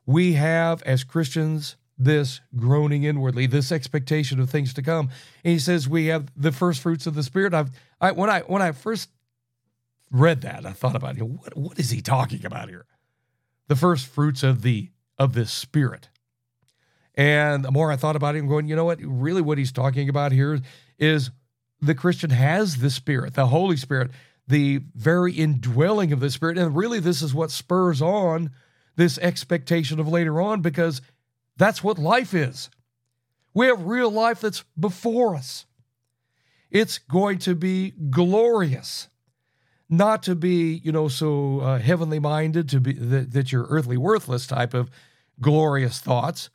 We 0.04 0.34
have 0.34 0.82
as 0.82 1.02
Christians 1.02 1.76
this 1.98 2.40
groaning 2.54 3.04
inwardly, 3.04 3.46
this 3.46 3.72
expectation 3.72 4.38
of 4.40 4.50
things 4.50 4.74
to 4.74 4.82
come. 4.82 5.08
And 5.44 5.52
he 5.52 5.58
says 5.58 5.88
we 5.88 6.06
have 6.06 6.30
the 6.36 6.52
first 6.52 6.80
fruits 6.80 7.06
of 7.06 7.14
the 7.14 7.22
Spirit. 7.22 7.54
I've 7.54 7.70
I, 8.00 8.12
when 8.12 8.30
I 8.30 8.40
when 8.40 8.62
I 8.62 8.72
first 8.72 9.10
read 10.10 10.42
that, 10.42 10.66
I 10.66 10.72
thought 10.72 10.96
about 10.96 11.16
know, 11.16 11.26
what 11.26 11.56
what 11.56 11.78
is 11.78 11.90
he 11.90 12.00
talking 12.00 12.44
about 12.44 12.68
here? 12.68 12.86
The 13.68 13.76
first 13.76 14.06
fruits 14.06 14.42
of 14.42 14.62
the 14.62 14.90
of 15.18 15.32
the 15.32 15.46
Spirit. 15.46 16.08
And 17.16 17.64
the 17.64 17.70
more 17.70 17.90
I 17.90 17.96
thought 17.96 18.16
about 18.16 18.36
it, 18.36 18.40
I'm 18.40 18.48
going, 18.48 18.68
you 18.68 18.76
know 18.76 18.84
what? 18.84 18.98
Really, 19.02 19.42
what 19.42 19.58
he's 19.58 19.72
talking 19.72 20.08
about 20.08 20.32
here 20.32 20.60
is 20.98 21.30
the 21.80 21.94
Christian 21.94 22.30
has 22.30 22.76
the 22.78 22.90
Spirit, 22.90 23.34
the 23.34 23.46
Holy 23.46 23.76
Spirit, 23.76 24.10
the 24.46 24.80
very 24.94 25.32
indwelling 25.32 26.12
of 26.12 26.20
the 26.20 26.30
Spirit. 26.30 26.58
And 26.58 26.76
really, 26.76 27.00
this 27.00 27.22
is 27.22 27.34
what 27.34 27.50
spurs 27.50 28.02
on 28.02 28.50
this 28.96 29.18
expectation 29.18 29.98
of 29.98 30.08
later 30.08 30.40
on 30.40 30.60
because 30.60 31.00
that's 31.56 31.82
what 31.82 31.98
life 31.98 32.34
is. 32.34 32.70
We 33.54 33.66
have 33.66 33.82
real 33.84 34.10
life 34.10 34.40
that's 34.42 34.64
before 34.78 35.34
us. 35.36 35.64
It's 36.70 36.98
going 36.98 37.38
to 37.40 37.54
be 37.54 37.92
glorious. 38.10 39.08
not 39.88 40.22
to 40.24 40.34
be, 40.34 40.80
you 40.84 40.92
know, 40.92 41.08
so 41.08 41.60
uh, 41.60 41.78
heavenly 41.78 42.18
minded, 42.18 42.68
to 42.70 42.80
be 42.80 42.92
that, 42.92 43.32
that 43.32 43.52
you're 43.52 43.66
earthly 43.68 43.96
worthless 43.96 44.46
type 44.46 44.74
of 44.74 44.90
glorious 45.40 46.00
thoughts, 46.00 46.50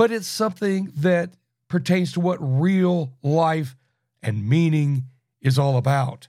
but 0.00 0.10
it's 0.10 0.26
something 0.26 0.90
that 0.96 1.28
pertains 1.68 2.10
to 2.10 2.20
what 2.20 2.38
real 2.40 3.12
life 3.22 3.76
and 4.22 4.48
meaning 4.48 5.04
is 5.42 5.58
all 5.58 5.76
about. 5.76 6.28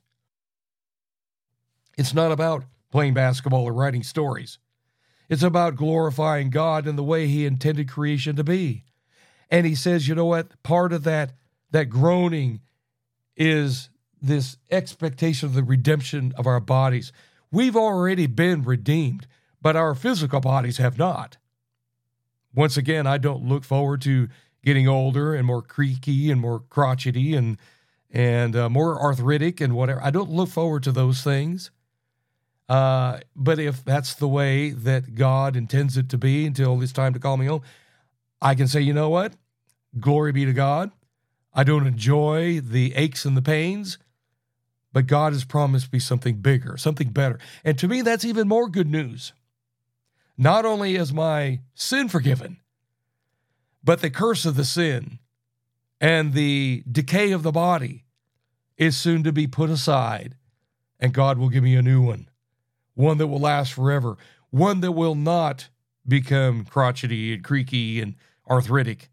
It's 1.98 2.14
not 2.14 2.34
about 2.34 2.66
playing 2.92 3.14
basketball 3.14 3.64
or 3.64 3.72
writing 3.72 4.04
stories. 4.04 4.60
It's 5.30 5.42
about 5.42 5.78
glorifying 5.78 6.50
God 6.50 6.86
in 6.86 6.98
the 6.98 7.04
way 7.04 7.28
He 7.28 7.46
intended 7.46 7.90
creation 7.90 8.36
to 8.36 8.44
be. 8.44 8.84
And 9.50 9.66
He 9.66 9.76
says, 9.76 10.06
you 10.06 10.16
know 10.16 10.26
what? 10.26 10.62
Part 10.64 10.92
of 10.92 11.06
that 11.06 11.32
that 11.72 11.86
groaning 11.86 12.60
is 13.38 13.90
this 14.22 14.58
expectation 14.70 15.48
of 15.48 15.54
the 15.54 15.64
redemption 15.64 16.34
of 16.36 16.46
our 16.46 16.60
bodies. 16.60 17.14
We've 17.54 17.78
already 17.78 18.28
been 18.28 18.64
redeemed, 18.64 19.28
but 19.62 19.78
our 19.78 19.96
physical 19.96 20.42
bodies 20.42 20.76
have 20.76 20.98
not. 20.98 21.38
Once 22.54 22.78
again, 22.78 23.08
I 23.08 23.18
don't 23.18 23.46
look 23.48 23.64
forward 23.64 24.02
to 24.02 24.28
getting 24.64 24.88
older 24.88 25.34
and 25.34 25.46
more 25.46 25.62
creaky 25.62 26.32
and 26.32 26.40
more 26.40 26.60
crotchety 26.60 27.36
and 27.36 27.58
and 28.14 28.56
uh, 28.56 28.70
more 28.70 29.02
arthritic 29.02 29.62
and 29.62 29.74
whatever. 29.74 30.04
I 30.04 30.12
don't 30.12 30.30
look 30.30 30.50
forward 30.50 30.84
to 30.84 30.92
those 30.92 31.22
things. 31.22 31.72
Uh, 32.68 33.20
but 33.36 33.60
if 33.60 33.84
that's 33.84 34.14
the 34.14 34.28
way 34.28 34.72
that 34.72 35.16
God 35.16 35.56
intends 35.56 35.98
it 35.98 36.10
to 36.10 36.18
be 36.18 36.46
until 36.46 36.82
it's 36.82 36.92
time 36.92 37.14
to 37.14 37.20
call 37.20 37.38
me 37.38 37.46
home, 37.46 37.62
I 38.42 38.56
can 38.56 38.68
say, 38.68 38.82
you 38.82 38.94
know 38.94 39.10
what? 39.10 39.34
Glory 40.00 40.32
be 40.32 40.46
to 40.46 40.54
God. 40.54 40.92
I 41.54 41.64
don't 41.64 41.86
enjoy 41.86 42.62
the 42.62 42.96
aches 42.96 43.26
and 43.26 43.36
the 43.36 43.42
pains, 43.42 43.98
but 44.94 45.08
God 45.08 45.34
has 45.34 45.44
promised 45.44 45.92
me 45.92 46.00
something 46.00 46.38
bigger, 46.38 46.78
something 46.78 47.10
better. 47.10 47.40
And 47.66 47.78
to 47.80 47.88
me, 47.88 48.02
that's 48.02 48.24
even 48.24 48.48
more 48.48 48.70
good 48.70 48.90
news. 48.90 49.34
Not 50.38 50.66
only 50.66 50.96
is 50.96 51.14
my 51.14 51.60
sin 51.76 52.10
forgiven, 52.10 52.58
but 53.84 54.02
the 54.02 54.10
curse 54.10 54.46
of 54.46 54.56
the 54.56 54.66
sin 54.66 55.20
and 56.00 56.34
the 56.34 56.84
decay 56.92 57.32
of 57.32 57.44
the 57.44 57.52
body 57.52 58.06
is 58.78 58.98
soon 58.98 59.24
to 59.24 59.32
be 59.32 59.48
put 59.48 59.70
aside, 59.70 60.36
and 61.00 61.14
God 61.14 61.38
will 61.38 61.50
give 61.50 61.64
me 61.64 61.76
a 61.76 61.82
new 61.82 62.02
one 62.02 62.28
one 62.94 63.18
that 63.18 63.28
will 63.28 63.40
last 63.40 63.74
forever, 63.74 64.18
one 64.50 64.82
that 64.82 64.92
will 64.92 65.16
not 65.16 65.70
become 66.08 66.66
crotchety 66.66 67.34
and 67.34 67.44
creaky 67.44 68.02
and 68.02 68.16
arthritic, 68.50 69.10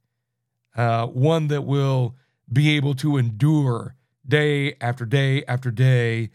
uh, 0.76 1.06
one 1.06 1.48
that 1.48 1.62
will 1.62 2.16
be 2.52 2.76
able 2.76 2.94
to 2.94 3.16
endure 3.16 3.94
day 4.26 4.74
after 4.80 5.04
day 5.04 5.44
after 5.44 5.70
day 5.70 6.30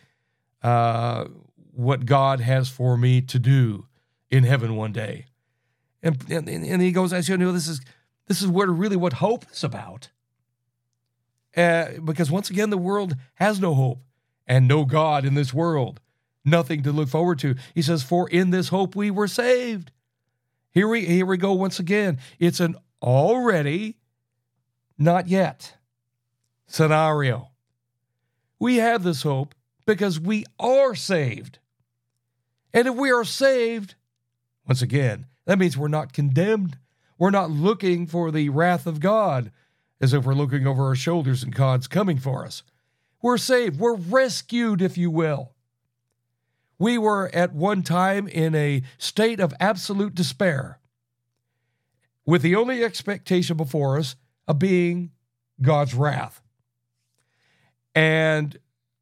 uh, 0.63 1.25
what 1.71 2.05
God 2.05 2.39
has 2.39 2.69
for 2.69 2.97
me 2.97 3.21
to 3.21 3.39
do 3.39 3.87
in 4.33 4.43
heaven 4.43 4.75
one 4.75 4.91
day. 4.91 5.27
And, 6.01 6.17
and, 6.29 6.49
and 6.49 6.81
he 6.81 6.91
goes, 6.91 7.13
as 7.13 7.29
you 7.29 7.37
know, 7.37 7.51
this 7.51 7.67
is 7.67 7.81
this 8.27 8.41
is 8.41 8.47
what 8.47 8.65
really 8.65 8.95
what 8.95 9.13
hope 9.13 9.45
is 9.51 9.63
about. 9.63 10.09
Uh, 11.55 11.99
because 12.03 12.31
once 12.31 12.49
again, 12.49 12.71
the 12.71 12.77
world 12.77 13.15
has 13.35 13.59
no 13.59 13.75
hope 13.75 13.99
and 14.47 14.67
no 14.67 14.85
God 14.85 15.23
in 15.23 15.35
this 15.35 15.53
world 15.53 15.99
nothing 16.43 16.81
to 16.83 16.91
look 16.91 17.09
forward 17.09 17.37
to. 17.39 17.55
He 17.75 17.81
says, 17.81 18.01
For 18.01 18.27
in 18.29 18.49
this 18.49 18.69
hope 18.69 18.95
we 18.95 19.11
were 19.11 19.27
saved. 19.27 19.91
Here 20.71 20.87
we, 20.87 21.05
here 21.05 21.25
we 21.25 21.37
go 21.37 21.53
once 21.53 21.79
again. 21.79 22.17
It's 22.39 22.59
an 22.59 22.75
already, 23.01 23.97
not 24.97 25.27
yet 25.27 25.75
scenario. 26.65 27.51
We 28.57 28.77
have 28.77 29.03
this 29.03 29.21
hope 29.21 29.53
because 29.85 30.19
we 30.19 30.45
are 30.59 30.95
saved. 30.95 31.59
And 32.73 32.87
if 32.87 32.95
we 32.95 33.11
are 33.11 33.23
saved, 33.23 33.95
once 34.67 34.81
again, 34.81 35.25
that 35.45 35.59
means 35.59 35.77
we're 35.77 35.87
not 35.87 36.13
condemned. 36.13 36.77
We're 37.17 37.29
not 37.29 37.51
looking 37.51 38.07
for 38.07 38.31
the 38.31 38.49
wrath 38.49 38.87
of 38.87 38.99
God 38.99 39.51
as 40.01 40.13
if 40.13 40.25
we're 40.25 40.33
looking 40.33 40.67
over 40.67 40.85
our 40.85 40.95
shoulders 40.95 41.43
and 41.43 41.53
God's 41.53 41.87
coming 41.87 42.17
for 42.17 42.45
us. 42.45 42.63
We're 43.21 43.37
saved. 43.37 43.79
We're 43.79 43.95
rescued, 43.95 44.81
if 44.81 44.97
you 44.97 45.09
will. 45.09 45.53
We 46.77 46.97
were 46.97 47.29
at 47.33 47.53
one 47.53 47.83
time 47.83 48.27
in 48.27 48.53
a 48.55 48.83
state 48.97 49.39
of 49.39 49.53
absolute 49.59 50.15
despair, 50.15 50.79
with 52.25 52.41
the 52.41 52.55
only 52.55 52.83
expectation 52.83 53.55
before 53.55 53.97
us 53.97 54.15
of 54.47 54.59
being 54.59 55.11
God's 55.61 55.93
wrath. 55.93 56.41
And 57.95 58.57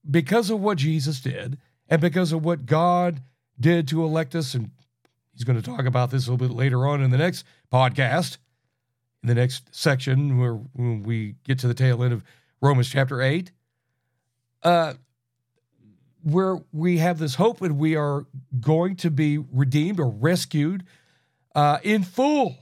because 0.09 0.49
of 0.49 0.59
what 0.59 0.77
Jesus 0.77 1.21
did, 1.21 1.57
and 1.89 2.01
because 2.01 2.31
of 2.31 2.45
what 2.45 2.65
God 2.65 3.21
did 3.59 3.87
to 3.87 4.03
elect 4.03 4.35
us, 4.35 4.53
and 4.53 4.71
he's 5.33 5.43
going 5.43 5.59
to 5.59 5.65
talk 5.65 5.85
about 5.85 6.11
this 6.11 6.27
a 6.27 6.31
little 6.31 6.47
bit 6.47 6.55
later 6.55 6.87
on 6.87 7.01
in 7.01 7.11
the 7.11 7.17
next 7.17 7.45
podcast, 7.71 8.37
in 9.23 9.27
the 9.27 9.35
next 9.35 9.73
section 9.75 10.37
where 10.37 10.53
when 10.53 11.03
we 11.03 11.35
get 11.43 11.59
to 11.59 11.67
the 11.67 11.73
tail 11.73 12.03
end 12.03 12.13
of 12.13 12.23
Romans 12.61 12.89
chapter 12.89 13.21
8. 13.21 13.51
Uh, 14.63 14.93
where 16.23 16.59
we 16.71 16.99
have 16.99 17.17
this 17.17 17.35
hope 17.35 17.59
that 17.59 17.73
we 17.73 17.95
are 17.95 18.25
going 18.59 18.95
to 18.95 19.09
be 19.09 19.37
redeemed 19.37 19.99
or 19.99 20.09
rescued 20.09 20.85
uh, 21.55 21.79
in 21.83 22.03
full, 22.03 22.57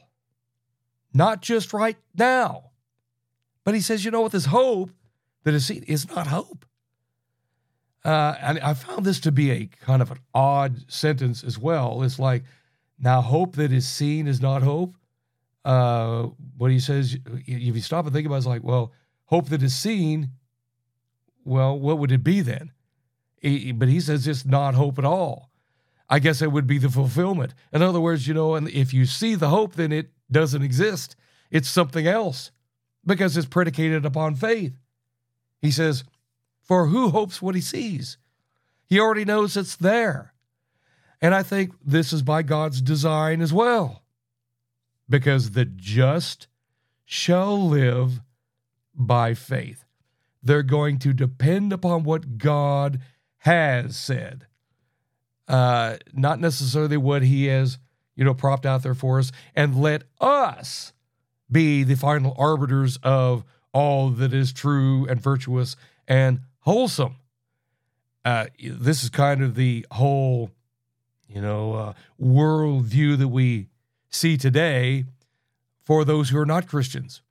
not 1.14 1.42
just 1.42 1.74
right 1.74 1.98
now. 2.18 2.72
But 3.66 3.76
he 3.76 3.82
says, 3.82 4.06
you 4.06 4.12
know 4.12 4.22
what? 4.22 4.32
This 4.32 4.46
hope 4.46 4.92
that 5.44 5.54
is 5.54 5.66
seen 5.66 5.84
is 5.84 6.10
not 6.10 6.28
hope. 6.28 6.66
Uh, 8.06 8.36
and 8.42 8.60
I 8.60 8.74
found 8.74 9.06
this 9.06 9.20
to 9.22 9.32
be 9.32 9.52
a 9.52 9.66
kind 9.66 10.02
of 10.02 10.10
an 10.12 10.20
odd 10.34 10.90
sentence 10.90 11.44
as 11.44 11.60
well. 11.60 12.02
It's 12.04 12.18
like, 12.18 12.44
now 13.00 13.22
hope 13.22 13.56
that 13.56 13.72
is 13.72 13.88
seen 13.88 14.28
is 14.28 14.42
not 14.42 14.62
hope. 14.62 14.96
Uh, 15.64 16.30
what 16.58 16.72
he 16.72 16.80
says, 16.80 17.18
if 17.26 17.76
you 17.76 17.82
stop 17.82 18.06
and 18.06 18.14
think 18.14 18.26
about 18.26 18.36
it, 18.36 18.40
it's 18.40 18.48
like, 18.48 18.64
well, 18.64 18.92
hope 19.26 19.50
that 19.50 19.64
is 19.64 19.76
seen, 19.76 20.32
well, 21.46 21.78
what 21.78 22.00
would 22.00 22.12
it 22.12 22.24
be 22.24 22.42
then? 22.42 22.72
He, 23.42 23.72
but 23.72 23.88
he 23.88 24.00
says 24.00 24.28
it's 24.28 24.46
not 24.46 24.76
hope 24.76 25.00
at 25.00 25.06
all. 25.06 25.50
I 26.10 26.20
guess 26.20 26.42
it 26.42 26.52
would 26.52 26.68
be 26.68 26.80
the 26.80 26.90
fulfillment. 26.90 27.54
In 27.72 27.82
other 27.82 28.00
words, 28.00 28.28
you 28.28 28.34
know, 28.34 28.56
and 28.56 28.68
if 28.70 28.94
you 28.94 29.06
see 29.06 29.36
the 29.36 29.50
hope, 29.50 29.76
then 29.76 29.92
it 29.92 30.10
doesn't 30.32 30.64
exist. 30.64 31.16
It's 31.52 31.70
something 31.70 32.08
else 32.08 32.52
because 33.06 33.38
it's 33.38 33.48
predicated 33.48 34.06
upon 34.06 34.36
faith. 34.36 34.80
He 35.62 35.72
says, 35.72 36.04
For 36.62 36.88
who 36.88 37.10
hopes 37.10 37.42
what 37.42 37.56
he 37.56 37.62
sees? 37.62 38.18
He 38.86 39.00
already 39.00 39.26
knows 39.26 39.56
it's 39.56 39.76
there. 39.76 40.34
And 41.22 41.36
I 41.36 41.44
think 41.44 41.74
this 41.84 42.14
is 42.14 42.22
by 42.22 42.44
God's 42.44 42.82
design 42.82 43.42
as 43.42 43.52
well. 43.52 44.04
Because 45.10 45.52
the 45.52 45.66
just 45.66 46.48
shall 47.06 47.68
live 47.68 48.22
by 48.94 49.34
faith. 49.34 49.84
They're 50.44 50.64
going 50.64 51.00
to 51.00 51.14
depend 51.14 51.74
upon 51.74 52.04
what 52.04 52.38
God 52.38 53.02
has 53.40 53.98
said, 53.98 54.46
uh, 55.48 55.98
not 56.14 56.40
necessarily 56.40 56.98
what 56.98 57.24
he 57.24 57.46
has, 57.46 57.78
you 58.16 58.24
know, 58.24 58.34
propped 58.34 58.66
out 58.66 58.84
there 58.84 58.94
for 58.94 59.20
us, 59.20 59.32
and 59.56 59.82
let 59.82 60.04
us 60.22 60.94
be 61.52 61.84
the 61.84 61.96
final 61.96 62.36
arbiters 62.38 62.98
of 63.02 63.44
all 63.74 64.10
that 64.10 64.34
is 64.34 64.54
true 64.54 65.08
and 65.08 65.22
virtuous 65.22 65.76
and 66.08 66.42
wholesome. 66.60 67.16
Uh, 68.24 68.48
this 68.62 69.04
is 69.04 69.10
kind 69.10 69.42
of 69.42 69.56
the 69.56 69.86
whole, 69.92 70.52
you 71.30 71.42
know, 71.42 71.74
uh, 71.74 71.94
worldview 72.22 73.18
that 73.18 73.28
we 73.28 73.68
see 74.10 74.36
today 74.36 75.06
for 75.84 76.04
those 76.04 76.30
who 76.30 76.40
are 76.40 76.46
not 76.46 76.68
Christians. 76.68 77.22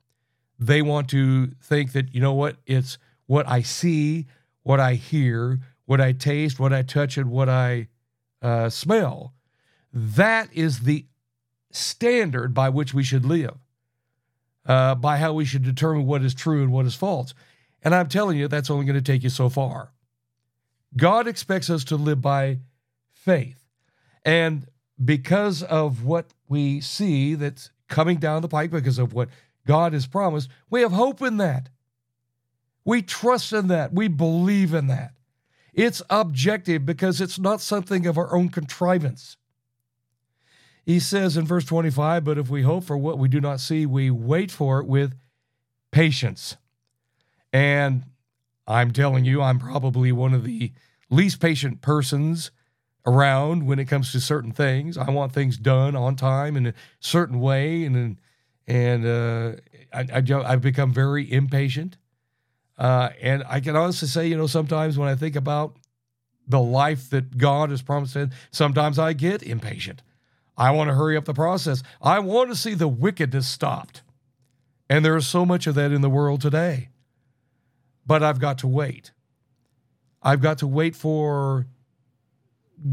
They 0.58 0.82
want 0.82 1.08
to 1.10 1.48
think 1.62 1.92
that, 1.92 2.14
you 2.14 2.20
know 2.20 2.34
what, 2.34 2.56
it's 2.66 2.98
what 3.26 3.48
I 3.48 3.62
see, 3.62 4.26
what 4.62 4.80
I 4.80 4.94
hear, 4.94 5.58
what 5.84 6.00
I 6.00 6.12
taste, 6.12 6.58
what 6.58 6.72
I 6.72 6.82
touch, 6.82 7.16
and 7.16 7.30
what 7.30 7.48
I 7.48 7.88
uh, 8.42 8.68
smell. 8.68 9.34
That 9.92 10.48
is 10.52 10.80
the 10.80 11.06
standard 11.70 12.54
by 12.54 12.68
which 12.68 12.94
we 12.94 13.02
should 13.02 13.24
live, 13.24 13.56
uh, 14.66 14.94
by 14.94 15.16
how 15.18 15.32
we 15.32 15.44
should 15.44 15.62
determine 15.62 16.06
what 16.06 16.22
is 16.22 16.34
true 16.34 16.62
and 16.62 16.72
what 16.72 16.86
is 16.86 16.94
false. 16.94 17.34
And 17.82 17.94
I'm 17.94 18.08
telling 18.08 18.38
you, 18.38 18.48
that's 18.48 18.70
only 18.70 18.84
going 18.84 19.02
to 19.02 19.12
take 19.12 19.22
you 19.22 19.30
so 19.30 19.48
far. 19.48 19.92
God 20.96 21.26
expects 21.26 21.70
us 21.70 21.84
to 21.84 21.96
live 21.96 22.20
by 22.20 22.58
faith. 23.12 23.57
And 24.28 24.66
because 25.02 25.62
of 25.62 26.04
what 26.04 26.34
we 26.50 26.82
see 26.82 27.34
that's 27.34 27.70
coming 27.88 28.18
down 28.18 28.42
the 28.42 28.48
pike, 28.48 28.70
because 28.70 28.98
of 28.98 29.14
what 29.14 29.30
God 29.66 29.94
has 29.94 30.06
promised, 30.06 30.50
we 30.68 30.82
have 30.82 30.92
hope 30.92 31.22
in 31.22 31.38
that. 31.38 31.70
We 32.84 33.00
trust 33.00 33.54
in 33.54 33.68
that. 33.68 33.94
We 33.94 34.06
believe 34.06 34.74
in 34.74 34.86
that. 34.88 35.12
It's 35.72 36.02
objective 36.10 36.84
because 36.84 37.22
it's 37.22 37.38
not 37.38 37.62
something 37.62 38.06
of 38.06 38.18
our 38.18 38.34
own 38.36 38.50
contrivance. 38.50 39.38
He 40.84 41.00
says 41.00 41.38
in 41.38 41.46
verse 41.46 41.64
25, 41.64 42.22
But 42.22 42.36
if 42.36 42.50
we 42.50 42.60
hope 42.60 42.84
for 42.84 42.98
what 42.98 43.16
we 43.16 43.28
do 43.28 43.40
not 43.40 43.60
see, 43.60 43.86
we 43.86 44.10
wait 44.10 44.50
for 44.50 44.78
it 44.78 44.86
with 44.86 45.14
patience. 45.90 46.58
And 47.50 48.02
I'm 48.66 48.90
telling 48.90 49.24
you, 49.24 49.40
I'm 49.40 49.58
probably 49.58 50.12
one 50.12 50.34
of 50.34 50.44
the 50.44 50.72
least 51.08 51.40
patient 51.40 51.80
persons 51.80 52.50
around 53.08 53.66
when 53.66 53.78
it 53.78 53.86
comes 53.86 54.12
to 54.12 54.20
certain 54.20 54.52
things. 54.52 54.98
I 54.98 55.08
want 55.10 55.32
things 55.32 55.56
done 55.56 55.96
on 55.96 56.14
time 56.14 56.56
in 56.56 56.66
a 56.66 56.74
certain 57.00 57.40
way, 57.40 57.84
and 57.84 58.18
and 58.66 59.06
uh, 59.06 59.52
I, 59.92 60.06
I 60.12 60.50
have 60.50 60.60
become 60.60 60.92
very 60.92 61.30
impatient. 61.32 61.96
Uh, 62.76 63.08
and 63.20 63.42
I 63.48 63.60
can 63.60 63.74
honestly 63.74 64.06
say, 64.06 64.28
you 64.28 64.36
know, 64.36 64.46
sometimes 64.46 64.98
when 64.98 65.08
I 65.08 65.16
think 65.16 65.34
about 65.34 65.76
the 66.46 66.60
life 66.60 67.10
that 67.10 67.38
God 67.38 67.70
has 67.70 67.82
promised, 67.82 68.16
sometimes 68.52 68.98
I 68.98 69.14
get 69.14 69.42
impatient. 69.42 70.02
I 70.56 70.70
want 70.70 70.88
to 70.88 70.94
hurry 70.94 71.16
up 71.16 71.24
the 71.24 71.34
process. 71.34 71.82
I 72.02 72.18
want 72.18 72.50
to 72.50 72.56
see 72.56 72.74
the 72.74 72.88
wickedness 72.88 73.48
stopped. 73.48 74.02
And 74.90 75.04
there 75.04 75.16
is 75.16 75.26
so 75.26 75.46
much 75.46 75.66
of 75.66 75.74
that 75.74 75.92
in 75.92 76.02
the 76.02 76.10
world 76.10 76.40
today. 76.40 76.90
But 78.06 78.22
I've 78.22 78.38
got 78.38 78.58
to 78.58 78.66
wait. 78.66 79.12
I've 80.22 80.40
got 80.40 80.58
to 80.58 80.66
wait 80.66 80.94
for 80.94 81.66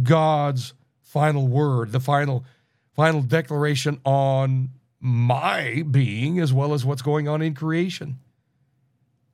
God's 0.03 0.73
final 1.01 1.47
word, 1.47 1.91
the 1.91 1.99
final 1.99 2.45
final 2.93 3.21
declaration 3.21 3.99
on 4.05 4.69
my 4.99 5.83
being 5.89 6.39
as 6.39 6.53
well 6.53 6.73
as 6.73 6.85
what's 6.85 7.01
going 7.01 7.27
on 7.27 7.41
in 7.41 7.53
creation. 7.53 8.19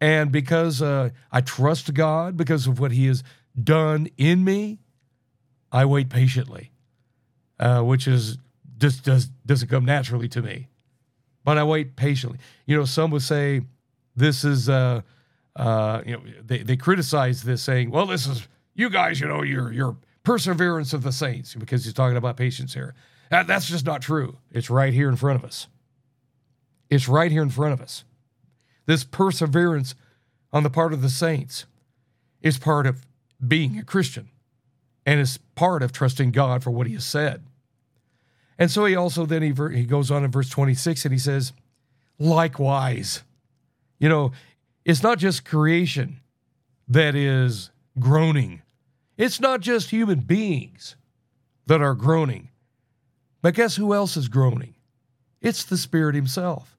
And 0.02 0.32
because 0.32 0.82
uh, 0.82 1.12
I 1.32 1.42
trust 1.42 1.94
God, 1.94 2.36
because 2.36 2.66
of 2.66 2.80
what 2.80 2.92
He 2.92 3.06
has 3.06 3.24
done 3.62 4.10
in 4.18 4.44
me, 4.44 4.80
I 5.72 5.86
wait 5.86 6.10
patiently, 6.10 6.72
uh, 7.60 7.82
which 7.82 8.08
is 8.08 8.38
just 8.78 9.06
does 9.06 9.28
doesn't 9.46 9.70
come 9.70 9.86
naturally 9.86 10.28
to 10.30 10.42
me, 10.42 10.68
but 11.44 11.58
I 11.58 11.64
wait 11.64 11.96
patiently. 11.96 12.40
You 12.66 12.78
know, 12.78 12.86
some 12.86 13.12
would 13.12 13.22
say 13.22 13.62
this 14.16 14.44
is 14.44 14.68
uh, 14.68 15.02
uh, 15.56 16.02
you 16.06 16.14
know 16.14 16.24
they 16.44 16.64
they 16.64 16.76
criticize 16.76 17.44
this 17.44 17.62
saying, 17.62 17.92
well, 17.92 18.08
this 18.08 18.28
is 18.28 18.48
you 18.74 18.90
guys, 18.90 19.20
you 19.20 19.28
know, 19.28 19.44
your 19.44 19.72
your 19.72 19.96
perseverance 20.24 20.94
of 20.94 21.04
the 21.04 21.12
saints 21.12 21.56
because 21.56 21.84
he's 21.84 21.94
talking 21.94 22.18
about 22.18 22.38
patience 22.38 22.74
here. 22.74 22.94
That, 23.30 23.48
that's 23.48 23.68
just 23.68 23.86
not 23.86 24.02
true. 24.02 24.38
It's 24.52 24.70
right 24.70 24.94
here 24.94 25.10
in 25.10 25.16
front 25.16 25.40
of 25.40 25.46
us. 25.46 25.68
It's 26.90 27.08
right 27.08 27.32
here 27.32 27.42
in 27.42 27.50
front 27.50 27.74
of 27.74 27.82
us. 27.82 28.04
This 28.86 29.04
perseverance 29.04 29.96
on 30.52 30.64
the 30.64 30.70
part 30.70 30.94
of 30.94 31.02
the 31.02 31.10
saints 31.10 31.66
is 32.42 32.58
part 32.58 32.86
of 32.86 33.06
being 33.46 33.78
a 33.78 33.84
Christian 33.84 34.30
and 35.06 35.20
is 35.20 35.40
part 35.56 35.82
of 35.82 35.92
trusting 35.92 36.32
God 36.32 36.64
for 36.64 36.72
what 36.72 36.88
he 36.88 36.94
has 36.94 37.06
said. 37.06 37.44
And 38.60 38.70
so 38.70 38.86
he 38.86 38.96
also 38.96 39.26
then 39.26 39.42
he, 39.42 39.54
he 39.76 39.86
goes 39.86 40.12
on 40.12 40.24
in 40.24 40.32
verse 40.32 40.50
26 40.50 41.06
and 41.06 41.14
he 41.14 41.20
says, 41.20 41.54
likewise. 42.20 43.24
You 44.00 44.10
know, 44.10 44.32
it's 44.86 45.04
not 45.04 45.18
just 45.18 45.46
creation 45.46 46.20
that 46.88 47.16
is 47.16 47.72
groaning. 48.00 48.62
It's 49.18 49.40
not 49.40 49.62
just 49.62 49.90
human 49.90 50.20
beings 50.20 50.96
that 51.68 51.82
are 51.82 51.96
groaning. 51.96 52.50
But 53.42 53.56
guess 53.56 53.76
who 53.76 53.94
else 53.94 54.18
is 54.18 54.28
groaning? 54.28 54.76
It's 55.42 55.64
the 55.64 55.78
Spirit 55.78 56.16
Himself. 56.16 56.78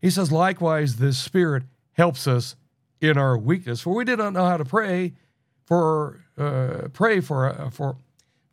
He 0.00 0.10
says, 0.10 0.30
likewise, 0.30 0.96
this 0.96 1.18
Spirit 1.18 1.64
helps 1.92 2.26
us 2.26 2.56
in 3.00 3.16
our 3.16 3.38
weakness, 3.38 3.80
for 3.80 3.94
we 3.94 4.04
did 4.04 4.18
not 4.18 4.32
know 4.32 4.44
how 4.44 4.56
to 4.56 4.64
pray 4.64 5.14
for 5.66 6.24
uh, 6.36 6.88
pray 6.92 7.20
for 7.20 7.48
uh, 7.48 7.70
for 7.70 7.96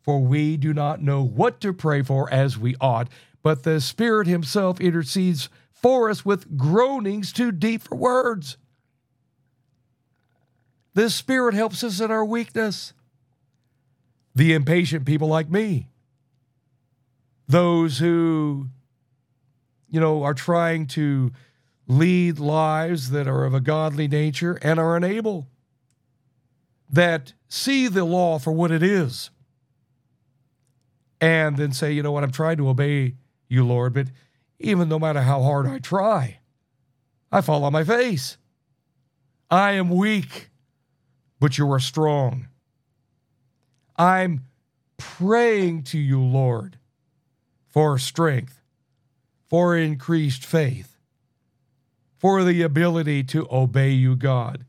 for 0.02 0.20
we 0.20 0.56
do 0.56 0.72
not 0.72 1.02
know 1.02 1.22
what 1.22 1.60
to 1.60 1.72
pray 1.72 2.02
for 2.02 2.32
as 2.32 2.56
we 2.56 2.76
ought, 2.80 3.08
but 3.42 3.62
the 3.64 3.80
Spirit 3.80 4.26
Himself 4.26 4.80
intercedes 4.80 5.48
for 5.72 6.08
us 6.08 6.24
with 6.24 6.56
groanings 6.56 7.32
too 7.32 7.52
deep 7.52 7.82
for 7.82 7.96
words. 7.96 8.56
The 10.96 11.10
Spirit 11.10 11.52
helps 11.52 11.84
us 11.84 12.00
in 12.00 12.10
our 12.10 12.24
weakness. 12.24 12.94
The 14.34 14.54
impatient 14.54 15.04
people 15.04 15.28
like 15.28 15.50
me, 15.50 15.90
those 17.46 17.98
who, 17.98 18.68
you 19.90 20.00
know, 20.00 20.22
are 20.22 20.32
trying 20.32 20.86
to 20.88 21.32
lead 21.86 22.38
lives 22.38 23.10
that 23.10 23.28
are 23.28 23.44
of 23.44 23.52
a 23.52 23.60
godly 23.60 24.08
nature 24.08 24.58
and 24.62 24.80
are 24.80 24.96
unable, 24.96 25.46
that 26.88 27.34
see 27.46 27.88
the 27.88 28.04
law 28.04 28.38
for 28.38 28.52
what 28.52 28.70
it 28.70 28.82
is, 28.82 29.28
and 31.20 31.58
then 31.58 31.72
say, 31.72 31.92
you 31.92 32.02
know 32.02 32.12
what, 32.12 32.24
I'm 32.24 32.32
trying 32.32 32.56
to 32.56 32.70
obey 32.70 33.16
you, 33.48 33.66
Lord, 33.66 33.92
but 33.92 34.06
even 34.58 34.88
no 34.88 34.98
matter 34.98 35.20
how 35.20 35.42
hard 35.42 35.66
I 35.66 35.78
try, 35.78 36.38
I 37.30 37.42
fall 37.42 37.64
on 37.64 37.72
my 37.74 37.84
face. 37.84 38.38
I 39.50 39.72
am 39.72 39.90
weak, 39.90 40.48
but 41.46 41.58
you 41.58 41.70
are 41.70 41.78
strong. 41.78 42.48
I'm 43.96 44.46
praying 44.96 45.84
to 45.84 45.96
you, 45.96 46.20
Lord, 46.20 46.76
for 47.68 48.00
strength, 48.00 48.60
for 49.44 49.76
increased 49.76 50.44
faith 50.44 50.96
for 52.18 52.42
the 52.42 52.62
ability 52.62 53.22
to 53.22 53.46
obey 53.48 53.90
you, 53.90 54.16
God. 54.16 54.64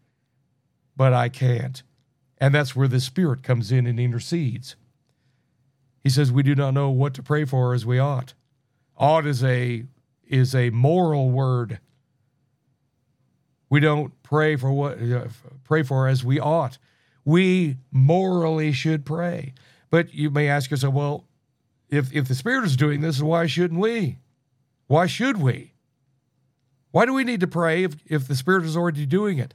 But 0.96 1.14
I 1.14 1.30
can't. 1.30 1.82
And 2.38 2.54
that's 2.54 2.76
where 2.76 2.88
the 2.88 3.00
Spirit 3.00 3.42
comes 3.42 3.72
in 3.72 3.88
and 3.88 4.00
intercedes. 4.00 4.76
He 6.04 6.12
says, 6.12 6.32
We 6.32 6.44
do 6.44 6.54
not 6.54 6.76
know 6.76 6.92
what 6.92 7.16
to 7.16 7.24
pray 7.24 7.46
for 7.46 7.74
as 7.74 7.88
we 7.88 7.98
ought. 7.98 8.36
Ought 8.96 9.26
is 9.26 9.44
a, 9.44 9.84
is 10.28 10.54
a 10.54 10.70
moral 10.70 11.32
word. 11.32 11.80
We 13.70 13.80
don't 13.80 14.12
pray 14.24 14.56
for 14.56 14.72
what 14.72 15.02
uh, 15.02 15.28
pray 15.64 15.84
for 15.84 16.08
as 16.08 16.24
we 16.24 16.40
ought. 16.40 16.78
We 17.26 17.78
morally 17.92 18.72
should 18.72 19.06
pray. 19.06 19.54
But 19.90 20.14
you 20.14 20.30
may 20.30 20.48
ask 20.48 20.72
yourself, 20.72 20.94
well, 20.94 21.26
if 21.90 22.14
if 22.14 22.28
the 22.28 22.36
Spirit 22.36 22.66
is 22.66 22.78
doing 22.78 23.02
this, 23.02 23.22
why 23.22 23.46
shouldn't 23.48 23.80
we? 23.80 24.18
Why 24.88 25.06
should 25.06 25.38
we? 25.38 25.74
Why 26.92 27.06
do 27.06 27.14
we 27.14 27.24
need 27.24 27.42
to 27.42 27.48
pray 27.48 27.84
if, 27.84 27.96
if 28.06 28.28
the 28.28 28.36
Spirit 28.36 28.64
is 28.64 28.78
already 28.78 29.06
doing 29.06 29.38
it? 29.38 29.54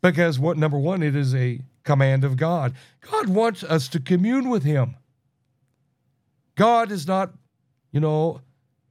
Because 0.00 0.38
what 0.38 0.56
number 0.56 0.78
one, 0.78 1.02
it 1.02 1.16
is 1.16 1.34
a 1.34 1.60
command 1.82 2.24
of 2.24 2.36
God. 2.36 2.74
God 3.00 3.28
wants 3.28 3.64
us 3.64 3.88
to 3.88 4.00
commune 4.00 4.48
with 4.48 4.62
Him. 4.62 4.96
God 6.54 6.92
is 6.92 7.06
not, 7.06 7.32
you 7.90 8.00
know, 8.00 8.40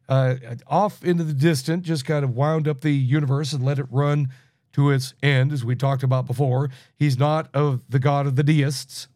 uh, 0.09 0.35
off 0.67 1.03
into 1.03 1.23
the 1.23 1.33
distant, 1.33 1.83
just 1.83 2.05
kind 2.05 2.23
of 2.23 2.35
wound 2.35 2.67
up 2.67 2.81
the 2.81 2.91
universe 2.91 3.53
and 3.53 3.63
let 3.63 3.79
it 3.79 3.85
run 3.89 4.29
to 4.73 4.89
its 4.89 5.13
end, 5.21 5.51
as 5.51 5.63
we 5.63 5.75
talked 5.75 6.03
about 6.03 6.25
before. 6.25 6.69
He's 6.95 7.17
not 7.17 7.53
of 7.53 7.81
the 7.87 7.99
God 7.99 8.25
of 8.25 8.35
the 8.35 8.43
deists. 8.43 9.07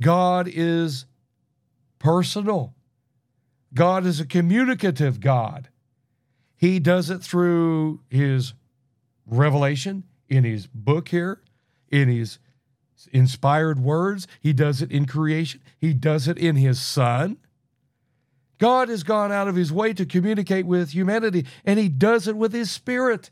God 0.00 0.48
is 0.52 1.06
personal. 1.98 2.74
God 3.72 4.04
is 4.04 4.18
a 4.18 4.26
communicative 4.26 5.20
God. 5.20 5.68
He 6.56 6.80
does 6.80 7.10
it 7.10 7.22
through 7.22 8.00
his 8.10 8.54
revelation 9.24 10.04
in 10.28 10.44
his 10.44 10.66
book 10.66 11.08
here, 11.08 11.40
in 11.88 12.08
his 12.08 12.38
inspired 13.12 13.80
words. 13.80 14.26
He 14.40 14.52
does 14.52 14.82
it 14.82 14.90
in 14.90 15.06
creation. 15.06 15.62
He 15.78 15.94
does 15.94 16.28
it 16.28 16.38
in 16.38 16.56
his 16.56 16.80
son. 16.80 17.38
God 18.60 18.90
has 18.90 19.02
gone 19.02 19.32
out 19.32 19.48
of 19.48 19.56
his 19.56 19.72
way 19.72 19.94
to 19.94 20.04
communicate 20.04 20.66
with 20.66 20.90
humanity, 20.90 21.46
and 21.64 21.78
he 21.78 21.88
does 21.88 22.28
it 22.28 22.36
with 22.36 22.52
his 22.52 22.70
spirit. 22.70 23.30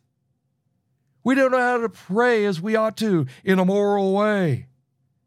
We 1.22 1.34
don't 1.34 1.52
know 1.52 1.58
how 1.58 1.78
to 1.78 1.90
pray 1.90 2.46
as 2.46 2.62
we 2.62 2.74
ought 2.74 2.96
to 2.96 3.26
in 3.44 3.58
a 3.58 3.64
moral 3.64 4.14
way, 4.14 4.66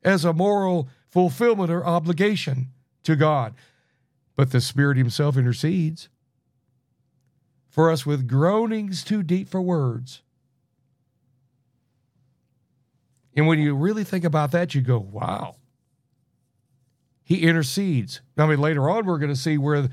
as 0.04 0.26
a 0.26 0.34
moral 0.34 0.89
fulfillment 1.08 1.70
or 1.70 1.86
obligation 1.86 2.70
to 3.04 3.16
God. 3.16 3.54
But 4.36 4.52
the 4.52 4.62
Spirit 4.62 4.97
Himself 4.97 5.38
intercedes 5.38 6.10
for 7.70 7.91
us 7.91 8.04
with 8.04 8.28
groanings 8.28 9.04
too 9.04 9.22
deep 9.22 9.47
for 9.47 9.62
words. 9.62 10.24
And 13.36 13.45
when 13.45 13.60
you 13.60 13.76
really 13.76 14.04
think 14.04 14.24
about 14.24 14.52
that, 14.52 14.74
you 14.74 14.82
go, 14.82 14.97
wow. 14.97 15.58
He 17.24 17.43
intercedes. 17.43 18.22
I 18.38 18.45
mean, 18.45 18.59
later 18.59 18.89
on, 18.89 19.05
we're 19.05 19.17
going 19.17 19.30
to 19.34 19.36
see 19.36 19.57
where 19.57 19.89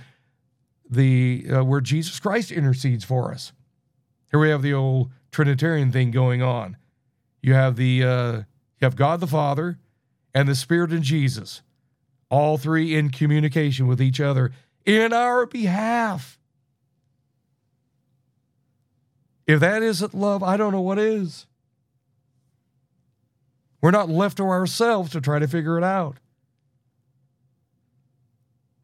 the 0.88 1.46
uh, 1.50 1.64
where 1.64 1.80
Jesus 1.80 2.18
Christ 2.18 2.50
intercedes 2.50 3.04
for 3.04 3.32
us. 3.32 3.52
Here 4.30 4.40
we 4.40 4.50
have 4.50 4.62
the 4.62 4.74
old 4.74 5.10
Trinitarian 5.30 5.92
thing 5.92 6.10
going 6.10 6.42
on. 6.42 6.76
You 7.42 7.54
have 7.54 7.76
the 7.76 8.02
uh, 8.02 8.32
you 8.32 8.82
have 8.82 8.96
God 8.96 9.20
the 9.20 9.26
Father 9.26 9.78
and 10.34 10.48
the 10.48 10.54
Spirit 10.54 10.90
and 10.90 11.02
Jesus, 11.02 11.62
all 12.30 12.58
three 12.58 12.94
in 12.94 13.10
communication 13.10 13.86
with 13.86 14.00
each 14.00 14.20
other 14.20 14.52
in 14.84 15.12
our 15.12 15.46
behalf. 15.46 16.38
If 19.46 19.60
that 19.60 19.82
isn't 19.82 20.14
love, 20.14 20.42
I 20.42 20.56
don't 20.56 20.72
know 20.72 20.80
what 20.80 20.98
is. 20.98 21.46
We're 23.80 23.90
not 23.92 24.08
left 24.08 24.36
to 24.38 24.44
ourselves 24.44 25.10
to 25.12 25.20
try 25.20 25.38
to 25.38 25.48
figure 25.48 25.78
it 25.78 25.84
out. 25.84 26.18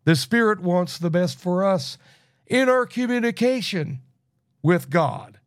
The 0.04 0.16
Spirit 0.16 0.60
wants 0.60 0.98
the 0.98 1.10
best 1.10 1.38
for 1.38 1.64
us 1.64 1.98
in 2.46 2.68
our 2.68 2.86
communication 2.86 4.00
with 4.62 4.90
God 4.90 5.38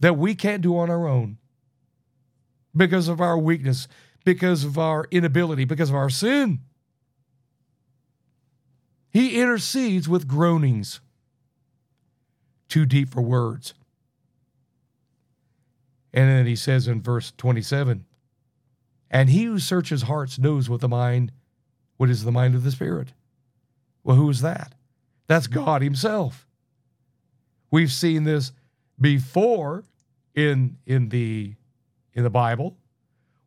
that 0.00 0.16
we 0.16 0.34
can't 0.34 0.62
do 0.62 0.76
on 0.76 0.90
our 0.90 1.06
own. 1.06 1.38
because 2.76 3.08
of 3.08 3.20
our 3.20 3.36
weakness, 3.36 3.88
because 4.24 4.62
of 4.64 4.78
our 4.78 5.06
inability, 5.10 5.64
because 5.64 5.90
of 5.90 5.96
our 5.96 6.08
sin. 6.08 6.60
He 9.10 9.40
intercedes 9.40 10.08
with 10.08 10.28
groanings 10.28 11.00
too 12.68 12.86
deep 12.86 13.08
for 13.10 13.22
words. 13.22 13.74
And 16.12 16.28
then 16.28 16.46
he 16.46 16.54
says 16.56 16.86
in 16.86 17.02
verse 17.02 17.32
27 17.36 18.04
And 19.10 19.30
he 19.30 19.44
who 19.44 19.58
searches 19.58 20.02
hearts 20.02 20.38
knows 20.38 20.70
what 20.70 20.80
the 20.80 20.88
mind, 20.88 21.32
what 22.00 22.08
is 22.08 22.24
the 22.24 22.32
mind 22.32 22.54
of 22.54 22.64
the 22.64 22.70
Spirit. 22.70 23.08
Well, 24.02 24.16
who 24.16 24.30
is 24.30 24.40
that? 24.40 24.72
That's 25.26 25.46
God 25.46 25.82
Himself. 25.82 26.46
We've 27.70 27.92
seen 27.92 28.24
this 28.24 28.52
before 28.98 29.84
in 30.34 30.78
in 30.86 31.10
the 31.10 31.56
in 32.14 32.22
the 32.22 32.30
Bible, 32.30 32.78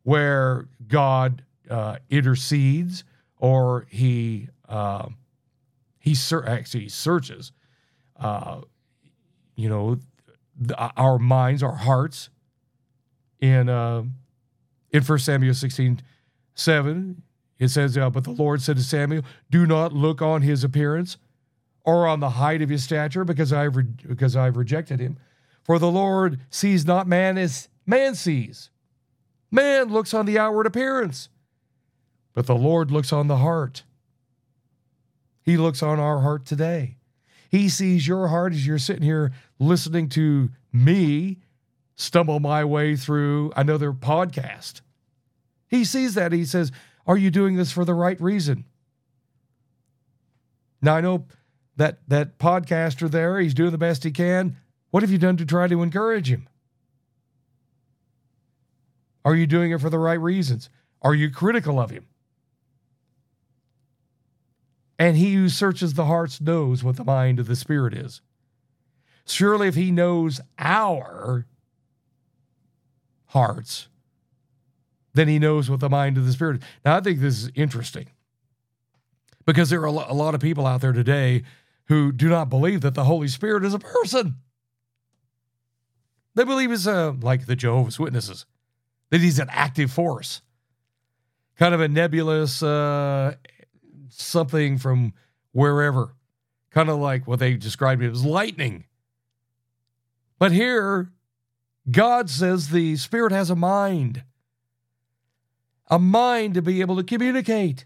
where 0.04 0.68
God 0.86 1.42
uh, 1.68 1.96
intercedes 2.08 3.02
or 3.38 3.88
He 3.90 4.50
uh, 4.68 5.08
He 5.98 6.14
ser- 6.14 6.46
actually 6.46 6.90
searches. 6.90 7.50
Uh, 8.16 8.60
you 9.56 9.68
know, 9.68 9.98
the, 10.56 10.78
our 10.96 11.18
minds, 11.18 11.60
our 11.60 11.74
hearts. 11.74 12.30
In 13.40 13.68
uh, 13.68 14.04
in 14.92 15.02
First 15.02 15.24
Samuel 15.24 15.54
sixteen 15.54 16.00
seven, 16.54 17.23
it 17.58 17.68
says, 17.68 17.96
uh, 17.96 18.10
"But 18.10 18.24
the 18.24 18.30
Lord 18.30 18.62
said 18.62 18.76
to 18.76 18.82
Samuel, 18.82 19.22
Do 19.50 19.66
not 19.66 19.92
look 19.92 20.20
on 20.22 20.42
his 20.42 20.64
appearance." 20.64 21.16
or 21.84 22.06
on 22.06 22.20
the 22.20 22.30
height 22.30 22.62
of 22.62 22.70
his 22.70 22.82
stature, 22.82 23.24
because 23.24 23.52
I've 23.52 23.76
re- 23.76 23.84
because 24.08 24.36
I've 24.36 24.56
rejected 24.56 25.00
him. 25.00 25.18
For 25.62 25.78
the 25.78 25.90
Lord 25.90 26.40
sees 26.50 26.86
not 26.86 27.06
man 27.06 27.38
as 27.38 27.68
man 27.86 28.14
sees. 28.14 28.70
Man 29.50 29.88
looks 29.88 30.12
on 30.14 30.26
the 30.26 30.38
outward 30.38 30.66
appearance, 30.66 31.28
but 32.32 32.46
the 32.46 32.56
Lord 32.56 32.90
looks 32.90 33.12
on 33.12 33.28
the 33.28 33.36
heart. 33.36 33.84
He 35.42 35.56
looks 35.56 35.82
on 35.82 36.00
our 36.00 36.20
heart 36.20 36.46
today. 36.46 36.96
He 37.50 37.68
sees 37.68 38.08
your 38.08 38.28
heart 38.28 38.52
as 38.52 38.66
you're 38.66 38.78
sitting 38.78 39.04
here 39.04 39.32
listening 39.58 40.08
to 40.10 40.50
me 40.72 41.38
stumble 41.94 42.40
my 42.40 42.64
way 42.64 42.96
through 42.96 43.52
another 43.54 43.92
podcast. 43.92 44.80
He 45.68 45.84
sees 45.84 46.14
that. 46.14 46.32
He 46.32 46.44
says, 46.44 46.72
Are 47.06 47.16
you 47.16 47.30
doing 47.30 47.56
this 47.56 47.72
for 47.72 47.84
the 47.84 47.94
right 47.94 48.20
reason? 48.20 48.64
Now, 50.80 50.96
I 50.96 51.00
know 51.00 51.26
that 51.76 51.98
that 52.08 52.38
podcaster 52.38 53.10
there, 53.10 53.40
he's 53.40 53.54
doing 53.54 53.72
the 53.72 53.78
best 53.78 54.04
he 54.04 54.10
can. 54.10 54.56
What 54.90 55.02
have 55.02 55.10
you 55.10 55.18
done 55.18 55.36
to 55.38 55.46
try 55.46 55.66
to 55.66 55.82
encourage 55.82 56.30
him? 56.30 56.48
Are 59.24 59.34
you 59.34 59.46
doing 59.46 59.70
it 59.70 59.80
for 59.80 59.90
the 59.90 59.98
right 59.98 60.20
reasons? 60.20 60.68
Are 61.02 61.14
you 61.14 61.30
critical 61.30 61.80
of 61.80 61.90
him? 61.90 62.06
And 64.98 65.16
he 65.16 65.34
who 65.34 65.48
searches 65.48 65.94
the 65.94 66.04
hearts 66.04 66.40
knows 66.40 66.84
what 66.84 66.96
the 66.96 67.04
mind 67.04 67.40
of 67.40 67.46
the 67.46 67.56
Spirit 67.56 67.94
is. 67.94 68.20
Surely, 69.26 69.68
if 69.68 69.74
he 69.74 69.90
knows 69.90 70.40
our 70.58 71.46
hearts, 73.26 73.88
then 75.14 75.28
he 75.28 75.38
knows 75.38 75.70
what 75.70 75.80
the 75.80 75.88
mind 75.88 76.18
of 76.18 76.26
the 76.26 76.32
Spirit 76.32 76.56
is. 76.56 76.68
Now, 76.84 76.96
I 76.96 77.00
think 77.00 77.20
this 77.20 77.44
is 77.44 77.50
interesting 77.54 78.06
because 79.46 79.70
there 79.70 79.80
are 79.80 79.86
a 79.86 80.14
lot 80.14 80.34
of 80.34 80.40
people 80.40 80.66
out 80.66 80.80
there 80.80 80.92
today 80.92 81.44
who 81.86 82.12
do 82.12 82.28
not 82.28 82.50
believe 82.50 82.80
that 82.80 82.94
the 82.94 83.04
Holy 83.04 83.28
Spirit 83.28 83.64
is 83.64 83.74
a 83.74 83.78
person. 83.78 84.36
They 86.34 86.44
believe 86.44 86.70
he's 86.70 86.86
a, 86.86 87.16
like 87.20 87.46
the 87.46 87.56
Jehovah's 87.56 87.98
Witnesses, 87.98 88.44
that 89.10 89.20
he's 89.20 89.38
an 89.38 89.48
active 89.50 89.92
force, 89.92 90.42
kind 91.56 91.74
of 91.74 91.80
a 91.80 91.88
nebulous 91.88 92.62
uh, 92.62 93.36
something 94.08 94.78
from 94.78 95.12
wherever, 95.52 96.16
kind 96.70 96.88
of 96.90 96.98
like 96.98 97.26
what 97.26 97.38
they 97.38 97.54
described 97.54 98.02
it 98.02 98.10
as 98.10 98.24
lightning. 98.24 98.84
But 100.38 100.50
here, 100.50 101.12
God 101.88 102.28
says 102.28 102.70
the 102.70 102.96
Spirit 102.96 103.30
has 103.30 103.50
a 103.50 103.56
mind, 103.56 104.24
a 105.88 105.98
mind 105.98 106.54
to 106.54 106.62
be 106.62 106.80
able 106.80 106.96
to 106.96 107.04
communicate, 107.04 107.84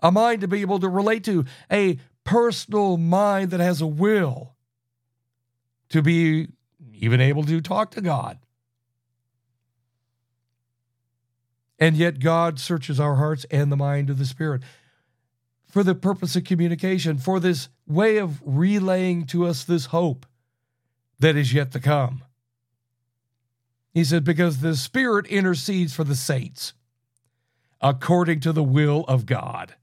a 0.00 0.10
mind 0.10 0.40
to 0.40 0.48
be 0.48 0.60
able 0.60 0.78
to 0.78 0.88
relate 0.88 1.24
to, 1.24 1.44
a 1.70 1.98
personal 2.24 2.96
mind 2.96 3.50
that 3.50 3.60
has 3.60 3.80
a 3.80 3.86
will 3.86 4.54
to 5.88 6.02
be 6.02 6.48
even 6.92 7.20
able 7.20 7.44
to 7.44 7.60
talk 7.60 7.90
to 7.92 8.00
God. 8.00 8.38
And 11.78 11.96
yet, 11.96 12.20
God 12.20 12.58
searches 12.58 12.98
our 12.98 13.16
hearts 13.16 13.44
and 13.50 13.70
the 13.70 13.76
mind 13.76 14.08
of 14.08 14.18
the 14.18 14.24
Spirit 14.24 14.62
for 15.66 15.82
the 15.82 15.94
purpose 15.94 16.34
of 16.34 16.44
communication, 16.44 17.18
for 17.18 17.38
this 17.38 17.68
way 17.86 18.16
of 18.16 18.40
relaying 18.44 19.26
to 19.26 19.44
us 19.44 19.62
this 19.62 19.86
hope 19.86 20.24
that 21.18 21.36
is 21.36 21.52
yet 21.52 21.72
to 21.72 21.80
come. 21.80 22.22
He 23.96 24.04
said, 24.04 24.24
because 24.24 24.58
the 24.58 24.76
Spirit 24.76 25.24
intercedes 25.24 25.94
for 25.94 26.04
the 26.04 26.14
saints 26.14 26.74
according 27.80 28.40
to 28.40 28.52
the 28.52 28.62
will 28.62 29.06
of 29.08 29.24
God. 29.24 29.74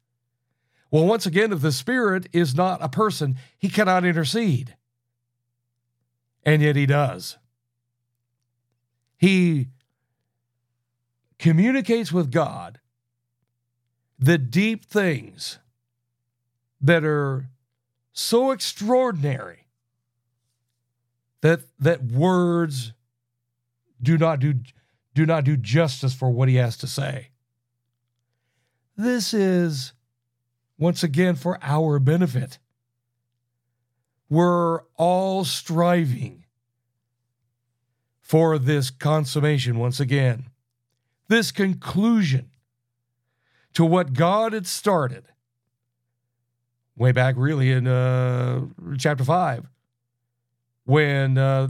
Well, 0.91 1.07
once 1.07 1.25
again, 1.25 1.51
if 1.51 1.61
the 1.61 1.71
Spirit 1.71 2.27
is 2.31 2.53
not 2.53 2.77
a 2.83 2.89
person, 2.89 3.39
he 3.57 3.69
cannot 3.69 4.05
intercede. 4.05 4.75
And 6.43 6.61
yet 6.61 6.75
he 6.75 6.85
does. 6.85 7.39
He 9.17 9.69
communicates 11.39 12.11
with 12.11 12.29
God 12.29 12.79
the 14.19 14.37
deep 14.37 14.85
things 14.85 15.57
that 16.79 17.03
are 17.03 17.47
so 18.11 18.51
extraordinary 18.51 19.65
that 21.41 21.61
that 21.79 22.03
words 22.03 22.93
do 24.03 24.17
not 24.17 24.39
do 24.39 24.55
do 25.13 25.25
not 25.25 25.43
do 25.43 25.55
justice 25.57 26.13
for 26.13 26.29
what 26.29 26.49
he 26.49 26.55
has 26.55 26.77
to 26.77 26.87
say. 26.87 27.29
This 28.95 29.33
is 29.33 29.93
once 30.77 31.03
again 31.03 31.35
for 31.35 31.57
our 31.61 31.99
benefit. 31.99 32.59
We're 34.29 34.81
all 34.97 35.45
striving 35.45 36.45
for 38.19 38.57
this 38.57 38.89
consummation 38.89 39.77
once 39.77 39.99
again, 39.99 40.49
this 41.27 41.51
conclusion 41.51 42.49
to 43.73 43.85
what 43.85 44.13
God 44.13 44.53
had 44.53 44.65
started 44.65 45.25
way 46.95 47.11
back, 47.11 47.35
really, 47.37 47.71
in 47.71 47.87
uh, 47.87 48.65
chapter 48.97 49.23
5, 49.23 49.67
when 50.85 51.37
uh, 51.37 51.69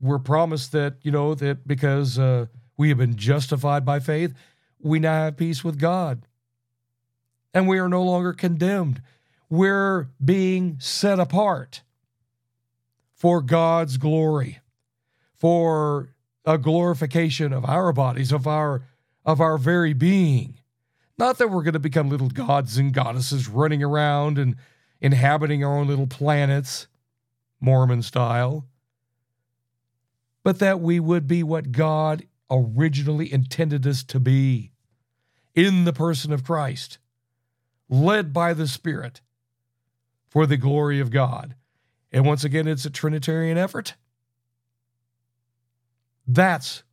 we're 0.00 0.18
promised 0.18 0.72
that, 0.72 0.96
you 1.02 1.10
know, 1.10 1.34
that 1.34 1.66
because 1.66 2.18
uh, 2.18 2.46
we 2.76 2.88
have 2.90 2.98
been 2.98 3.16
justified 3.16 3.84
by 3.84 4.00
faith, 4.00 4.34
we 4.80 4.98
now 4.98 5.24
have 5.24 5.36
peace 5.36 5.64
with 5.64 5.78
God 5.78 6.22
and 7.56 7.66
we 7.66 7.78
are 7.78 7.88
no 7.88 8.02
longer 8.02 8.34
condemned. 8.34 9.00
We're 9.48 10.10
being 10.22 10.76
set 10.78 11.18
apart 11.18 11.80
for 13.14 13.40
God's 13.40 13.96
glory, 13.96 14.60
for 15.34 16.10
a 16.44 16.58
glorification 16.58 17.54
of 17.54 17.64
our 17.64 17.94
bodies, 17.94 18.30
of 18.30 18.46
our 18.46 18.82
of 19.24 19.40
our 19.40 19.56
very 19.56 19.94
being. 19.94 20.58
Not 21.16 21.38
that 21.38 21.50
we're 21.50 21.62
going 21.62 21.72
to 21.72 21.78
become 21.78 22.10
little 22.10 22.28
gods 22.28 22.76
and 22.76 22.92
goddesses 22.92 23.48
running 23.48 23.82
around 23.82 24.36
and 24.36 24.56
inhabiting 25.00 25.64
our 25.64 25.78
own 25.78 25.86
little 25.86 26.06
planets, 26.06 26.88
Mormon 27.58 28.02
style, 28.02 28.66
but 30.46 30.60
that 30.60 30.80
we 30.80 31.00
would 31.00 31.26
be 31.26 31.42
what 31.42 31.72
God 31.72 32.24
originally 32.48 33.32
intended 33.32 33.84
us 33.84 34.04
to 34.04 34.20
be 34.20 34.70
in 35.56 35.84
the 35.84 35.92
person 35.92 36.32
of 36.32 36.44
Christ 36.44 36.98
led 37.88 38.32
by 38.32 38.54
the 38.54 38.68
Spirit 38.68 39.22
for 40.28 40.46
the 40.46 40.56
glory 40.56 41.00
of 41.00 41.10
God. 41.10 41.56
And 42.12 42.24
once 42.24 42.44
again, 42.44 42.68
it's 42.68 42.84
a 42.84 42.90
Trinitarian 42.90 43.58
effort. 43.58 43.94
That's 46.28 46.84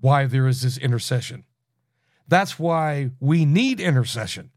why 0.00 0.24
there 0.24 0.48
is 0.48 0.62
this 0.62 0.78
intercession. 0.78 1.44
That's 2.26 2.58
why 2.58 3.10
we 3.20 3.44
need 3.44 3.80
intercession. 3.80 4.50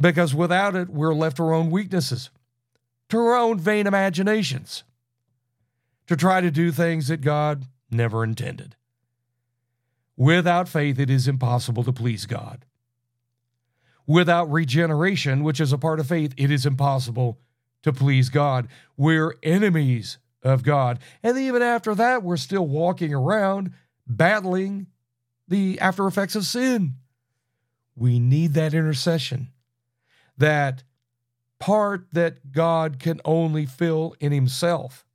Because 0.00 0.34
without 0.34 0.74
it, 0.74 0.88
we're 0.88 1.12
left 1.12 1.36
to 1.36 1.42
our 1.42 1.52
own 1.52 1.70
weaknesses, 1.70 2.30
to 3.10 3.18
our 3.18 3.36
own 3.36 3.58
vain 3.58 3.86
imaginations, 3.86 4.84
to 6.10 6.16
try 6.16 6.40
to 6.40 6.50
do 6.50 6.72
things 6.72 7.06
that 7.06 7.20
God 7.20 7.66
never 7.88 8.24
intended. 8.24 8.74
Without 10.16 10.68
faith, 10.68 10.98
it 10.98 11.08
is 11.08 11.28
impossible 11.28 11.84
to 11.84 11.92
please 11.92 12.26
God. 12.26 12.64
Without 14.08 14.50
regeneration, 14.50 15.44
which 15.44 15.60
is 15.60 15.72
a 15.72 15.78
part 15.78 16.00
of 16.00 16.08
faith, 16.08 16.34
it 16.36 16.50
is 16.50 16.66
impossible 16.66 17.38
to 17.84 17.92
please 17.92 18.28
God. 18.28 18.66
We're 18.96 19.36
enemies 19.44 20.18
of 20.42 20.64
God. 20.64 20.98
And 21.22 21.38
even 21.38 21.62
after 21.62 21.94
that, 21.94 22.24
we're 22.24 22.36
still 22.36 22.66
walking 22.66 23.14
around 23.14 23.72
battling 24.04 24.88
the 25.46 25.78
after 25.78 26.08
effects 26.08 26.34
of 26.34 26.44
sin. 26.44 26.94
We 27.94 28.18
need 28.18 28.54
that 28.54 28.74
intercession, 28.74 29.52
that 30.36 30.82
part 31.60 32.08
that 32.14 32.50
God 32.50 32.98
can 32.98 33.20
only 33.24 33.64
fill 33.64 34.16
in 34.18 34.32
Himself 34.32 35.06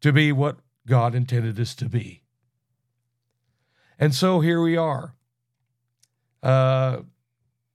to 0.00 0.12
be 0.12 0.32
what 0.32 0.58
God 0.86 1.14
intended 1.14 1.58
us 1.60 1.74
to 1.76 1.88
be. 1.88 2.22
And 3.98 4.14
so 4.14 4.40
here 4.40 4.62
we 4.62 4.76
are. 4.76 5.14
Uh, 6.42 7.00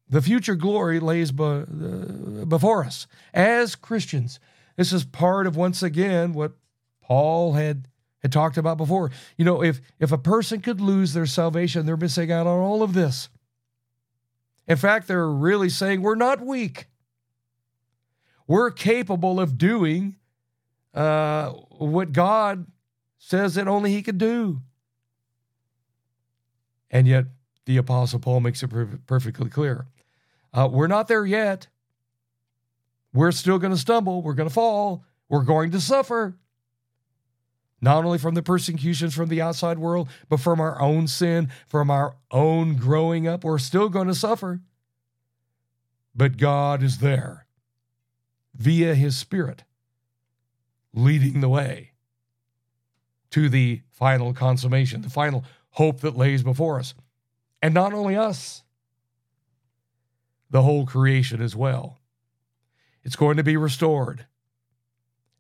the 0.10 0.22
future 0.22 0.56
glory 0.56 1.00
lays 1.00 1.32
be, 1.32 1.44
uh, 1.44 2.46
before 2.46 2.84
us 2.84 3.08
as 3.34 3.76
Christians. 3.76 4.40
This 4.76 4.92
is 4.92 5.06
part 5.06 5.48
of, 5.48 5.56
once 5.56 5.82
again, 5.82 6.34
what 6.34 6.54
Paul 7.02 7.54
had, 7.54 7.88
had 8.20 8.32
talked 8.32 8.58
about 8.58 8.78
before. 8.78 9.12
You 9.38 9.46
know, 9.46 9.64
if, 9.64 9.82
if 10.00 10.12
a 10.12 10.18
person 10.18 10.62
could 10.62 10.82
lose 10.82 11.14
their 11.14 11.26
salvation, 11.26 11.86
they're 11.86 11.98
missing 11.98 12.32
out 12.32 12.48
on 12.48 12.60
all 12.60 12.84
of 12.84 12.94
this. 12.94 13.30
In 14.68 14.78
fact, 14.78 15.08
they're 15.08 15.30
really 15.30 15.70
saying 15.70 16.02
we're 16.02 16.16
not 16.16 16.42
weak. 16.42 16.88
We're 18.48 18.72
capable 18.72 19.40
of 19.40 19.58
doing 19.58 20.16
uh, 20.94 21.54
what 21.78 22.12
God 22.12 22.66
says 23.18 23.56
that 23.56 23.68
only 23.68 23.92
He 23.92 24.02
could 24.02 24.18
do. 24.18 24.62
And 26.92 27.08
yet, 27.08 27.26
the 27.66 27.78
Apostle 27.78 28.20
Paul 28.20 28.40
makes 28.40 28.64
it 28.64 28.70
per- 28.70 29.00
perfectly 29.08 29.50
clear. 29.50 29.88
Uh, 30.54 30.70
we're 30.72 30.88
not 30.88 31.08
there 31.08 31.26
yet. 31.26 31.68
We're 33.14 33.32
still 33.32 33.60
going 33.60 33.74
to 33.74 33.80
stumble. 33.80 34.22
We're 34.22 34.34
going 34.34 34.50
to 34.50 34.54
fall. 34.54 35.04
We're 35.30 35.44
going 35.44 35.72
to 35.72 35.82
suffer. 35.82 36.38
Not 37.82 38.06
only 38.06 38.18
from 38.18 38.36
the 38.36 38.44
persecutions 38.44 39.14
from 39.14 39.30
the 39.30 39.42
outside 39.42 39.80
world, 39.80 40.10
but 40.30 40.40
from 40.40 40.60
our 40.60 40.82
own 40.82 41.08
sin, 41.08 41.50
from 41.68 41.92
our 41.92 42.16
own 42.32 42.78
growing 42.78 43.28
up. 43.28 43.44
We're 43.44 43.58
still 43.58 43.90
going 43.90 44.08
to 44.08 44.16
suffer. 44.16 44.62
But 46.16 46.38
God 46.38 46.82
is 46.82 47.00
there 47.00 47.46
via 48.56 48.96
His 48.96 49.18
Spirit, 49.18 49.64
leading 50.96 51.42
the 51.42 51.50
way 51.50 51.92
to 53.32 53.50
the 53.50 53.82
final 53.92 54.34
consummation, 54.34 55.02
the 55.02 55.10
final 55.10 55.44
hope 55.72 56.02
that 56.02 56.18
lays 56.18 56.42
before 56.42 56.80
us. 56.80 56.94
And 57.62 57.74
not 57.74 57.94
only 57.94 58.16
us, 58.16 58.64
the 60.50 60.62
whole 60.62 60.86
creation 60.86 61.42
as 61.42 61.56
well. 61.56 62.00
It's 63.04 63.16
going 63.16 63.38
to 63.38 63.44
be 63.44 63.58
restored. 63.58 64.26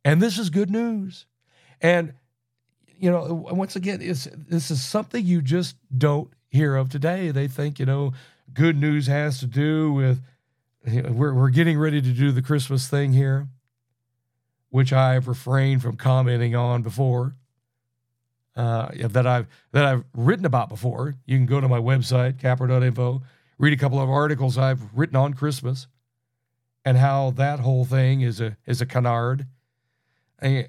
And 0.03 0.21
this 0.21 0.37
is 0.37 0.49
good 0.49 0.69
news. 0.69 1.25
And, 1.81 2.13
you 2.99 3.09
know, 3.09 3.47
once 3.51 3.75
again, 3.75 4.01
it's, 4.01 4.27
this 4.35 4.69
is 4.69 4.83
something 4.83 5.25
you 5.25 5.41
just 5.41 5.77
don't 5.97 6.29
hear 6.49 6.75
of 6.75 6.89
today. 6.89 7.31
They 7.31 7.47
think, 7.47 7.79
you 7.79 7.85
know, 7.85 8.13
good 8.53 8.77
news 8.77 9.07
has 9.07 9.39
to 9.39 9.45
do 9.45 9.93
with, 9.93 10.21
we're, 10.85 11.33
we're 11.33 11.49
getting 11.49 11.79
ready 11.79 12.01
to 12.01 12.11
do 12.11 12.31
the 12.31 12.41
Christmas 12.41 12.87
thing 12.87 13.13
here, 13.13 13.47
which 14.69 14.91
I've 14.93 15.27
refrained 15.27 15.81
from 15.81 15.97
commenting 15.97 16.55
on 16.55 16.81
before. 16.81 17.35
Uh, 18.55 18.89
that 19.09 19.27
I've 19.27 19.47
that 19.73 19.85
I've 19.85 20.05
written 20.13 20.45
about 20.45 20.69
before. 20.69 21.17
You 21.25 21.37
can 21.37 21.45
go 21.45 21.59
to 21.59 21.67
my 21.67 21.79
website, 21.79 22.39
capper.info, 22.39 23.21
read 23.57 23.73
a 23.73 23.77
couple 23.77 23.99
of 23.99 24.09
articles 24.09 24.57
I've 24.57 24.81
written 24.93 25.17
on 25.17 25.33
Christmas 25.33 25.87
and 26.85 26.97
how 26.97 27.31
that 27.31 27.59
whole 27.59 27.83
thing 27.83 28.21
is 28.21 28.39
a 28.39 28.55
is 28.65 28.79
a 28.79 28.85
canard. 28.85 29.47
And, 30.39 30.67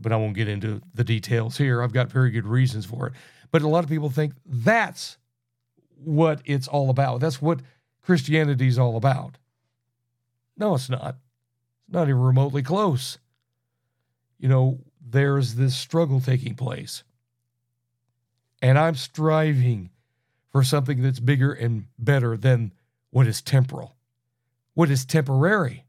but 0.00 0.12
I 0.12 0.16
won't 0.16 0.34
get 0.34 0.48
into 0.48 0.80
the 0.94 1.04
details 1.04 1.56
here. 1.56 1.82
I've 1.82 1.92
got 1.92 2.10
very 2.10 2.30
good 2.30 2.46
reasons 2.46 2.86
for 2.86 3.06
it. 3.08 3.14
But 3.50 3.62
a 3.62 3.68
lot 3.68 3.82
of 3.82 3.90
people 3.90 4.10
think 4.10 4.34
that's 4.46 5.16
what 5.96 6.42
it's 6.44 6.68
all 6.68 6.90
about. 6.90 7.20
That's 7.20 7.42
what 7.42 7.60
Christianity 8.02 8.68
is 8.68 8.78
all 8.78 8.96
about. 8.96 9.38
No, 10.56 10.74
it's 10.74 10.90
not. 10.90 11.16
Not 11.90 12.08
even 12.08 12.20
remotely 12.20 12.62
close. 12.62 13.18
You 14.38 14.48
know, 14.48 14.78
there's 15.00 15.56
this 15.56 15.76
struggle 15.76 16.20
taking 16.20 16.54
place. 16.54 17.02
And 18.62 18.78
I'm 18.78 18.94
striving 18.94 19.90
for 20.50 20.62
something 20.62 21.02
that's 21.02 21.20
bigger 21.20 21.52
and 21.52 21.86
better 21.98 22.36
than 22.36 22.72
what 23.10 23.26
is 23.26 23.42
temporal, 23.42 23.96
what 24.74 24.90
is 24.90 25.04
temporary. 25.04 25.84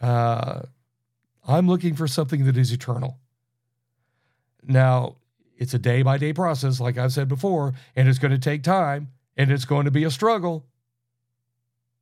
Uh, 0.00 0.62
I'm 1.46 1.68
looking 1.68 1.94
for 1.94 2.08
something 2.08 2.44
that 2.44 2.56
is 2.56 2.72
eternal. 2.72 3.18
Now, 4.62 5.16
it's 5.56 5.74
a 5.74 5.78
day 5.78 6.02
by 6.02 6.18
day 6.18 6.32
process, 6.32 6.80
like 6.80 6.98
I've 6.98 7.12
said 7.12 7.28
before, 7.28 7.74
and 7.94 8.08
it's 8.08 8.18
going 8.18 8.32
to 8.32 8.38
take 8.38 8.62
time 8.62 9.10
and 9.36 9.50
it's 9.50 9.64
going 9.64 9.84
to 9.84 9.90
be 9.90 10.04
a 10.04 10.10
struggle. 10.10 10.66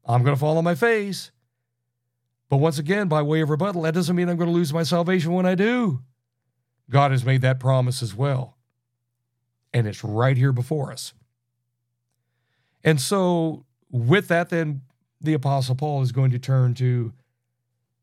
I'm 0.07 0.23
going 0.23 0.35
to 0.35 0.41
fall 0.41 0.59
on 0.59 0.65
my 0.65 0.75
face. 0.75 1.31
But 2.53 2.59
once 2.59 2.79
again, 2.79 3.09
by 3.09 3.23
way 3.23 3.41
of 3.41 3.49
rebuttal, 3.49 3.81
that 3.81 3.95
doesn't 3.95 4.15
mean 4.15 4.29
I'm 4.29 4.37
going 4.37 4.51
to 4.51 4.55
lose 4.55 4.75
my 4.75 4.83
salvation 4.83 5.33
when 5.33 5.47
I 5.47 5.55
do. 5.55 6.03
God 6.91 7.11
has 7.11 7.25
made 7.25 7.41
that 7.41 7.59
promise 7.59 8.03
as 8.03 8.15
well. 8.15 8.59
And 9.73 9.87
it's 9.87 10.05
right 10.05 10.37
here 10.37 10.53
before 10.53 10.93
us. 10.93 11.15
And 12.85 13.01
so, 13.01 13.65
with 13.91 14.29
that, 14.29 14.51
then 14.51 14.83
the 15.19 15.33
Apostle 15.33 15.77
Paul 15.77 16.03
is 16.03 16.13
going 16.13 16.31
to 16.33 16.39
turn 16.39 16.75
to, 16.75 17.15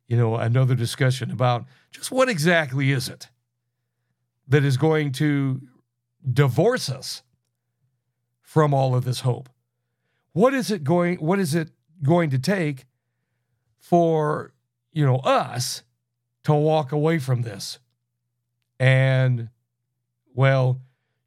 you 0.08 0.18
know, 0.18 0.36
another 0.38 0.74
discussion 0.74 1.30
about 1.30 1.66
just 1.92 2.12
what 2.12 2.28
exactly 2.28 2.92
is 2.92 3.08
it 3.08 3.28
that 4.48 4.64
is 4.64 4.78
going 4.78 5.12
to 5.12 5.62
divorce 6.28 6.90
us 6.90 7.22
from 8.42 8.74
all 8.74 8.96
of 8.96 9.06
this 9.06 9.20
hope? 9.20 9.48
What 10.32 10.56
is 10.56 10.72
it 10.72 10.84
going? 10.84 11.18
What 11.18 11.38
is 11.38 11.54
it 11.54 11.70
going 12.02 12.32
to 12.32 12.40
take 12.40 12.88
for 13.80 14.54
you 14.92 15.06
know 15.06 15.18
us 15.18 15.84
to 16.44 16.54
walk 16.54 16.92
away 16.92 17.20
from 17.20 17.42
this? 17.42 17.80
And 18.80 19.50
well, 20.34 20.80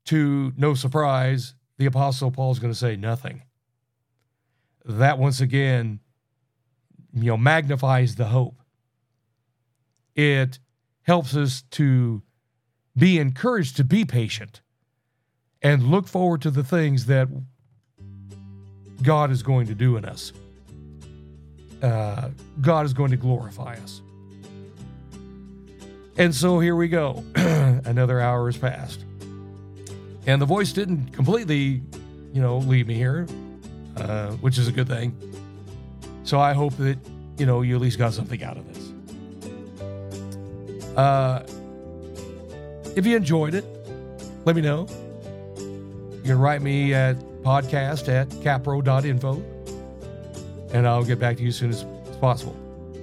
to 0.07 0.53
no 0.57 0.75
surprise, 0.75 1.55
the 1.79 1.87
Apostle 1.87 2.31
Paul 2.31 2.53
is 2.53 2.59
going 2.59 2.73
to 2.73 2.79
say 2.79 2.97
nothing. 2.97 3.43
That 4.85 5.19
once 5.19 5.41
again, 5.41 6.01
you 7.13 7.25
know, 7.25 7.37
magnifies 7.37 8.17
the 8.17 8.27
hope. 8.27 8.61
It 10.15 10.59
helps 11.03 11.37
us 11.37 11.63
to 11.73 12.23
be 12.97 13.19
encouraged 13.19 13.77
to 13.77 13.85
be 13.85 14.05
patient 14.05 14.61
and 15.63 15.85
look 15.85 16.09
forward 16.09 16.43
to 16.43 16.51
the 16.51 16.65
things 16.65 17.07
that 17.07 17.29
God 19.03 19.31
is 19.31 19.43
going 19.43 19.67
to 19.67 19.75
do 19.75 19.97
in 19.97 20.05
us. 20.05 20.33
Uh, 21.83 22.31
God 22.61 22.87
is 22.87 22.93
going 22.93 23.11
to 23.11 23.17
glorify 23.17 23.75
us. 23.75 24.03
And 26.17 26.35
so 26.35 26.61
here 26.61 26.77
we 26.77 26.89
go. 26.89 27.25
Another 27.35 28.21
hour 28.21 28.47
has 28.47 28.57
passed. 28.57 29.05
And 30.27 30.41
the 30.41 30.47
voice 30.47 30.73
didn't 30.73 31.13
completely, 31.13 31.83
you 32.33 32.41
know, 32.41 32.59
leave 32.59 32.87
me 32.87 32.95
here, 32.95 33.27
uh, 33.97 34.31
which 34.33 34.59
is 34.59 34.69
a 34.69 34.73
good 34.73 34.87
thing. 34.87 35.17
So 36.23 36.39
I 36.39 36.53
hope 36.53 36.77
that, 36.77 36.99
you 37.39 37.47
know, 37.47 37.63
you 37.63 37.75
at 37.75 37.81
least 37.81 37.99
got 37.99 38.13
something 38.13 38.43
out 38.45 38.57
of 38.57 38.69
this. 38.73 38.93
Uh, 40.97 41.45
if 42.95 43.07
you 43.07 43.17
enjoyed 43.17 43.55
it, 43.55 43.65
let 44.45 44.55
me 44.55 44.63
know. 44.63 44.87
You 45.57 46.23
can 46.25 46.39
write 46.39 46.63
me 46.63 46.95
at 46.95 47.17
podcast 47.43 48.09
at 48.09 48.29
capro.info 48.29 49.43
and 50.73 50.87
I'll 50.87 51.05
get 51.05 51.19
back 51.19 51.37
to 51.37 51.43
you 51.43 51.49
as 51.49 51.57
soon 51.57 51.71
as 51.71 51.85
possible. 52.21 52.57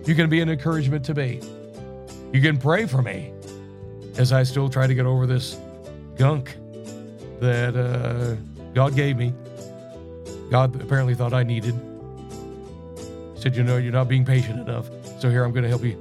You 0.05 0.15
can 0.15 0.30
be 0.30 0.41
an 0.41 0.49
encouragement 0.49 1.05
to 1.05 1.13
me. 1.13 1.41
You 2.34 2.41
can 2.41 2.57
pray 2.57 2.86
for 2.86 3.01
me 3.01 3.34
as 4.17 4.34
I 4.34 4.43
still 4.43 4.70
try 4.70 4.88
to 4.88 4.93
get 4.93 5.05
over 5.05 5.26
this 5.26 5.57
gunk 6.17 6.55
that 7.39 7.76
uh, 7.76 8.36
God 8.74 8.95
gave 8.95 9.17
me. 9.17 9.34
God 10.49 10.82
apparently 10.82 11.15
thought 11.15 11.34
I 11.34 11.43
needed. 11.43 11.76
He 13.36 13.41
said, 13.41 13.55
You 13.55 13.63
know, 13.63 13.78
you're 13.78 13.93
not 13.93 14.07
being 14.07 14.26
patient 14.26 14.59
enough. 14.59 14.89
So 15.20 15.30
here 15.30 15.43
I'm 15.43 15.51
going 15.51 15.63
to 15.63 15.70
help 15.70 15.84
you. 15.84 15.97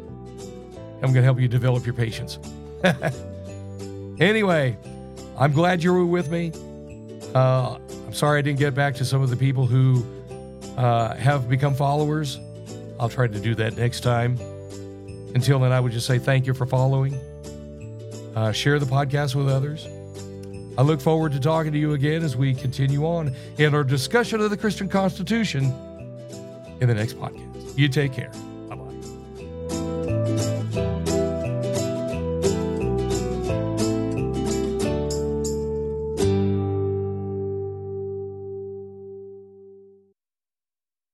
I'm 0.97 1.13
going 1.13 1.15
to 1.15 1.23
help 1.23 1.39
you 1.39 1.49
develop 1.49 1.87
your 1.87 1.95
patience. 1.95 2.39
anyway, 4.21 4.77
I'm 5.39 5.53
glad 5.53 5.83
you 5.83 5.93
were 5.93 6.07
with 6.07 6.31
me. 6.31 6.53
Uh, 7.35 7.79
I'm 8.07 8.15
sorry 8.15 8.39
I 8.39 8.43
didn't 8.43 8.59
get 8.59 8.75
back 8.75 8.95
to 8.97 9.05
some 9.05 9.23
of 9.23 9.31
the 9.31 9.37
people 9.37 9.67
who 9.67 10.05
uh, 10.79 11.15
have 11.17 11.49
become 11.49 11.75
followers. 11.75 12.39
I'll 13.01 13.09
try 13.09 13.27
to 13.27 13.41
do 13.41 13.55
that 13.57 13.77
next 13.77 14.01
time. 14.01 14.39
Until 15.35 15.59
then, 15.59 15.73
I 15.73 15.81
would 15.81 15.93
just 15.93 16.07
say 16.07 16.19
thank 16.19 16.47
you 16.47 16.55
for 16.55 16.67
following. 16.67 17.15
Uh, 18.35 18.53
share 18.53 18.79
the 18.79 18.87
podcast 18.87 19.35
with 19.35 19.49
others. 19.49 19.87
I 20.79 20.83
look 20.83 21.01
forward 21.01 21.33
to 21.33 21.41
talking 21.41 21.73
to 21.73 21.79
you 21.79 21.95
again 21.95 22.23
as 22.23 22.37
we 22.37 22.55
continue 22.55 23.05
on 23.05 23.35
in 23.59 23.75
our 23.75 23.83
discussion 23.83 24.41
of 24.41 24.51
the 24.51 24.57
Christian 24.57 24.89
Constitution 24.89 25.65
in 26.81 26.87
the 26.87 26.95
next 26.95 27.15
podcast. 27.15 27.77
You 27.77 27.89
take 27.89 28.13
care. 28.13 28.31